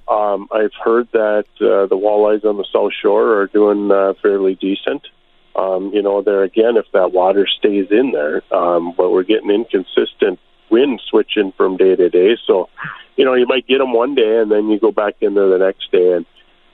Um, 0.09 0.47
I've 0.51 0.73
heard 0.83 1.09
that 1.11 1.45
uh, 1.59 1.85
the 1.87 1.97
walleyes 1.97 2.45
on 2.45 2.57
the 2.57 2.65
South 2.71 2.93
Shore 3.01 3.39
are 3.39 3.47
doing 3.47 3.91
uh, 3.91 4.13
fairly 4.21 4.55
decent. 4.55 5.07
Um, 5.55 5.91
you 5.93 6.01
know, 6.01 6.21
there 6.21 6.43
again, 6.43 6.77
if 6.77 6.85
that 6.93 7.11
water 7.11 7.47
stays 7.47 7.87
in 7.89 8.11
there, 8.11 8.41
um, 8.53 8.93
but 8.95 9.11
we're 9.11 9.23
getting 9.23 9.49
inconsistent 9.49 10.39
wind 10.69 11.01
switching 11.09 11.51
from 11.57 11.77
day 11.77 11.95
to 11.95 12.09
day. 12.09 12.37
So, 12.45 12.69
you 13.15 13.25
know, 13.25 13.33
you 13.33 13.47
might 13.47 13.67
get 13.67 13.79
them 13.79 13.93
one 13.93 14.15
day 14.15 14.39
and 14.39 14.51
then 14.51 14.69
you 14.69 14.79
go 14.79 14.91
back 14.91 15.15
in 15.21 15.33
there 15.33 15.49
the 15.49 15.57
next 15.57 15.91
day 15.91 16.13
and 16.13 16.25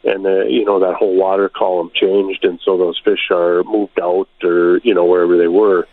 and 0.05 0.25
uh, 0.25 0.43
you 0.43 0.65
know 0.65 0.79
that 0.81 0.95
whole 0.95 1.15
water 1.15 1.49
column 1.49 1.89
changed, 1.93 2.43
and 2.43 2.59
so 2.63 2.77
those 2.77 2.99
fish 3.03 3.29
are 3.31 3.63
moved 3.63 3.99
out 4.01 4.27
or 4.43 4.79
you 4.83 4.93
know 4.93 5.05
wherever 5.05 5.37
they 5.37 5.47
were. 5.47 5.87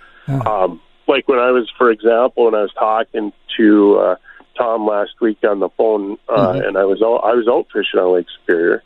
Um, 0.47 0.81
like 1.07 1.29
when 1.29 1.39
I 1.39 1.51
was, 1.51 1.71
for 1.77 1.91
example, 1.91 2.45
when 2.47 2.55
I 2.55 2.63
was 2.63 2.73
talking 2.73 3.33
to 3.57 3.99
uh, 3.99 4.17
Tom 4.61 4.87
last 4.87 5.13
week 5.21 5.39
on 5.43 5.59
the 5.61 5.71
phone, 5.71 6.19
uh, 6.29 6.61
and 6.65 6.77
I 6.77 6.85
was 6.85 7.01
out, 7.03 7.23
I 7.25 7.35
was 7.35 7.49
out 7.49 7.67
fishing 7.73 7.99
on 7.99 8.15
Lake 8.15 8.27
Superior. 8.41 8.83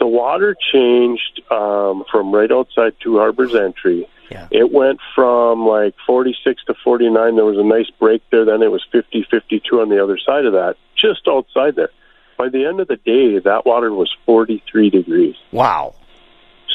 The 0.00 0.06
water 0.06 0.56
changed 0.72 1.42
um, 1.50 2.04
from 2.10 2.32
right 2.32 2.50
outside 2.50 2.94
Two 3.00 3.18
Harbors 3.18 3.54
entry. 3.54 4.08
It 4.50 4.70
went 4.72 5.00
from 5.14 5.66
like 5.66 5.94
46 6.06 6.64
to 6.64 6.74
49. 6.84 7.36
There 7.36 7.44
was 7.44 7.58
a 7.58 7.64
nice 7.64 7.90
break 7.98 8.22
there. 8.30 8.44
Then 8.44 8.62
it 8.62 8.70
was 8.70 8.84
50, 8.92 9.26
52 9.30 9.80
on 9.80 9.88
the 9.88 10.02
other 10.02 10.18
side 10.18 10.44
of 10.44 10.52
that, 10.52 10.76
just 10.96 11.26
outside 11.28 11.76
there. 11.76 11.90
By 12.36 12.48
the 12.48 12.66
end 12.66 12.80
of 12.80 12.88
the 12.88 12.96
day, 12.96 13.38
that 13.38 13.66
water 13.66 13.92
was 13.92 14.14
43 14.26 14.90
degrees. 14.90 15.34
Wow. 15.50 15.94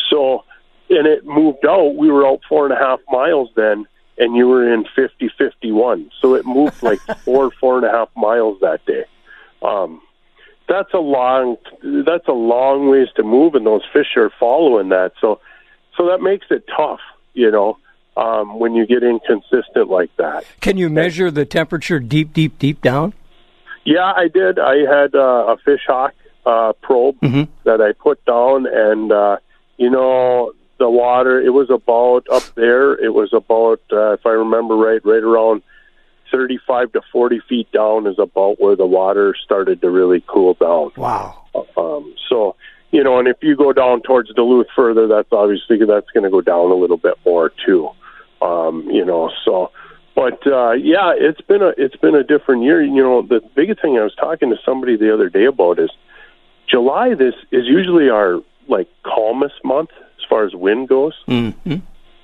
So, 0.09 0.43
and 0.89 1.07
it 1.07 1.25
moved 1.25 1.65
out. 1.65 1.95
We 1.95 2.09
were 2.09 2.27
out 2.27 2.41
four 2.49 2.65
and 2.65 2.73
a 2.73 2.77
half 2.77 2.99
miles 3.09 3.49
then, 3.55 3.85
and 4.17 4.35
you 4.35 4.47
were 4.47 4.71
in 4.71 4.85
50, 4.95 5.29
51. 5.37 6.11
So 6.21 6.35
it 6.35 6.45
moved 6.45 6.81
like 6.83 6.99
four, 7.19 7.51
four 7.51 7.77
and 7.77 7.85
a 7.85 7.91
half 7.91 8.09
miles 8.15 8.59
that 8.61 8.85
day. 8.85 9.05
Um, 9.61 10.01
that's 10.67 10.93
a 10.93 10.99
long, 10.99 11.57
that's 11.83 12.27
a 12.27 12.33
long 12.33 12.89
ways 12.89 13.09
to 13.15 13.23
move, 13.23 13.55
and 13.55 13.65
those 13.65 13.83
fish 13.91 14.15
are 14.15 14.31
following 14.39 14.89
that. 14.89 15.13
So, 15.19 15.39
so 15.97 16.07
that 16.07 16.21
makes 16.21 16.47
it 16.49 16.65
tough, 16.75 17.01
you 17.33 17.51
know, 17.51 17.77
um, 18.15 18.59
when 18.59 18.73
you 18.73 18.85
get 18.85 19.03
inconsistent 19.03 19.89
like 19.89 20.11
that. 20.17 20.45
Can 20.61 20.77
you 20.77 20.89
measure 20.89 21.31
the 21.31 21.45
temperature 21.45 21.99
deep, 21.99 22.33
deep, 22.33 22.57
deep 22.59 22.81
down? 22.81 23.13
Yeah, 23.85 24.13
I 24.15 24.27
did. 24.29 24.59
I 24.59 24.77
had 24.89 25.13
uh, 25.13 25.53
a 25.53 25.57
fish 25.65 25.81
hawk 25.85 26.13
uh, 26.45 26.73
probe 26.81 27.17
that 27.65 27.81
I 27.81 27.91
put 27.93 28.23
down, 28.25 28.65
and 28.65 29.11
uh, 29.11 29.37
you 29.77 29.89
know 29.89 30.53
the 30.77 30.89
water. 30.89 31.41
It 31.41 31.51
was 31.51 31.69
about 31.69 32.27
up 32.31 32.43
there. 32.55 32.93
It 32.93 33.13
was 33.13 33.31
about, 33.33 33.81
uh, 33.91 34.13
if 34.13 34.25
I 34.25 34.31
remember 34.31 34.75
right, 34.75 35.03
right 35.05 35.23
around 35.23 35.61
thirty-five 36.31 36.91
to 36.93 37.01
forty 37.11 37.39
feet 37.47 37.71
down 37.71 38.07
is 38.07 38.17
about 38.17 38.59
where 38.59 38.75
the 38.75 38.85
water 38.85 39.35
started 39.43 39.81
to 39.81 39.89
really 39.89 40.23
cool 40.25 40.55
down. 40.55 40.91
Wow. 40.97 41.45
Um, 41.77 42.15
so 42.27 42.55
you 42.91 43.03
know, 43.03 43.19
and 43.19 43.27
if 43.27 43.37
you 43.41 43.55
go 43.55 43.73
down 43.73 44.01
towards 44.01 44.33
Duluth 44.33 44.67
further, 44.75 45.07
that's 45.07 45.31
obviously 45.31 45.77
that's 45.85 46.09
going 46.11 46.23
to 46.23 46.29
go 46.29 46.41
down 46.41 46.71
a 46.71 46.75
little 46.75 46.97
bit 46.97 47.15
more 47.25 47.51
too. 47.65 47.89
Um, 48.41 48.89
you 48.89 49.05
know, 49.05 49.31
so 49.45 49.71
but 50.15 50.45
uh, 50.45 50.71
yeah, 50.71 51.13
it's 51.15 51.41
been 51.41 51.61
a 51.61 51.73
it's 51.77 51.95
been 51.95 52.15
a 52.15 52.23
different 52.23 52.63
year. 52.63 52.83
You 52.83 53.01
know, 53.01 53.21
the 53.21 53.41
biggest 53.55 53.81
thing 53.81 53.97
I 53.97 54.03
was 54.03 54.15
talking 54.15 54.49
to 54.49 54.57
somebody 54.65 54.95
the 54.95 55.13
other 55.13 55.29
day 55.29 55.45
about 55.45 55.79
is 55.79 55.91
July. 56.67 57.13
This 57.15 57.35
is 57.51 57.65
usually 57.65 58.09
our 58.09 58.41
like 58.67 58.87
calmest 59.03 59.55
month 59.63 59.89
as 60.23 60.29
far 60.29 60.45
as 60.45 60.53
wind 60.53 60.89
goes. 60.89 61.13
Mm-hmm. 61.27 61.77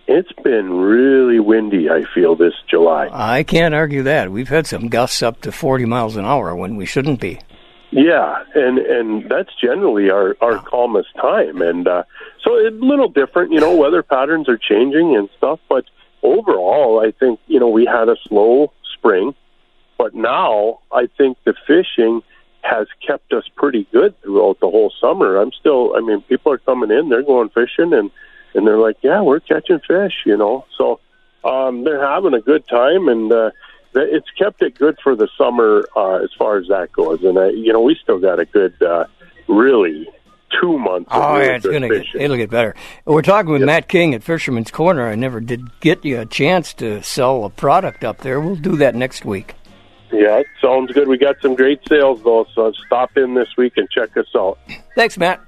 It's 0.08 0.32
been 0.44 0.74
really 0.74 1.40
windy. 1.40 1.90
I 1.90 2.04
feel 2.16 2.36
this 2.36 2.54
July. 2.70 3.10
I 3.12 3.44
can't 3.44 3.76
argue 3.76 4.04
that. 4.04 4.32
We've 4.32 4.50
had 4.50 4.66
some 4.66 4.88
gusts 4.88 5.22
up 5.22 5.42
to 5.42 5.52
40 5.52 5.86
miles 5.86 6.16
an 6.16 6.26
hour 6.26 6.56
when 6.56 6.76
we 6.78 6.86
shouldn't 6.86 7.20
be. 7.20 7.40
Yeah, 7.92 8.44
and 8.54 8.78
and 8.78 9.30
that's 9.30 9.50
generally 9.60 10.12
our 10.12 10.38
our 10.42 10.60
calmest 10.64 11.10
time, 11.20 11.60
and 11.64 11.88
uh, 11.88 12.04
so 12.44 12.52
a 12.52 12.70
little 12.70 13.10
different. 13.10 13.52
You 13.52 13.60
know, 13.60 13.76
weather 13.76 14.04
patterns 14.04 14.48
are 14.48 14.60
changing 14.60 15.16
and 15.16 15.28
stuff, 15.38 15.60
but 15.68 15.86
overall, 16.22 17.04
I 17.04 17.10
think 17.10 17.40
you 17.48 17.60
know 17.60 17.68
we 17.68 17.86
had 17.86 18.08
a 18.08 18.16
slow 18.28 18.72
spring, 18.94 19.34
but 19.98 20.14
now 20.14 20.82
I 20.92 21.08
think 21.18 21.38
the 21.46 21.56
fishing 21.66 22.22
has 22.62 22.88
kept 23.06 23.32
us 23.34 23.46
pretty 23.56 23.88
good 23.92 24.20
throughout 24.22 24.60
the 24.60 24.70
whole 24.70 24.92
summer. 25.00 25.38
I'm 25.38 25.52
still, 25.52 25.96
I 25.96 26.02
mean, 26.02 26.22
people 26.22 26.52
are 26.52 26.58
coming 26.58 26.92
in, 26.92 27.10
they're 27.10 27.24
going 27.24 27.50
fishing, 27.50 27.94
and 27.94 28.12
and 28.54 28.66
they're 28.66 28.80
like, 28.80 28.98
yeah, 29.02 29.22
we're 29.22 29.40
catching 29.40 29.80
fish, 29.80 30.24
you 30.26 30.36
know. 30.36 30.66
So 30.78 31.00
um, 31.44 31.84
they're 31.84 32.06
having 32.06 32.34
a 32.34 32.42
good 32.42 32.68
time, 32.68 33.08
and 33.08 33.32
uh, 33.32 33.52
it's 33.94 34.30
kept 34.38 34.62
it 34.62 34.78
good 34.78 34.98
for 35.04 35.16
the 35.16 35.30
summer 35.38 35.86
uh, 35.96 36.24
as 36.24 36.30
far 36.38 36.58
as 36.58 36.68
that 36.68 36.92
goes. 36.92 37.24
And 37.24 37.38
uh, 37.38 37.46
you 37.46 37.72
know, 37.74 37.82
we 37.82 37.96
still 38.02 38.20
got 38.20 38.40
a 38.40 38.46
good, 38.46 38.82
uh, 38.82 39.06
really 39.48 40.08
two 40.60 40.78
months. 40.78 41.10
of 41.12 41.22
Oh, 41.22 41.34
really 41.36 41.46
yeah, 41.46 41.56
it's 41.56 41.66
gonna 41.66 41.90
get, 41.90 42.06
it'll 42.16 42.38
get 42.38 42.50
better. 42.50 42.76
We're 43.06 43.22
talking 43.22 43.52
with 43.52 43.62
Matt 43.62 43.88
King 43.88 44.14
at 44.14 44.24
Fisherman's 44.24 44.72
Corner. 44.72 45.08
I 45.08 45.16
never 45.16 45.40
did 45.40 45.80
get 45.80 46.04
you 46.04 46.20
a 46.20 46.26
chance 46.26 46.74
to 46.76 47.02
sell 47.04 47.46
a 47.46 47.50
product 47.50 48.04
up 48.04 48.20
there. 48.20 48.40
We'll 48.40 48.56
do 48.56 48.76
that 48.78 48.96
next 48.96 49.26
week. 49.26 49.56
Yeah, 50.12 50.42
sounds 50.62 50.92
good. 50.92 51.08
We 51.08 51.18
got 51.18 51.36
some 51.42 51.56
great 51.56 51.80
sales 51.88 52.22
though, 52.24 52.46
so 52.56 52.72
stop 52.88 53.16
in 53.18 53.34
this 53.36 53.50
week 53.58 53.74
and 53.78 53.90
check 53.90 54.16
us 54.18 54.28
out. 54.36 54.58
Thanks, 54.96 55.18
Matt. 55.18 55.40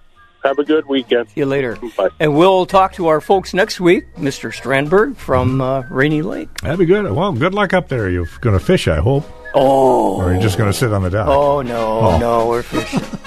Have 0.43 0.57
a 0.57 0.63
good 0.63 0.87
weekend. 0.87 1.29
See 1.29 1.41
you 1.41 1.45
later. 1.45 1.77
Bye. 1.95 2.09
And 2.19 2.35
we'll 2.35 2.65
talk 2.65 2.93
to 2.93 3.07
our 3.07 3.21
folks 3.21 3.53
next 3.53 3.79
week, 3.79 4.15
Mr. 4.15 4.51
Strandberg 4.51 5.15
from 5.15 5.61
uh, 5.61 5.81
Rainy 5.89 6.23
Lake. 6.23 6.49
That'd 6.61 6.79
be 6.79 6.85
good. 6.87 7.11
Well, 7.11 7.31
good 7.33 7.53
luck 7.53 7.73
up 7.73 7.89
there. 7.89 8.09
You're 8.09 8.27
going 8.41 8.57
to 8.57 8.63
fish, 8.63 8.87
I 8.87 8.95
hope. 8.97 9.23
Oh. 9.53 10.15
Or 10.19 10.31
you're 10.33 10.41
just 10.41 10.57
going 10.57 10.71
to 10.71 10.75
sit 10.77 10.91
on 10.93 11.03
the 11.03 11.11
dock. 11.11 11.27
Oh, 11.27 11.61
no, 11.61 11.99
Oh. 11.99 12.17
no, 12.17 12.47
we're 12.47 12.63
fishing. 12.63 12.99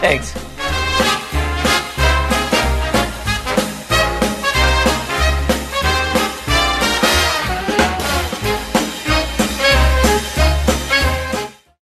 Thanks. 0.00 0.32